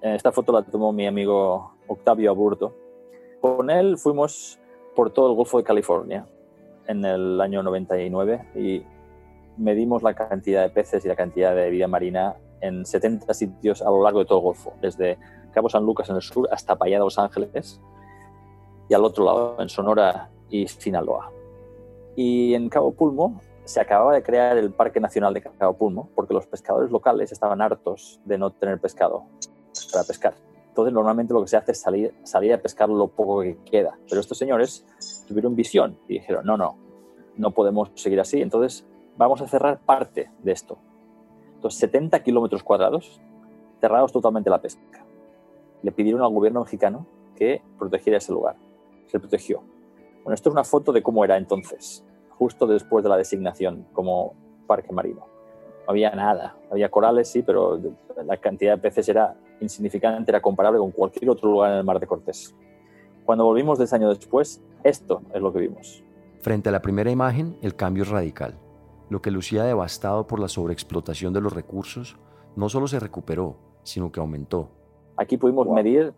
Esta 0.00 0.32
foto 0.32 0.52
la 0.52 0.62
tomó 0.62 0.92
mi 0.92 1.06
amigo 1.06 1.72
Octavio 1.86 2.30
Aburto. 2.30 2.74
Con 3.40 3.70
él 3.70 3.98
fuimos 3.98 4.58
por 4.94 5.10
todo 5.10 5.30
el 5.30 5.36
Golfo 5.36 5.58
de 5.58 5.64
California 5.64 6.26
en 6.86 7.04
el 7.04 7.40
año 7.40 7.62
99 7.62 8.48
y 8.56 8.82
medimos 9.56 10.02
la 10.02 10.14
cantidad 10.14 10.62
de 10.62 10.70
peces 10.70 11.04
y 11.04 11.08
la 11.08 11.16
cantidad 11.16 11.54
de 11.54 11.70
vida 11.70 11.88
marina 11.88 12.36
en 12.60 12.84
70 12.84 13.32
sitios 13.34 13.82
a 13.82 13.90
lo 13.90 14.02
largo 14.02 14.20
de 14.20 14.26
todo 14.26 14.38
el 14.38 14.44
Golfo, 14.44 14.72
desde 14.80 15.18
Cabo 15.52 15.68
San 15.68 15.84
Lucas 15.84 16.08
en 16.10 16.16
el 16.16 16.22
sur 16.22 16.48
hasta 16.50 16.76
Payada, 16.76 17.04
Los 17.04 17.18
Ángeles, 17.18 17.80
y 18.88 18.94
al 18.94 19.04
otro 19.04 19.24
lado, 19.24 19.56
en 19.60 19.68
Sonora 19.68 20.30
y 20.48 20.66
Sinaloa. 20.66 21.30
Y 22.16 22.54
en 22.54 22.68
Cabo 22.68 22.92
Pulmo 22.92 23.40
se 23.68 23.82
acababa 23.82 24.14
de 24.14 24.22
crear 24.22 24.56
el 24.56 24.72
Parque 24.72 24.98
Nacional 24.98 25.34
de 25.34 25.42
Cabo 25.42 25.76
Pulmo 25.76 26.08
porque 26.14 26.32
los 26.32 26.46
pescadores 26.46 26.90
locales 26.90 27.32
estaban 27.32 27.60
hartos 27.60 28.18
de 28.24 28.38
no 28.38 28.50
tener 28.50 28.80
pescado 28.80 29.24
para 29.92 30.04
pescar. 30.04 30.32
Entonces, 30.68 30.94
normalmente 30.94 31.34
lo 31.34 31.42
que 31.42 31.48
se 31.48 31.58
hace 31.58 31.72
es 31.72 31.80
salir, 31.80 32.14
salir 32.22 32.54
a 32.54 32.62
pescar 32.62 32.88
lo 32.88 33.08
poco 33.08 33.42
que 33.42 33.58
queda. 33.70 33.98
Pero 34.08 34.22
estos 34.22 34.38
señores 34.38 34.86
tuvieron 35.26 35.54
visión 35.54 35.98
y 36.08 36.14
dijeron, 36.14 36.46
no, 36.46 36.56
no, 36.56 36.78
no 37.36 37.50
podemos 37.50 37.90
seguir 37.94 38.18
así, 38.20 38.40
entonces 38.40 38.86
vamos 39.18 39.42
a 39.42 39.46
cerrar 39.46 39.80
parte 39.80 40.30
de 40.42 40.52
esto. 40.52 40.78
Entonces, 41.56 41.78
70 41.78 42.22
kilómetros 42.22 42.62
cuadrados 42.62 43.20
cerrados 43.82 44.12
totalmente 44.12 44.48
la 44.48 44.62
pesca. 44.62 45.04
Le 45.82 45.92
pidieron 45.92 46.22
al 46.22 46.32
gobierno 46.32 46.60
mexicano 46.60 47.06
que 47.36 47.60
protegiera 47.78 48.16
ese 48.16 48.32
lugar. 48.32 48.56
Se 49.08 49.20
protegió. 49.20 49.62
Bueno, 50.22 50.32
esto 50.32 50.48
es 50.48 50.54
una 50.54 50.64
foto 50.64 50.90
de 50.90 51.02
cómo 51.02 51.22
era 51.22 51.36
entonces, 51.36 52.02
justo 52.38 52.66
después 52.66 53.02
de 53.02 53.10
la 53.10 53.16
designación 53.16 53.86
como 53.92 54.34
parque 54.66 54.92
marino. 54.92 55.26
No 55.86 55.90
había 55.90 56.10
nada. 56.10 56.56
Había 56.70 56.90
corales, 56.90 57.28
sí, 57.28 57.42
pero 57.42 57.80
la 58.24 58.36
cantidad 58.36 58.76
de 58.76 58.82
peces 58.82 59.08
era 59.08 59.36
insignificante, 59.60 60.30
era 60.30 60.40
comparable 60.40 60.78
con 60.78 60.92
cualquier 60.92 61.30
otro 61.30 61.50
lugar 61.50 61.72
en 61.72 61.78
el 61.78 61.84
Mar 61.84 61.98
de 61.98 62.06
Cortés. 62.06 62.54
Cuando 63.24 63.44
volvimos 63.44 63.78
10 63.78 63.92
años 63.94 64.18
después, 64.18 64.62
esto 64.84 65.22
es 65.34 65.42
lo 65.42 65.52
que 65.52 65.60
vimos. 65.60 66.04
Frente 66.40 66.68
a 66.68 66.72
la 66.72 66.80
primera 66.80 67.10
imagen, 67.10 67.58
el 67.62 67.74
cambio 67.74 68.04
es 68.04 68.08
radical. 68.08 68.54
Lo 69.10 69.20
que 69.20 69.30
lucía 69.30 69.64
devastado 69.64 70.26
por 70.26 70.38
la 70.38 70.48
sobreexplotación 70.48 71.32
de 71.32 71.40
los 71.40 71.52
recursos 71.52 72.16
no 72.56 72.68
solo 72.68 72.86
se 72.86 73.00
recuperó, 73.00 73.56
sino 73.82 74.12
que 74.12 74.20
aumentó. 74.20 74.68
Aquí 75.16 75.36
pudimos 75.36 75.66
wow. 75.66 75.74
medir 75.74 76.14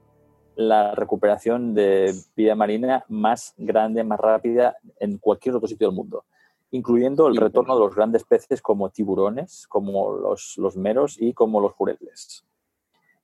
la 0.60 0.94
recuperación 0.94 1.74
de 1.74 2.14
vida 2.36 2.54
marina 2.54 3.04
más 3.08 3.54
grande, 3.56 4.04
más 4.04 4.20
rápida 4.20 4.76
en 4.98 5.16
cualquier 5.16 5.56
otro 5.56 5.66
sitio 5.66 5.88
del 5.88 5.96
mundo, 5.96 6.24
incluyendo 6.70 7.28
el 7.28 7.36
retorno 7.36 7.74
de 7.74 7.80
los 7.80 7.94
grandes 7.94 8.24
peces 8.24 8.60
como 8.60 8.90
tiburones, 8.90 9.66
como 9.66 10.12
los, 10.12 10.76
meros 10.76 11.16
y 11.18 11.32
como 11.32 11.60
los 11.60 11.72
jureles. 11.72 12.44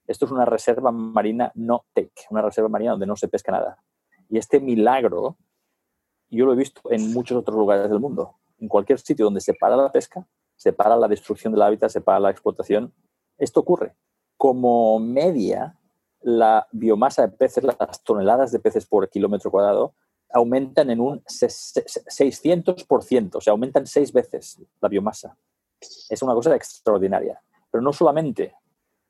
Esto 0.06 0.24
es 0.24 0.32
una 0.32 0.46
reserva 0.46 0.90
marina 0.90 1.52
no 1.54 1.84
take, 1.92 2.22
una 2.30 2.40
reserva 2.40 2.70
marina 2.70 2.92
donde 2.92 3.06
no 3.06 3.16
se 3.16 3.28
pesca 3.28 3.52
nada. 3.52 3.82
Y 4.30 4.38
este 4.38 4.58
milagro 4.58 5.36
yo 6.30 6.46
lo 6.46 6.54
he 6.54 6.56
visto 6.56 6.80
en 6.90 7.12
muchos 7.12 7.36
otros 7.36 7.56
lugares 7.56 7.90
del 7.90 8.00
mundo. 8.00 8.36
En 8.58 8.68
cualquier 8.68 8.98
sitio 8.98 9.26
donde 9.26 9.42
se 9.42 9.52
para 9.52 9.76
la 9.76 9.92
pesca, 9.92 10.26
se 10.56 10.72
para 10.72 10.96
la 10.96 11.06
destrucción 11.06 11.52
del 11.52 11.62
hábitat, 11.62 11.90
se 11.90 12.00
para 12.00 12.18
la 12.18 12.30
explotación, 12.30 12.94
esto 13.36 13.60
ocurre. 13.60 13.94
Como 14.38 14.98
media, 14.98 15.78
la 16.22 16.66
biomasa 16.72 17.22
de 17.22 17.28
peces, 17.28 17.64
las 17.64 18.02
toneladas 18.02 18.52
de 18.52 18.58
peces 18.58 18.86
por 18.86 19.08
kilómetro 19.08 19.50
cuadrado, 19.50 19.94
aumentan 20.32 20.90
en 20.90 21.00
un 21.00 21.22
600%, 21.24 23.36
o 23.36 23.40
sea, 23.40 23.52
aumentan 23.52 23.86
seis 23.86 24.12
veces 24.12 24.60
la 24.80 24.88
biomasa. 24.88 25.36
Es 26.08 26.22
una 26.22 26.34
cosa 26.34 26.54
extraordinaria. 26.54 27.40
Pero 27.70 27.82
no 27.82 27.92
solamente 27.92 28.54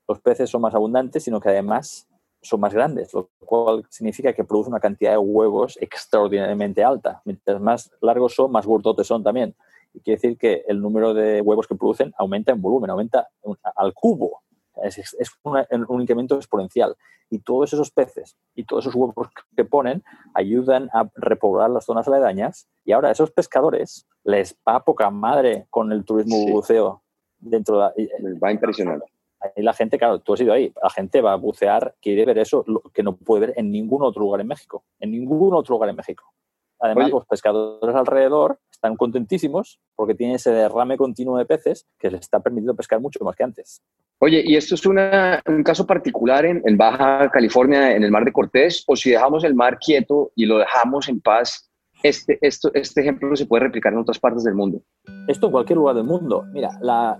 los 0.07 0.19
peces 0.19 0.49
son 0.49 0.61
más 0.61 0.75
abundantes, 0.75 1.23
sino 1.23 1.39
que 1.39 1.49
además 1.49 2.07
son 2.41 2.59
más 2.59 2.73
grandes, 2.73 3.13
lo 3.13 3.29
cual 3.39 3.85
significa 3.89 4.33
que 4.33 4.43
produce 4.43 4.69
una 4.69 4.79
cantidad 4.79 5.11
de 5.11 5.17
huevos 5.17 5.77
extraordinariamente 5.81 6.83
alta. 6.83 7.21
Mientras 7.25 7.59
más 7.59 7.91
largos 8.01 8.35
son, 8.35 8.51
más 8.51 8.65
gordotes 8.65 9.07
son 9.07 9.23
también. 9.23 9.55
Y 9.93 9.99
quiere 9.99 10.21
decir 10.21 10.37
que 10.37 10.63
el 10.67 10.81
número 10.81 11.13
de 11.13 11.41
huevos 11.41 11.67
que 11.67 11.75
producen 11.75 12.13
aumenta 12.17 12.51
en 12.51 12.61
volumen, 12.61 12.89
aumenta 12.89 13.27
al 13.75 13.93
cubo. 13.93 14.41
Es, 14.83 14.97
es 14.97 15.31
una, 15.43 15.67
un 15.87 16.01
incremento 16.01 16.35
exponencial. 16.35 16.95
Y 17.29 17.39
todos 17.39 17.73
esos 17.73 17.91
peces 17.91 18.37
y 18.55 18.63
todos 18.63 18.85
esos 18.85 18.95
huevos 18.95 19.27
que 19.55 19.65
ponen 19.65 20.03
ayudan 20.33 20.89
a 20.93 21.09
repoblar 21.15 21.69
las 21.69 21.85
zonas 21.85 22.07
aledañas. 22.07 22.67
Y 22.85 22.93
ahora 22.93 23.09
a 23.09 23.11
esos 23.11 23.31
pescadores 23.31 24.07
les 24.23 24.57
va 24.67 24.83
poca 24.83 25.09
madre 25.09 25.67
con 25.69 25.91
el 25.91 26.05
turismo 26.05 26.37
sí. 26.37 26.51
buceo 26.51 27.03
dentro 27.39 27.79
de... 27.79 28.09
Va 28.41 28.49
a 28.49 28.51
impresionar. 28.51 29.01
ahí 29.39 29.63
la 29.63 29.73
gente, 29.73 29.97
claro, 29.97 30.19
tú 30.19 30.33
has 30.33 30.41
ido 30.41 30.53
ahí, 30.53 30.73
la 30.81 30.89
gente 30.89 31.21
va 31.21 31.33
a 31.33 31.37
bucear, 31.37 31.95
quiere 32.01 32.25
ver 32.25 32.37
eso 32.37 32.65
que 32.93 33.03
no 33.03 33.15
puede 33.15 33.47
ver 33.47 33.53
en 33.57 33.71
ningún 33.71 34.03
otro 34.03 34.21
lugar 34.21 34.41
en 34.41 34.47
México, 34.47 34.83
en 34.99 35.11
ningún 35.11 35.53
otro 35.53 35.75
lugar 35.75 35.89
en 35.89 35.95
México. 35.95 36.33
Además, 36.79 37.09
los 37.09 37.25
pescadores 37.25 37.95
alrededor 37.95 38.59
están 38.71 38.95
contentísimos 38.95 39.79
porque 39.95 40.13
tienen 40.13 40.35
ese 40.35 40.51
derrame 40.51 40.97
continuo 40.97 41.37
de 41.37 41.45
peces 41.45 41.87
que 41.97 42.11
les 42.11 42.21
está 42.21 42.39
permitiendo 42.39 42.75
pescar 42.75 43.01
mucho 43.01 43.23
más 43.23 43.35
que 43.35 43.43
antes. 43.43 43.81
Oye, 44.19 44.41
¿y 44.43 44.55
esto 44.55 44.73
es 44.73 44.83
un 44.85 45.63
caso 45.63 45.85
particular 45.85 46.43
en, 46.43 46.63
en, 46.65 46.75
Baja 46.75 47.29
California, 47.29 47.95
en 47.95 48.03
el 48.03 48.09
Mar 48.09 48.25
de 48.25 48.31
Cortés? 48.31 48.83
¿O 48.87 48.95
si 48.95 49.11
dejamos 49.11 49.43
el 49.43 49.53
mar 49.53 49.77
quieto 49.77 50.31
y 50.35 50.47
lo 50.47 50.57
dejamos 50.57 51.07
en 51.07 51.21
paz, 51.21 51.69
este, 52.01 52.39
esto, 52.41 52.71
este 52.73 53.01
ejemplo 53.01 53.35
se 53.35 53.45
puede 53.45 53.65
replicar 53.65 53.93
en 53.93 53.99
otras 53.99 54.17
partes 54.17 54.43
del 54.43 54.55
mundo? 54.55 54.81
Esto 55.27 55.47
en 55.47 55.51
cualquier 55.51 55.77
lugar 55.77 55.95
del 55.95 56.05
mundo. 56.05 56.45
Mira, 56.51 56.71
la 56.81 57.19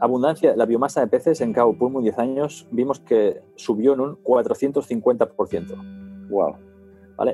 abundancia, 0.00 0.56
la 0.56 0.64
biomasa 0.64 1.02
de 1.02 1.08
peces 1.08 1.42
en 1.42 1.52
Cabo 1.52 1.76
Pulmo 1.76 1.98
en 1.98 2.04
10 2.04 2.18
años 2.18 2.66
vimos 2.70 2.98
que 3.00 3.42
subió 3.56 3.92
en 3.92 4.00
un 4.00 4.16
450%. 4.24 6.28
¡Wow! 6.30 6.56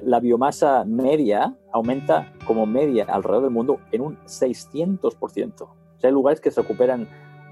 La 0.02 0.18
biomasa 0.18 0.84
media 0.84 1.54
aumenta 1.72 2.32
como 2.46 2.66
media 2.66 3.04
alrededor 3.04 3.44
del 3.44 3.52
mundo 3.52 3.78
en 3.92 4.00
un 4.00 4.18
600%. 4.24 5.62
O 5.62 6.00
sea, 6.00 6.08
hay 6.08 6.12
lugares 6.12 6.40
que 6.40 6.50
se 6.50 6.60
recuperan 6.60 7.08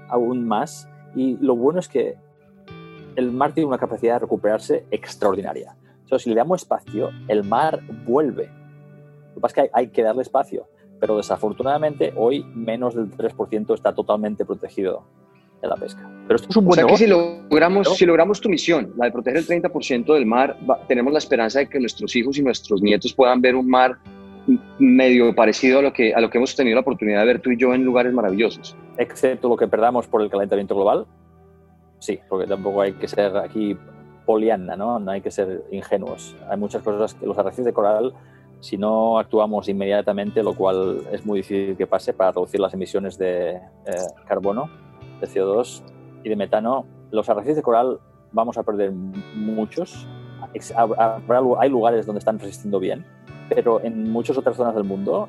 aún 0.09 0.45
más 0.45 0.89
y 1.17 1.35
lo 1.37 1.55
bueno 1.55 1.79
es 1.79 1.87
que 1.87 2.15
el 3.15 3.31
mar 3.31 3.51
tiene 3.51 3.67
una 3.67 3.79
capacidad 3.79 4.13
de 4.13 4.19
recuperarse 4.19 4.85
extraordinaria. 4.91 5.75
Sea, 6.05 6.19
si 6.19 6.29
le 6.29 6.35
damos 6.35 6.61
espacio, 6.61 7.09
el 7.27 7.43
mar 7.43 7.81
vuelve. 8.05 8.45
Lo 9.29 9.33
que 9.35 9.41
pasa 9.41 9.63
es 9.63 9.69
que 9.69 9.71
hay, 9.73 9.87
que 9.87 10.03
darle 10.03 10.21
espacio, 10.21 10.67
pero 10.99 11.17
desafortunadamente 11.17 12.13
hoy 12.15 12.43
menos 12.53 12.93
del 12.93 13.09
3% 13.09 13.73
está 13.73 13.95
totalmente 13.95 14.45
protegido 14.45 15.03
de 15.59 15.67
la 15.67 15.75
pesca. 15.75 16.07
Pero 16.27 16.35
esto 16.35 16.49
es 16.51 16.55
un 16.55 16.65
buen 16.65 16.79
o 16.79 16.81
sea 16.81 16.85
que 16.85 16.97
si 16.97 17.07
logramos, 17.07 17.97
si 17.97 18.05
logramos 18.05 18.39
tu 18.39 18.49
misión, 18.49 18.93
la 18.95 19.05
de 19.05 19.11
proteger 19.11 19.39
el 19.39 19.47
30% 19.47 20.13
del 20.13 20.27
mar, 20.27 20.55
tenemos 20.87 21.11
la 21.11 21.19
esperanza 21.19 21.59
de 21.59 21.67
que 21.67 21.79
nuestros 21.79 22.15
hijos 22.15 22.37
y 22.37 22.43
nuestros 22.43 22.83
nietos 22.83 23.11
puedan 23.11 23.41
ver 23.41 23.55
un 23.55 23.67
mar 23.67 23.97
medio 24.79 25.35
parecido 25.35 25.79
a 25.79 25.81
lo 25.81 25.93
que 25.93 26.13
a 26.13 26.21
lo 26.21 26.29
que 26.29 26.37
hemos 26.37 26.55
tenido 26.55 26.75
la 26.75 26.81
oportunidad 26.81 27.21
de 27.21 27.25
ver 27.25 27.41
tú 27.41 27.51
y 27.51 27.57
yo 27.57 27.73
en 27.73 27.83
lugares 27.83 28.13
maravillosos. 28.13 28.75
Excepto 28.97 29.49
lo 29.49 29.57
que 29.57 29.67
perdamos 29.67 30.07
por 30.07 30.21
el 30.21 30.29
calentamiento 30.29 30.75
global. 30.75 31.05
Sí, 31.99 32.19
porque 32.29 32.47
tampoco 32.47 32.81
hay 32.81 32.93
que 32.93 33.07
ser 33.07 33.35
aquí 33.37 33.77
poliana, 34.25 34.75
¿no? 34.75 34.99
No 34.99 35.11
hay 35.11 35.21
que 35.21 35.31
ser 35.31 35.63
ingenuos. 35.71 36.35
Hay 36.49 36.57
muchas 36.57 36.81
cosas 36.81 37.13
que 37.13 37.25
los 37.25 37.37
arrecifes 37.37 37.65
de 37.65 37.73
coral 37.73 38.13
si 38.59 38.77
no 38.77 39.19
actuamos 39.19 39.69
inmediatamente, 39.69 40.41
lo 40.43 40.55
cual 40.55 41.03
es 41.11 41.25
muy 41.25 41.39
difícil 41.39 41.77
que 41.77 41.85
pase 41.85 42.13
para 42.13 42.31
reducir 42.31 42.59
las 42.59 42.73
emisiones 42.73 43.17
de 43.17 43.51
eh, 43.51 43.61
carbono, 44.27 44.69
de 45.21 45.27
CO2 45.27 45.83
y 46.23 46.29
de 46.29 46.35
metano, 46.35 46.85
los 47.11 47.29
arrecifes 47.29 47.57
de 47.57 47.61
coral 47.61 47.99
vamos 48.31 48.57
a 48.57 48.63
perder 48.63 48.91
muchos. 48.91 50.07
Hay 51.59 51.69
lugares 51.69 52.05
donde 52.05 52.19
están 52.19 52.39
resistiendo 52.39 52.79
bien, 52.79 53.05
pero 53.49 53.81
en 53.81 54.09
muchas 54.09 54.37
otras 54.37 54.55
zonas 54.55 54.75
del 54.75 54.83
mundo 54.83 55.27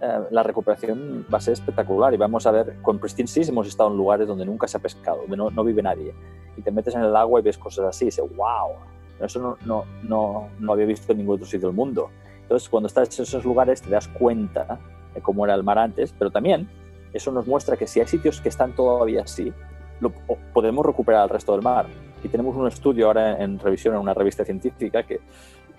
eh, 0.00 0.20
la 0.30 0.42
recuperación 0.42 1.26
va 1.32 1.38
a 1.38 1.40
ser 1.40 1.54
espectacular 1.54 2.14
y 2.14 2.16
vamos 2.16 2.46
a 2.46 2.52
ver, 2.52 2.76
con 2.82 2.98
Pristine 2.98 3.26
Seas 3.26 3.48
hemos 3.48 3.66
estado 3.66 3.90
en 3.90 3.96
lugares 3.96 4.28
donde 4.28 4.44
nunca 4.44 4.68
se 4.68 4.76
ha 4.76 4.80
pescado, 4.80 5.22
donde 5.22 5.36
no, 5.36 5.50
no 5.50 5.64
vive 5.64 5.82
nadie. 5.82 6.14
Y 6.56 6.62
te 6.62 6.70
metes 6.70 6.94
en 6.94 7.02
el 7.02 7.14
agua 7.16 7.40
y 7.40 7.42
ves 7.42 7.58
cosas 7.58 7.86
así 7.86 8.04
y 8.04 8.06
dices, 8.06 8.24
wow, 8.36 8.76
eso 9.20 9.40
no, 9.40 9.56
no, 9.64 9.84
no, 10.02 10.48
no 10.60 10.72
había 10.72 10.86
visto 10.86 11.12
en 11.12 11.18
ningún 11.18 11.36
otro 11.36 11.46
sitio 11.46 11.68
del 11.68 11.76
mundo. 11.76 12.10
Entonces, 12.42 12.68
cuando 12.68 12.86
estás 12.86 13.18
en 13.18 13.24
esos 13.24 13.44
lugares 13.44 13.82
te 13.82 13.90
das 13.90 14.08
cuenta 14.08 14.78
de 15.14 15.20
cómo 15.20 15.44
era 15.44 15.54
el 15.54 15.64
mar 15.64 15.78
antes, 15.78 16.14
pero 16.16 16.30
también 16.30 16.68
eso 17.12 17.32
nos 17.32 17.46
muestra 17.46 17.76
que 17.76 17.86
si 17.86 18.00
hay 18.00 18.06
sitios 18.06 18.40
que 18.40 18.48
están 18.48 18.74
todavía 18.74 19.22
así, 19.22 19.52
lo, 20.00 20.10
podemos 20.52 20.86
recuperar 20.86 21.24
el 21.24 21.30
resto 21.30 21.52
del 21.52 21.62
mar. 21.62 21.86
Y 22.22 22.28
tenemos 22.28 22.56
un 22.56 22.66
estudio 22.68 23.06
ahora 23.06 23.42
en 23.42 23.58
revisión 23.58 23.94
en 23.94 24.00
una 24.00 24.14
revista 24.14 24.44
científica 24.44 25.02
que 25.02 25.20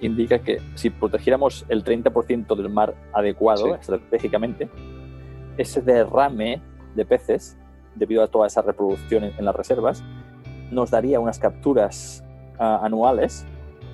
indica 0.02 0.39
que 0.39 0.62
si 0.76 0.89
protegiéramos 0.89 1.66
el 1.70 1.84
30% 1.84 2.56
del 2.56 2.70
mar 2.70 2.95
adecuado 3.14 3.76
estratégicamente, 3.76 4.70
ese 5.58 5.82
derrame 5.82 6.62
de 6.95 7.06
peces, 7.06 7.58
debido 7.95 8.24
a 8.24 8.28
toda 8.28 8.47
esa 8.47 8.62
reproducción 8.62 9.26
en, 9.26 9.45
las 9.45 9.56
reservas, 9.56 10.04
nos 10.72 10.91
daría 10.91 11.20
unas 11.20 11.39
capturas 11.39 12.24
ah, 12.58 12.80
anuales 12.84 13.45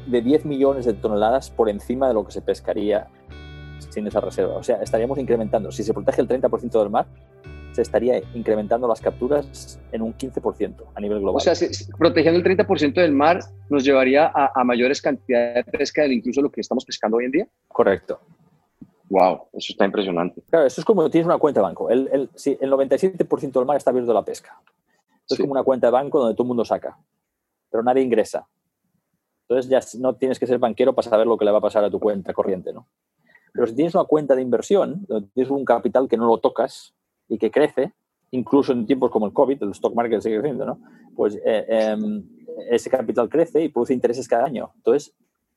de 0.06 0.22
10 0.22 0.46
millones 0.46 0.86
de 0.86 0.94
toneladas 0.94 1.50
por 1.50 1.70
encima 1.70 2.08
de 2.08 2.14
lo 2.14 2.26
que 2.26 2.32
se 2.32 2.42
pescaría 2.42 3.08
sin 3.90 4.06
esa 4.08 4.22
reserva. 4.22 4.56
O 4.56 4.64
sea, 4.64 4.78
estaríamos 4.78 5.18
incrementando, 5.18 5.72
si 5.72 5.84
se 5.84 5.94
protege 5.94 6.22
el 6.22 6.28
30% 6.28 6.80
del 6.80 6.90
mar, 6.90 7.08
se 7.76 7.82
estaría 7.82 8.22
incrementando 8.34 8.88
las 8.88 9.02
capturas 9.02 9.78
en 9.92 10.02
un 10.02 10.14
15% 10.14 10.86
a 10.96 11.02
nivel 11.02 11.20
global. 11.20 11.36
O 11.36 11.40
sea, 11.42 11.54
protegiendo 11.98 12.40
el 12.40 12.58
30% 12.58 12.94
del 12.94 13.12
mar 13.12 13.42
nos 13.70 13.84
llevaría 13.84 14.32
a, 14.34 14.64
mayores 14.64 15.02
cantidades 15.02 15.66
de 15.66 15.72
pesca 15.78 16.04
de 16.04 16.14
incluso 16.14 16.42
lo 16.42 16.50
que 16.50 16.62
estamos 16.62 16.86
pescando 16.86 17.18
hoy 17.18 17.26
en 17.26 17.32
día. 17.32 17.48
Correcto. 17.68 18.22
Wow, 19.10 19.50
eso 19.52 19.74
está 19.74 19.84
impresionante. 19.84 20.42
Claro, 20.50 20.66
eso 20.66 20.80
es 20.80 20.86
como 20.86 21.10
tienes 21.10 21.26
una 21.26 21.38
cuenta 21.38 21.60
de 21.60 21.64
banco. 21.64 21.90
El, 21.90 22.10
el, 22.14 22.30
el 22.62 22.72
97% 22.72 23.52
del 23.52 23.66
mar 23.66 23.76
está 23.76 23.90
abierto 23.90 24.12
a 24.12 24.16
la 24.16 24.24
pesca. 24.24 24.58
Es 25.30 25.38
como 25.38 25.52
una 25.52 25.64
cuenta 25.64 25.88
de 25.88 25.92
banco 25.92 26.20
donde 26.20 26.34
todo 26.34 26.44
el 26.44 26.48
mundo 26.48 26.64
saca, 26.64 26.98
pero 27.70 27.84
nadie 27.84 28.04
ingresa. 28.04 28.48
Entonces 29.50 29.70
ya 29.70 30.00
no 30.00 30.16
tienes 30.16 30.40
que 30.40 30.48
ser 30.48 30.60
banquero 30.60 30.96
para 30.96 31.10
saber 31.10 31.28
lo 31.28 31.38
que 31.38 31.44
le 31.44 31.52
va 31.52 31.58
a 31.58 31.62
pasar 31.62 31.84
a 31.84 31.90
tu 31.90 32.00
cuenta 32.00 32.32
corriente, 32.32 32.72
¿no? 32.72 32.88
Pero 33.52 33.68
si 33.68 33.76
tienes 33.76 33.96
una 33.96 34.06
cuenta 34.06 34.34
de 34.34 34.42
inversión, 34.42 35.06
tienes 35.34 35.52
un 35.52 35.66
capital 35.66 36.08
que 36.08 36.16
no 36.16 36.26
lo 36.26 36.38
tocas 36.38 36.94
y 37.28 37.38
que 37.38 37.52
crece, 37.52 37.94
incluso 38.32 38.74
en 38.74 38.86
tiempos 38.86 39.12
como 39.12 39.28
el 39.28 39.34
COVID, 39.34 39.64
el 39.64 39.72
stock 39.72 39.96
market 39.96 40.22
sigue 40.22 40.40
creciendo, 40.40 40.66
¿no? 40.66 40.80
Pues 41.16 41.40
eh, 41.46 41.66
em, 41.68 42.24
ese 42.70 42.90
capital 42.90 43.30
crece 43.30 43.64
y 43.64 43.70
produce 43.70 43.94
intereses 43.94 44.28
cada 44.28 44.46
año. 44.46 44.72
Entonces, 44.76 45.14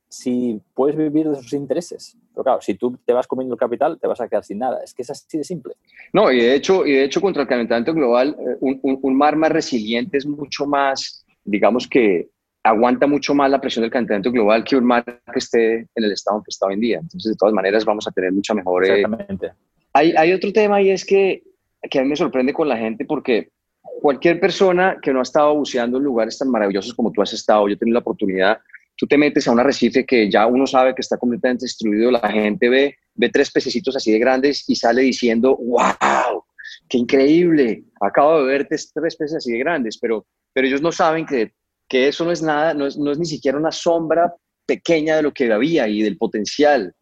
si 0.07 0.59
puedes 0.73 0.97
vivir 0.97 1.27
de 1.27 1.33
esos 1.33 1.53
intereses, 1.53 2.17
pero 2.33 2.43
claro, 2.43 2.61
si 2.61 2.73
tú 2.73 2.97
te 3.05 3.13
vas 3.13 3.27
comiendo 3.27 3.53
el 3.53 3.59
capital, 3.59 3.99
te 3.99 4.07
vas 4.07 4.19
a 4.21 4.27
quedar 4.27 4.43
sin 4.43 4.59
nada. 4.59 4.83
Es 4.83 4.93
que 4.93 5.03
es 5.03 5.09
así 5.09 5.37
de 5.37 5.43
simple. 5.43 5.73
No, 6.13 6.31
y 6.31 6.41
de 6.41 6.55
hecho, 6.55 6.85
y 6.85 6.93
de 6.93 7.03
hecho 7.03 7.21
contra 7.21 7.43
el 7.43 7.47
calentamiento 7.47 7.93
global, 7.93 8.35
eh, 8.39 8.57
un, 8.59 8.79
un 8.81 9.15
mar 9.15 9.35
más 9.35 9.51
resiliente 9.51 10.17
es 10.17 10.25
mucho 10.25 10.65
más, 10.65 11.25
digamos 11.43 11.87
que 11.87 12.29
aguanta 12.63 13.07
mucho 13.07 13.33
más 13.33 13.49
la 13.49 13.61
presión 13.61 13.83
del 13.83 13.91
calentamiento 13.91 14.31
global 14.31 14.63
que 14.63 14.75
un 14.75 14.85
mar 14.85 15.03
que 15.05 15.39
esté 15.39 15.75
en 15.77 16.03
el 16.03 16.11
estado 16.11 16.37
en 16.37 16.43
que 16.43 16.49
está 16.49 16.67
hoy 16.67 16.73
en 16.73 16.79
día. 16.79 16.99
Entonces, 17.01 17.31
de 17.31 17.37
todas 17.37 17.53
maneras, 17.53 17.85
vamos 17.85 18.07
a 18.07 18.11
tener 18.11 18.31
mucha 18.31 18.53
mejor... 18.53 18.85
Eh, 18.85 19.01
Exactamente. 19.01 19.51
Hay, 19.93 20.13
hay 20.15 20.33
otro 20.33 20.51
tema 20.53 20.81
y 20.81 20.91
es 20.91 21.05
que, 21.05 21.43
que 21.89 21.99
a 21.99 22.03
mí 22.03 22.09
me 22.09 22.15
sorprende 22.15 22.53
con 22.53 22.67
la 22.67 22.77
gente 22.77 23.05
porque 23.05 23.49
cualquier 23.81 24.39
persona 24.39 24.97
que 25.01 25.13
no 25.13 25.19
ha 25.19 25.23
estado 25.23 25.55
buceando 25.55 25.97
en 25.97 26.03
lugares 26.03 26.37
tan 26.37 26.49
maravillosos 26.49 26.93
como 26.93 27.11
tú 27.11 27.21
has 27.21 27.33
estado, 27.33 27.67
yo 27.67 27.73
he 27.73 27.77
tenido 27.77 27.93
la 27.95 27.99
oportunidad, 27.99 28.59
tú 28.95 29.07
te 29.07 29.17
metes 29.17 29.47
a 29.47 29.51
un 29.51 29.59
arrecife 29.59 30.05
que 30.05 30.29
ya 30.29 30.45
uno 30.47 30.67
sabe 30.67 30.93
que 30.93 31.01
está 31.01 31.17
completamente 31.17 31.65
destruido, 31.65 32.11
la 32.11 32.29
gente 32.29 32.69
ve, 32.69 32.95
ve 33.15 33.29
tres 33.29 33.51
pececitos 33.51 33.95
así 33.95 34.11
de 34.11 34.19
grandes 34.19 34.63
y 34.67 34.75
sale 34.75 35.01
diciendo, 35.01 35.57
wow, 35.57 36.43
qué 36.87 36.97
increíble, 36.97 37.83
acabo 38.01 38.41
de 38.41 38.47
ver 38.47 38.67
tres, 38.67 38.91
peces 38.93 39.35
así 39.35 39.51
de 39.51 39.59
grandes, 39.59 39.97
pero, 39.97 40.25
pero 40.53 40.67
ellos 40.67 40.81
no 40.81 40.91
saben 40.91 41.25
que 41.25 41.53
que 41.89 42.07
eso 42.07 42.23
no 42.23 42.31
es 42.31 42.41
nada, 42.41 42.73
no 42.73 42.85
es, 42.85 42.95
no 42.97 43.11
es 43.11 43.17
ni 43.17 43.25
siquiera 43.25 43.57
una 43.57 43.71
sombra 43.71 44.33
pequeña 44.65 45.15
de 45.15 45.23
lo 45.23 45.33
que 45.33 45.51
había 45.51 45.87
y 45.87 46.03
del 46.03 46.17
potencial 46.17 46.93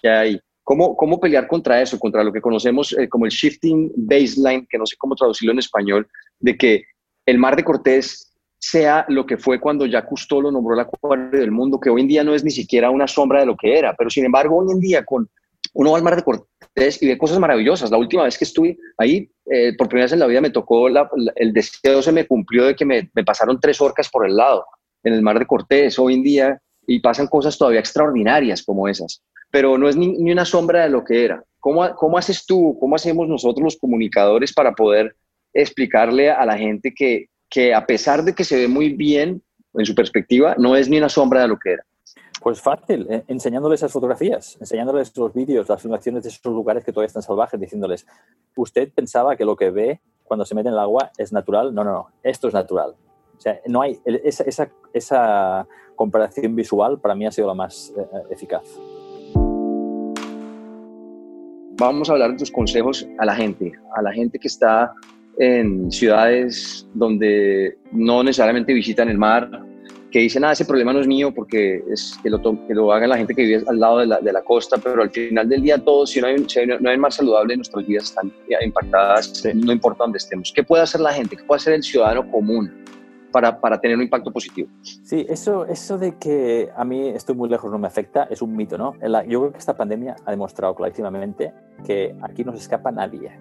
que 0.00 0.08
hay. 0.08 0.40
¿Cómo, 0.66 0.96
cómo 0.96 1.20
pelear 1.20 1.46
contra 1.46 1.80
eso, 1.80 1.96
contra 1.96 2.24
lo 2.24 2.32
que 2.32 2.40
conocemos 2.40 2.92
eh, 2.98 3.08
como 3.08 3.24
el 3.24 3.30
shifting 3.30 3.92
baseline, 3.94 4.66
que 4.68 4.78
no 4.78 4.84
sé 4.84 4.96
cómo 4.98 5.14
traducirlo 5.14 5.52
en 5.52 5.60
español, 5.60 6.08
de 6.40 6.58
que 6.58 6.82
el 7.24 7.38
mar 7.38 7.54
de 7.54 7.62
Cortés 7.62 8.34
sea 8.58 9.06
lo 9.08 9.24
que 9.26 9.36
fue 9.36 9.60
cuando 9.60 9.86
Jacques 9.86 10.08
Cousteau 10.08 10.42
lo 10.42 10.50
nombró 10.50 10.74
el 10.74 10.80
acuario 10.80 11.38
del 11.38 11.52
mundo, 11.52 11.78
que 11.78 11.88
hoy 11.88 12.00
en 12.00 12.08
día 12.08 12.24
no 12.24 12.34
es 12.34 12.42
ni 12.42 12.50
siquiera 12.50 12.90
una 12.90 13.06
sombra 13.06 13.38
de 13.38 13.46
lo 13.46 13.56
que 13.56 13.78
era, 13.78 13.94
pero 13.94 14.10
sin 14.10 14.24
embargo 14.24 14.56
hoy 14.56 14.72
en 14.72 14.80
día 14.80 15.04
con 15.04 15.30
uno 15.74 15.92
va 15.92 15.98
al 15.98 16.02
mar 16.02 16.16
de 16.16 16.24
Cortés 16.24 17.00
y 17.00 17.06
ve 17.06 17.16
cosas 17.16 17.38
maravillosas. 17.38 17.92
La 17.92 17.98
última 17.98 18.24
vez 18.24 18.36
que 18.36 18.44
estuve 18.44 18.76
ahí, 18.98 19.30
eh, 19.48 19.72
por 19.78 19.88
primera 19.88 20.06
vez 20.06 20.14
en 20.14 20.18
la 20.18 20.26
vida 20.26 20.40
me 20.40 20.50
tocó, 20.50 20.88
el 20.88 21.52
deseo 21.52 22.02
se 22.02 22.10
me 22.10 22.26
cumplió 22.26 22.64
de 22.64 22.74
que 22.74 22.84
me, 22.84 23.08
pasaron 23.24 23.60
tres 23.60 23.80
orcas 23.80 24.08
por 24.08 24.26
el 24.26 24.34
lado 24.34 24.66
en 25.04 25.14
el 25.14 25.22
mar 25.22 25.38
de 25.38 25.46
Cortés 25.46 25.96
hoy 25.96 26.14
en 26.14 26.24
día 26.24 26.60
y 26.88 26.98
pasan 26.98 27.28
cosas 27.28 27.56
todavía 27.56 27.78
extraordinarias 27.78 28.64
como 28.64 28.88
esas, 28.88 29.22
pero 29.50 29.78
no 29.78 29.88
es 29.88 29.96
ni, 29.96 30.30
una 30.30 30.44
sombra 30.44 30.84
de 30.84 30.90
lo 30.90 31.04
que 31.04 31.24
era. 31.24 31.42
¿Cómo, 31.60 31.94
¿Cómo 31.96 32.18
haces 32.18 32.46
tú, 32.46 32.76
cómo 32.78 32.96
hacemos 32.96 33.28
nosotros 33.28 33.64
los 33.64 33.76
comunicadores 33.76 34.52
para 34.52 34.72
poder 34.72 35.16
explicarle 35.52 36.30
a 36.30 36.44
la 36.44 36.56
gente 36.56 36.92
que, 36.94 37.26
que 37.48 37.74
a 37.74 37.86
pesar 37.86 38.22
de 38.22 38.34
que 38.34 38.44
se 38.44 38.56
ve 38.56 38.68
muy 38.68 38.90
bien 38.90 39.42
en 39.74 39.86
su 39.86 39.94
perspectiva, 39.94 40.54
no 40.58 40.76
es 40.76 40.88
ni 40.88 40.98
una 40.98 41.08
sombra 41.08 41.42
de 41.42 41.48
lo 41.48 41.58
que 41.58 41.72
era? 41.72 41.84
Pues 42.42 42.60
fácil, 42.60 43.06
eh, 43.10 43.24
enseñándoles 43.28 43.80
esas 43.80 43.92
fotografías, 43.92 44.56
enseñándoles 44.60 45.16
los 45.16 45.32
vídeos, 45.32 45.68
las 45.68 45.82
filmaciones 45.82 46.22
de 46.22 46.28
esos 46.28 46.44
lugares 46.44 46.84
que 46.84 46.92
todavía 46.92 47.08
están 47.08 47.22
salvajes, 47.22 47.58
diciéndoles, 47.58 48.06
usted 48.54 48.92
pensaba 48.94 49.36
que 49.36 49.44
lo 49.44 49.56
que 49.56 49.70
ve 49.70 50.00
cuando 50.22 50.44
se 50.44 50.54
mete 50.54 50.68
en 50.68 50.74
el 50.74 50.80
agua 50.80 51.10
es 51.16 51.32
natural, 51.32 51.74
no, 51.74 51.82
no, 51.82 51.92
no, 51.92 52.08
esto 52.22 52.48
es 52.48 52.54
natural. 52.54 52.94
O 53.36 53.40
sea, 53.40 53.60
no 53.66 53.82
hay, 53.82 53.98
esa, 54.04 54.44
esa, 54.44 54.70
esa 54.92 55.66
comparación 55.94 56.54
visual 56.54 57.00
para 57.00 57.14
mí 57.14 57.26
ha 57.26 57.32
sido 57.32 57.48
la 57.48 57.54
más 57.54 57.92
eh, 57.96 58.22
eficaz. 58.30 58.64
Vamos 61.78 62.08
a 62.08 62.14
hablar 62.14 62.32
de 62.32 62.38
tus 62.38 62.50
consejos 62.50 63.06
a 63.18 63.26
la 63.26 63.34
gente, 63.34 63.72
a 63.94 64.00
la 64.00 64.10
gente 64.10 64.38
que 64.38 64.48
está 64.48 64.94
en 65.38 65.92
ciudades 65.92 66.88
donde 66.94 67.76
no 67.92 68.22
necesariamente 68.22 68.72
visitan 68.72 69.10
el 69.10 69.18
mar, 69.18 69.50
que 70.10 70.20
dicen, 70.20 70.42
ah, 70.44 70.52
ese 70.52 70.64
problema 70.64 70.94
no 70.94 71.00
es 71.00 71.06
mío 71.06 71.34
porque 71.34 71.82
es 71.92 72.18
que 72.22 72.30
lo, 72.30 72.40
que 72.40 72.74
lo 72.74 72.90
haga 72.92 73.06
la 73.06 73.18
gente 73.18 73.34
que 73.34 73.42
vive 73.42 73.62
al 73.66 73.78
lado 73.78 73.98
de 73.98 74.06
la, 74.06 74.20
de 74.20 74.32
la, 74.32 74.42
costa, 74.42 74.78
pero 74.78 75.02
al 75.02 75.10
final 75.10 75.46
del 75.46 75.60
día 75.60 75.76
todos, 75.76 76.08
si 76.08 76.22
no 76.22 76.28
hay, 76.28 76.36
si 76.48 76.60
no 76.64 76.88
hay 76.88 76.96
mar 76.96 77.12
saludable, 77.12 77.54
nuestras 77.56 77.86
vidas 77.86 78.04
están 78.04 78.32
impactadas, 78.64 79.44
no 79.54 79.70
importa 79.70 80.04
dónde 80.04 80.16
estemos. 80.16 80.50
¿Qué 80.54 80.62
puede 80.62 80.82
hacer 80.82 81.02
la 81.02 81.12
gente? 81.12 81.36
¿Qué 81.36 81.44
puede 81.44 81.58
hacer 81.58 81.74
el 81.74 81.82
ciudadano 81.82 82.30
común 82.30 82.72
para, 83.36 83.60
para 83.60 83.78
tener 83.78 83.98
un 83.98 84.02
impacto 84.04 84.32
positivo? 84.32 84.70
Sí, 84.80 85.26
eso, 85.28 85.66
eso 85.66 85.98
de 85.98 86.16
que 86.16 86.70
a 86.74 86.86
mí 86.86 87.08
estoy 87.08 87.34
muy 87.34 87.50
lejos 87.50 87.70
no 87.70 87.78
me 87.78 87.86
afecta 87.86 88.22
es 88.30 88.40
un 88.40 88.56
mito, 88.56 88.78
¿no? 88.78 88.94
Yo 89.28 89.40
creo 89.40 89.52
que 89.52 89.58
esta 89.58 89.76
pandemia 89.76 90.16
ha 90.24 90.30
demostrado 90.30 90.74
clarísimamente 90.74 91.52
que 91.84 92.16
aquí 92.22 92.44
no 92.44 92.52
se 92.52 92.58
escapa 92.60 92.90
nadie. 92.90 93.38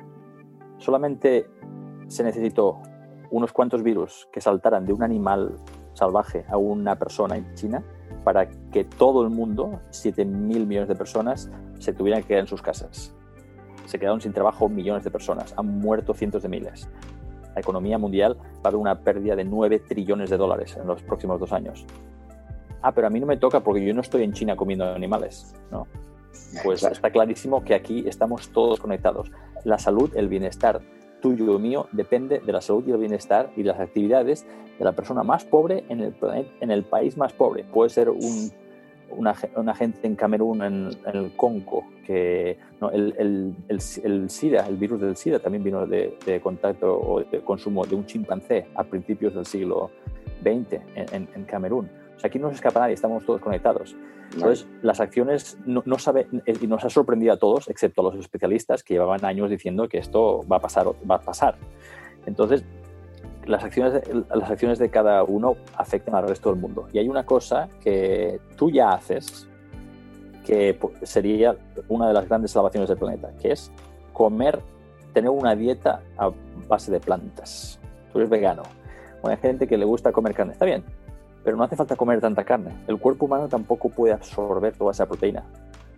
Solamente 0.80 1.48
se 2.10 2.26
necesitó 2.26 2.82
unos 3.32 3.54
cuantos 3.54 3.84
virus 3.84 4.28
que 4.34 4.42
saltaran 4.42 4.86
de 4.86 4.92
un 4.92 5.02
animal 5.02 5.56
salvaje 5.94 6.44
a 6.50 6.58
una 6.58 7.00
persona 7.00 7.38
en 7.38 7.54
China 7.54 7.82
para 8.26 8.50
que 8.50 8.84
todo 8.84 9.24
el 9.24 9.30
mundo, 9.30 9.80
7.000 9.92 10.26
millones 10.26 10.90
de 10.90 10.96
personas, 10.98 11.50
se 11.80 11.94
tuvieran 11.94 12.22
que 12.24 12.28
quedar 12.28 12.42
en 12.42 12.48
sus 12.48 12.62
casas. 12.62 13.16
Se 13.86 13.98
quedaron 13.98 14.20
sin 14.20 14.34
trabajo 14.34 14.68
millones 14.68 15.06
de 15.06 15.12
personas, 15.12 15.54
han 15.56 15.80
muerto 15.80 16.14
cientos 16.14 16.44
de 16.44 16.50
miles. 16.50 16.90
La 17.56 17.62
economía 17.62 17.98
mundial 17.98 18.38
va 18.38 18.66
a 18.66 18.68
haber 18.68 18.76
una 18.76 19.00
pérdida 19.00 19.36
de 19.36 19.44
9 19.44 19.80
trillones 19.80 20.30
de 20.30 20.38
dólares 20.38 20.78
en 20.80 20.86
los 20.86 21.02
próximos 21.02 21.40
dos 21.40 21.52
años. 21.54 21.86
Ah, 22.82 22.92
pero 22.92 23.08
a 23.08 23.10
mí 23.10 23.20
no 23.20 23.26
me 23.26 23.38
toca 23.38 23.62
porque 23.62 23.84
yo 23.84 23.94
no 23.94 24.02
estoy 24.02 24.24
en 24.24 24.34
China 24.34 24.56
comiendo 24.56 24.86
animales. 24.86 25.56
No. 25.72 25.88
Pues 26.64 26.84
está 26.84 27.10
clarísimo 27.10 27.64
que 27.64 27.74
aquí 27.74 28.04
estamos 28.08 28.50
todos 28.50 28.80
conectados. 28.80 29.32
La 29.64 29.80
salud, 29.80 30.12
el 30.16 30.28
bienestar 30.28 30.82
tuyo 31.22 31.56
y 31.56 31.60
mío 31.60 31.88
depende 31.92 32.40
de 32.40 32.52
la 32.52 32.62
salud 32.62 32.84
y 32.86 32.92
el 32.92 32.98
bienestar 32.98 33.52
y 33.56 33.64
las 33.64 33.80
actividades 33.80 34.46
de 34.78 34.86
la 34.86 34.92
persona 34.92 35.24
más 35.24 35.46
pobre 35.46 35.86
en 35.90 36.02
el, 36.02 36.16
en 36.60 36.72
el 36.72 36.84
país 36.84 37.18
más 37.18 37.34
pobre. 37.34 37.64
Puede 37.64 37.90
ser 37.90 38.10
un, 38.10 38.52
una, 39.10 39.36
una, 39.56 39.76
gente 39.76 40.08
en 40.08 40.16
Camerún, 40.16 40.62
en, 40.64 40.90
el 41.14 41.32
Congo, 41.36 41.86
que 42.06 42.58
no, 42.82 42.90
el, 42.92 43.16
el, 43.18 43.56
el, 43.70 44.30
SIDA, 44.30 44.68
el 44.68 44.78
virus 44.78 45.02
del 45.02 45.16
SIDA 45.16 45.40
también 45.40 45.64
vino 45.64 45.86
de, 45.86 46.18
de, 46.26 46.42
contacto 46.42 47.00
o 47.00 47.24
de 47.24 47.42
consumo 47.42 47.86
de 47.86 47.96
un 47.96 48.06
chimpancé 48.06 48.68
a 48.76 48.84
principios 48.84 49.34
del 49.34 49.46
siglo 49.46 49.92
XX 50.42 50.82
en, 50.96 51.28
en 51.34 51.44
Camerún. 51.46 51.90
O 52.16 52.20
sea, 52.20 52.28
aquí 52.28 52.40
no 52.40 52.50
se 52.50 52.56
escapa 52.56 52.80
nadie, 52.80 52.94
estamos 52.94 53.26
todos 53.26 53.42
conectados. 53.42 53.96
Entonces, 54.34 54.68
las 54.82 55.00
acciones 55.00 55.58
no, 55.66 55.82
no 55.86 55.98
sabe, 55.98 56.28
eh, 56.46 56.54
y 56.60 56.68
nos 56.68 56.84
ha 56.84 56.90
sorprendido 56.90 57.34
a 57.34 57.38
todos, 57.38 57.70
excepto 57.70 58.02
a 58.02 58.04
los 58.12 58.20
especialistas 58.20 58.84
que 58.84 58.96
llevaban 58.96 59.24
años 59.24 59.50
diciendo 59.50 59.88
que 59.88 59.98
esto 59.98 60.46
va 60.52 60.58
a 60.58 60.60
pasar, 60.60 60.88
va 61.10 61.16
a 61.16 61.22
pasar. 61.22 61.56
Entonces, 62.26 62.64
las 63.48 63.64
acciones, 63.64 64.02
las 64.34 64.50
acciones 64.50 64.80
de 64.80 64.90
cada 64.90 65.24
uno 65.24 65.56
afectan 65.78 66.16
al 66.16 66.28
resto 66.28 66.52
del 66.52 66.60
mundo. 66.60 66.88
Y 66.92 67.00
hay 67.00 67.10
una 67.10 67.26
cosa 67.26 67.70
que 67.82 68.40
tú 68.56 68.70
ya 68.70 68.94
haces, 68.94 69.48
que 70.46 70.78
sería 71.04 71.56
una 71.88 72.08
de 72.08 72.14
las 72.14 72.28
grandes 72.28 72.52
salvaciones 72.52 72.90
del 72.90 72.98
planeta, 72.98 73.32
que 73.42 73.52
es 73.52 73.72
comer, 74.14 74.60
tener 75.14 75.30
una 75.30 75.56
dieta 75.56 76.02
a 76.18 76.32
base 76.68 76.92
de 76.92 77.00
plantas. 77.00 77.80
Tú 78.12 78.20
eres 78.20 78.30
vegano. 78.30 78.64
hay 79.24 79.38
gente 79.38 79.68
que 79.68 79.78
le 79.78 79.86
gusta 79.86 80.12
comer 80.12 80.34
carne, 80.34 80.54
está 80.54 80.66
bien, 80.66 80.84
pero 81.44 81.58
no 81.58 81.64
hace 81.64 81.76
falta 81.76 81.96
comer 81.96 82.22
tanta 82.22 82.44
carne. 82.44 82.72
El 82.88 83.00
cuerpo 83.00 83.26
humano 83.26 83.48
tampoco 83.48 83.90
puede 83.90 84.14
absorber 84.14 84.76
toda 84.76 84.92
esa 84.92 85.06
proteína. 85.06 85.44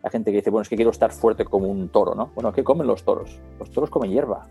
Hay 0.03 0.11
gente 0.11 0.31
que 0.31 0.37
dice, 0.37 0.49
bueno, 0.49 0.61
es 0.61 0.69
que 0.69 0.75
quiero 0.75 0.91
estar 0.91 1.11
fuerte 1.11 1.43
como 1.43 1.67
un 1.67 1.89
toro, 1.89 2.15
¿no? 2.15 2.31
Bueno, 2.35 2.53
¿qué 2.53 2.63
comen 2.63 2.87
los 2.87 3.03
toros? 3.03 3.39
Los 3.59 3.71
toros 3.71 3.89
comen 3.89 4.11
hierba. 4.11 4.45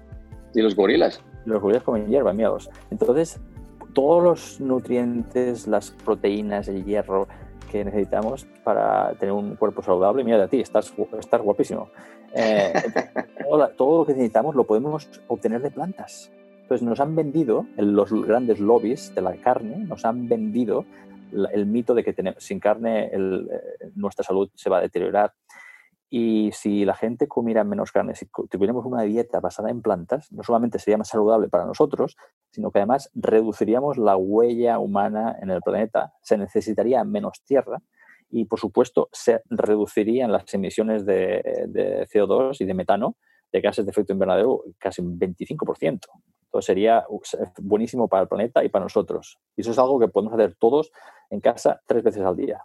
¿Y 0.57 0.63
los 0.63 0.75
gorilas? 0.75 1.23
Los 1.45 1.61
gorilas 1.61 1.83
comen 1.83 2.09
hierba, 2.09 2.33
miedos. 2.33 2.71
Entonces, 2.91 3.39
todos 3.93 4.23
los 4.23 4.61
nutrientes, 4.61 5.67
las 5.67 5.91
proteínas, 5.91 6.67
el 6.69 6.83
hierro 6.87 7.29
que 7.71 7.85
necesitamos 7.85 8.47
para 8.65 9.13
tener 9.19 9.35
un 9.35 9.57
cuerpo 9.57 9.83
saludable, 9.83 10.25
mira 10.25 10.43
a 10.43 10.49
ti, 10.49 10.61
estás, 10.61 10.95
estás 11.19 11.43
guapísimo. 11.43 11.91
Eh, 12.35 12.73
todo, 13.77 13.99
lo 13.99 14.07
que 14.07 14.13
necesitamos 14.15 14.55
lo 14.55 14.65
podemos 14.65 15.11
obtener 15.29 15.61
de 15.61 15.71
plantas. 15.71 16.33
Entonces 16.63 16.87
nos 16.89 17.01
han 17.01 17.15
vendido, 17.15 17.67
los 17.77 18.11
grandes 18.25 18.59
lobbies 18.59 19.15
de 19.15 19.21
la 19.21 19.37
carne, 19.37 19.85
nos 19.85 20.07
han 20.07 20.27
vendido 20.27 20.87
el 21.53 21.67
mito 21.67 21.95
de 21.95 22.03
que 22.03 22.35
sin 22.39 22.61
carne 22.61 23.11
eh, 23.13 23.47
nuestra 23.95 24.25
salud 24.25 24.49
se 24.55 24.71
va 24.71 24.79
a 24.79 24.81
deteriorar. 24.81 25.35
Y 26.09 26.51
si 26.53 26.85
la 26.85 26.95
gente 26.95 27.27
comiera 27.27 27.65
menos 27.65 27.91
carne, 27.91 28.15
si 28.15 28.27
tuviéramos 28.49 28.85
una 28.85 29.03
dieta 29.03 29.41
basada 29.41 29.71
en 29.71 29.83
plantas, 29.83 30.31
no 30.31 30.43
solamente 30.45 30.79
sería 30.79 30.99
más 30.99 31.09
saludable 31.09 31.49
para 31.49 31.65
nosotros, 31.65 32.17
sino 32.51 32.71
que 32.71 32.79
además 32.79 33.11
reduciríamos 33.15 33.99
la 33.99 34.17
huella 34.17 34.79
humana 34.79 35.37
en 35.43 35.51
el 35.51 35.61
planeta, 35.63 36.13
se 36.23 36.39
necesitaría 36.39 37.03
menos 37.05 37.43
tierra 37.45 37.83
y, 38.31 38.45
por 38.45 38.61
supuesto, 38.61 39.09
se 39.13 39.43
reducirían 39.51 40.31
las 40.31 40.53
emisiones 40.55 41.05
de, 41.05 41.67
de 41.69 42.07
CO2 42.07 42.61
y 42.61 42.65
de 42.65 42.75
metano 42.75 43.17
de 43.53 43.61
gases 43.61 43.85
de 43.85 43.91
efecto 43.91 44.13
invernadero 44.13 44.63
casi 44.79 45.03
un 45.03 45.19
25% 45.19 45.99
sería 46.63 47.05
buenísimo 47.59 48.09
para 48.09 48.23
el 48.23 48.29
planeta 48.29 48.65
y 48.65 48.69
para 48.69 48.85
nosotros. 48.85 49.39
Y 49.57 49.63
eso 49.63 49.71
es 49.71 49.79
algo 49.79 49.99
que 49.99 50.09
podemos 50.09 50.35
hacer 50.35 50.55
todos 50.59 50.91
en 51.31 51.41
casa 51.41 51.81
tres 51.87 52.03
veces 52.03 52.23
al 52.23 52.37
día. 52.37 52.65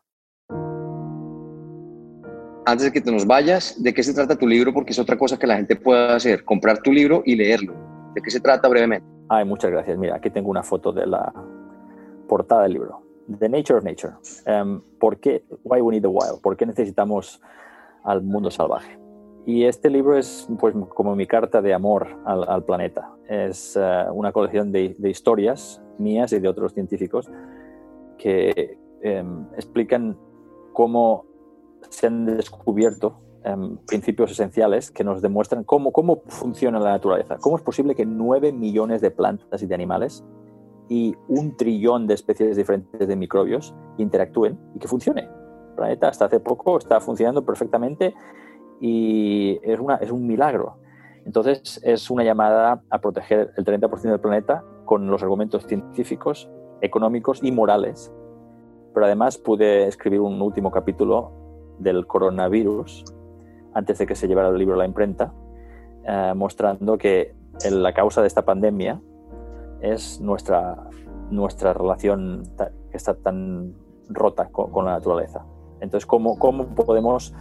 Antes 2.63 2.85
de 2.85 2.91
que 2.91 3.01
te 3.01 3.11
nos 3.11 3.25
vayas, 3.25 3.81
¿de 3.81 3.91
qué 3.91 4.03
se 4.03 4.13
trata 4.13 4.35
tu 4.35 4.45
libro? 4.45 4.71
Porque 4.71 4.91
es 4.91 4.99
otra 4.99 5.17
cosa 5.17 5.37
que 5.37 5.47
la 5.47 5.55
gente 5.55 5.75
puede 5.75 6.13
hacer, 6.13 6.45
comprar 6.45 6.77
tu 6.79 6.91
libro 6.91 7.23
y 7.25 7.35
leerlo. 7.35 7.73
¿De 8.13 8.21
qué 8.21 8.29
se 8.29 8.39
trata 8.39 8.67
brevemente? 8.67 9.07
Ay, 9.29 9.45
muchas 9.45 9.71
gracias. 9.71 9.97
Mira, 9.97 10.17
aquí 10.17 10.29
tengo 10.29 10.51
una 10.51 10.61
foto 10.61 10.91
de 10.91 11.07
la 11.07 11.33
portada 12.27 12.63
del 12.63 12.73
libro. 12.73 13.01
The 13.39 13.49
Nature 13.49 13.79
of 13.79 13.83
Nature. 13.83 14.13
Um, 14.45 14.81
¿Por 14.99 15.19
qué? 15.19 15.43
Why 15.63 15.81
we 15.81 15.93
need 15.93 16.03
the 16.03 16.07
wild? 16.07 16.39
¿Por 16.41 16.55
qué 16.55 16.67
necesitamos 16.67 17.41
al 18.03 18.21
mundo 18.21 18.51
salvaje? 18.51 18.99
Y 19.47 19.63
este 19.63 19.89
libro 19.89 20.15
es 20.15 20.47
pues, 20.59 20.75
como 20.93 21.15
mi 21.15 21.25
carta 21.25 21.63
de 21.63 21.73
amor 21.73 22.15
al, 22.25 22.63
planeta. 22.63 23.09
Es 23.27 23.75
eh, 23.75 24.05
una 24.13 24.31
colección 24.31 24.71
de, 24.71 24.95
historias 25.03 25.81
mías 25.97 26.31
y 26.31 26.39
de 26.39 26.47
otros 26.47 26.73
científicos 26.73 27.31
que 28.19 28.77
em, 29.01 29.47
explican 29.55 30.15
cómo 30.73 31.30
se 31.89 32.07
han 32.07 32.25
descubierto 32.25 33.19
em, 33.43 33.77
principios 33.87 34.31
esenciales 34.31 34.91
que 34.91 35.03
nos 35.03 35.21
demuestran 35.21 35.63
cómo, 35.63 35.91
cómo 35.91 36.21
funciona 36.27 36.79
la 36.79 36.91
naturaleza. 36.91 37.37
¿Cómo 37.39 37.57
es 37.57 37.63
posible 37.63 37.95
que 37.95 38.05
nueve 38.05 38.51
millones 38.51 39.01
de 39.01 39.11
plantas 39.11 39.61
y 39.61 39.65
de 39.65 39.75
animales 39.75 40.23
y 40.89 41.15
un 41.27 41.55
trillón 41.55 42.07
de 42.07 42.13
especies 42.13 42.57
diferentes 42.57 43.07
de 43.07 43.15
microbios 43.15 43.73
interactúen 43.97 44.59
y 44.75 44.79
que 44.79 44.87
funcione? 44.87 45.21
El 45.21 45.75
planeta 45.75 46.07
hasta 46.09 46.25
hace 46.25 46.39
poco 46.39 46.77
está 46.77 46.99
funcionando 46.99 47.45
perfectamente 47.45 48.13
y 48.79 49.59
es, 49.63 49.79
una, 49.79 49.95
es 49.95 50.11
un 50.11 50.27
milagro. 50.27 50.77
Entonces 51.25 51.79
es 51.83 52.09
una 52.09 52.23
llamada 52.23 52.81
a 52.89 52.99
proteger 52.99 53.51
el 53.55 53.63
30% 53.63 54.01
del 54.01 54.19
planeta 54.19 54.63
con 54.85 55.07
los 55.07 55.21
argumentos 55.21 55.65
científicos, 55.67 56.49
económicos 56.81 57.43
y 57.43 57.51
morales. 57.51 58.11
Pero 58.93 59.05
además 59.05 59.37
pude 59.37 59.87
escribir 59.87 60.19
un 60.19 60.41
último 60.41 60.71
capítulo 60.71 61.40
del 61.79 62.07
coronavirus 62.07 63.05
antes 63.73 63.97
de 63.97 64.05
que 64.05 64.15
se 64.15 64.27
llevara 64.27 64.49
el 64.49 64.57
libro 64.57 64.75
a 64.75 64.77
la 64.77 64.85
imprenta, 64.85 65.33
eh, 66.05 66.33
mostrando 66.35 66.97
que 66.97 67.33
la 67.69 67.93
causa 67.93 68.21
de 68.21 68.27
esta 68.27 68.43
pandemia 68.43 69.01
es 69.81 70.19
nuestra, 70.19 70.89
nuestra 71.29 71.73
relación 71.73 72.43
que 72.89 72.97
está 72.97 73.13
tan 73.13 73.73
rota 74.09 74.49
con, 74.49 74.85
la 74.85 74.91
naturaleza. 74.91 75.45
Entonces, 75.79 76.05
¿cómo, 76.05 76.37
cómo 76.37 76.67
podemos 76.75 77.33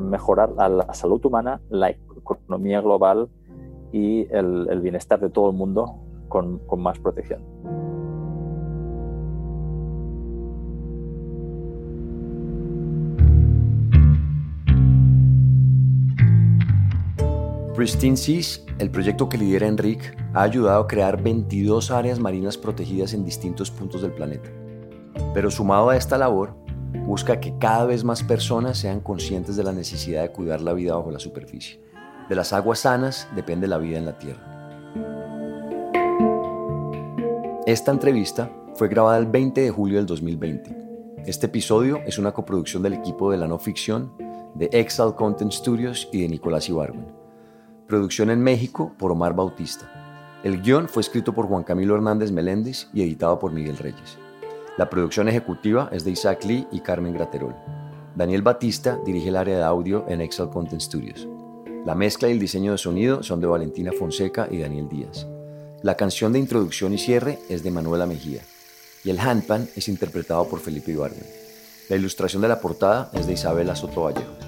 mejorar 0.00 0.50
la, 0.50 0.92
salud 0.92 1.24
humana, 1.24 1.60
la 1.70 1.90
economía 1.90 2.80
global 2.80 3.28
y 3.92 4.26
el, 4.34 4.80
bienestar 4.80 5.20
de 5.20 5.30
todo 5.30 5.50
el 5.50 5.56
mundo 5.56 6.00
con 6.28 6.60
más 6.76 6.98
protección. 6.98 7.42
Pristine 17.78 18.16
Seas, 18.16 18.64
el 18.80 18.90
proyecto 18.90 19.28
que 19.28 19.38
lidera 19.38 19.68
Enrique, 19.68 20.10
ha 20.34 20.42
ayudado 20.42 20.82
a 20.82 20.88
crear 20.88 21.22
22 21.22 21.92
áreas 21.92 22.18
marinas 22.18 22.58
protegidas 22.58 23.14
en 23.14 23.24
distintos 23.24 23.70
puntos 23.70 24.02
del 24.02 24.10
planeta. 24.10 24.50
Pero 25.32 25.48
sumado 25.48 25.88
a 25.90 25.96
esta 25.96 26.18
labor, 26.18 26.56
busca 27.06 27.38
que 27.38 27.56
cada 27.58 27.86
vez 27.86 28.02
más 28.02 28.24
personas 28.24 28.78
sean 28.78 28.98
conscientes 28.98 29.54
de 29.54 29.62
la 29.62 29.70
necesidad 29.70 30.22
de 30.22 30.32
cuidar 30.32 30.60
la 30.60 30.72
vida 30.72 30.96
bajo 30.96 31.12
la 31.12 31.20
superficie. 31.20 31.80
De 32.28 32.34
las 32.34 32.52
aguas 32.52 32.80
sanas 32.80 33.28
depende 33.36 33.68
la 33.68 33.78
vida 33.78 33.98
en 33.98 34.06
la 34.06 34.18
Tierra. 34.18 34.42
Esta 37.64 37.92
entrevista 37.92 38.50
fue 38.74 38.88
grabada 38.88 39.18
el 39.18 39.26
20 39.26 39.60
de 39.60 39.70
julio 39.70 39.98
del 39.98 40.06
2020. 40.06 40.76
Este 41.26 41.46
episodio 41.46 42.00
es 42.06 42.18
una 42.18 42.32
coproducción 42.32 42.82
del 42.82 42.94
equipo 42.94 43.30
de 43.30 43.36
la 43.36 43.46
no 43.46 43.60
ficción, 43.60 44.14
de 44.56 44.68
Exal 44.72 45.14
Content 45.14 45.52
Studios 45.52 46.08
y 46.10 46.22
de 46.22 46.28
Nicolás 46.28 46.68
Ibargüen. 46.68 47.17
Producción 47.88 48.28
en 48.28 48.42
México 48.42 48.92
por 48.98 49.10
Omar 49.10 49.34
Bautista. 49.34 49.90
El 50.44 50.60
guion 50.60 50.90
fue 50.90 51.00
escrito 51.00 51.32
por 51.32 51.46
Juan 51.46 51.64
Camilo 51.64 51.94
Hernández 51.94 52.30
Meléndez 52.30 52.86
y 52.92 53.00
editado 53.00 53.38
por 53.38 53.50
Miguel 53.50 53.78
Reyes. 53.78 54.18
La 54.76 54.90
producción 54.90 55.26
ejecutiva 55.26 55.88
es 55.90 56.04
de 56.04 56.10
Isaac 56.10 56.44
Lee 56.44 56.66
y 56.70 56.80
Carmen 56.80 57.14
Graterol. 57.14 57.54
Daniel 58.14 58.42
Batista 58.42 58.98
dirige 59.06 59.30
el 59.30 59.36
área 59.36 59.56
de 59.56 59.64
audio 59.64 60.04
en 60.06 60.20
Excel 60.20 60.50
Content 60.50 60.82
Studios. 60.82 61.26
La 61.86 61.94
mezcla 61.94 62.28
y 62.28 62.32
el 62.32 62.38
diseño 62.38 62.72
de 62.72 62.78
sonido 62.78 63.22
son 63.22 63.40
de 63.40 63.46
Valentina 63.46 63.90
Fonseca 63.98 64.48
y 64.50 64.58
Daniel 64.58 64.90
Díaz. 64.90 65.26
La 65.80 65.96
canción 65.96 66.34
de 66.34 66.40
introducción 66.40 66.92
y 66.92 66.98
cierre 66.98 67.38
es 67.48 67.62
de 67.62 67.70
Manuela 67.70 68.04
Mejía. 68.04 68.42
Y 69.02 69.08
el 69.08 69.18
handpan 69.18 69.66
es 69.76 69.88
interpretado 69.88 70.46
por 70.46 70.60
Felipe 70.60 70.92
Ibargüen. 70.92 71.24
La 71.88 71.96
ilustración 71.96 72.42
de 72.42 72.48
la 72.48 72.60
portada 72.60 73.10
es 73.14 73.26
de 73.26 73.32
Isabela 73.32 73.74
Soto 73.74 74.02
Vallejo. 74.02 74.47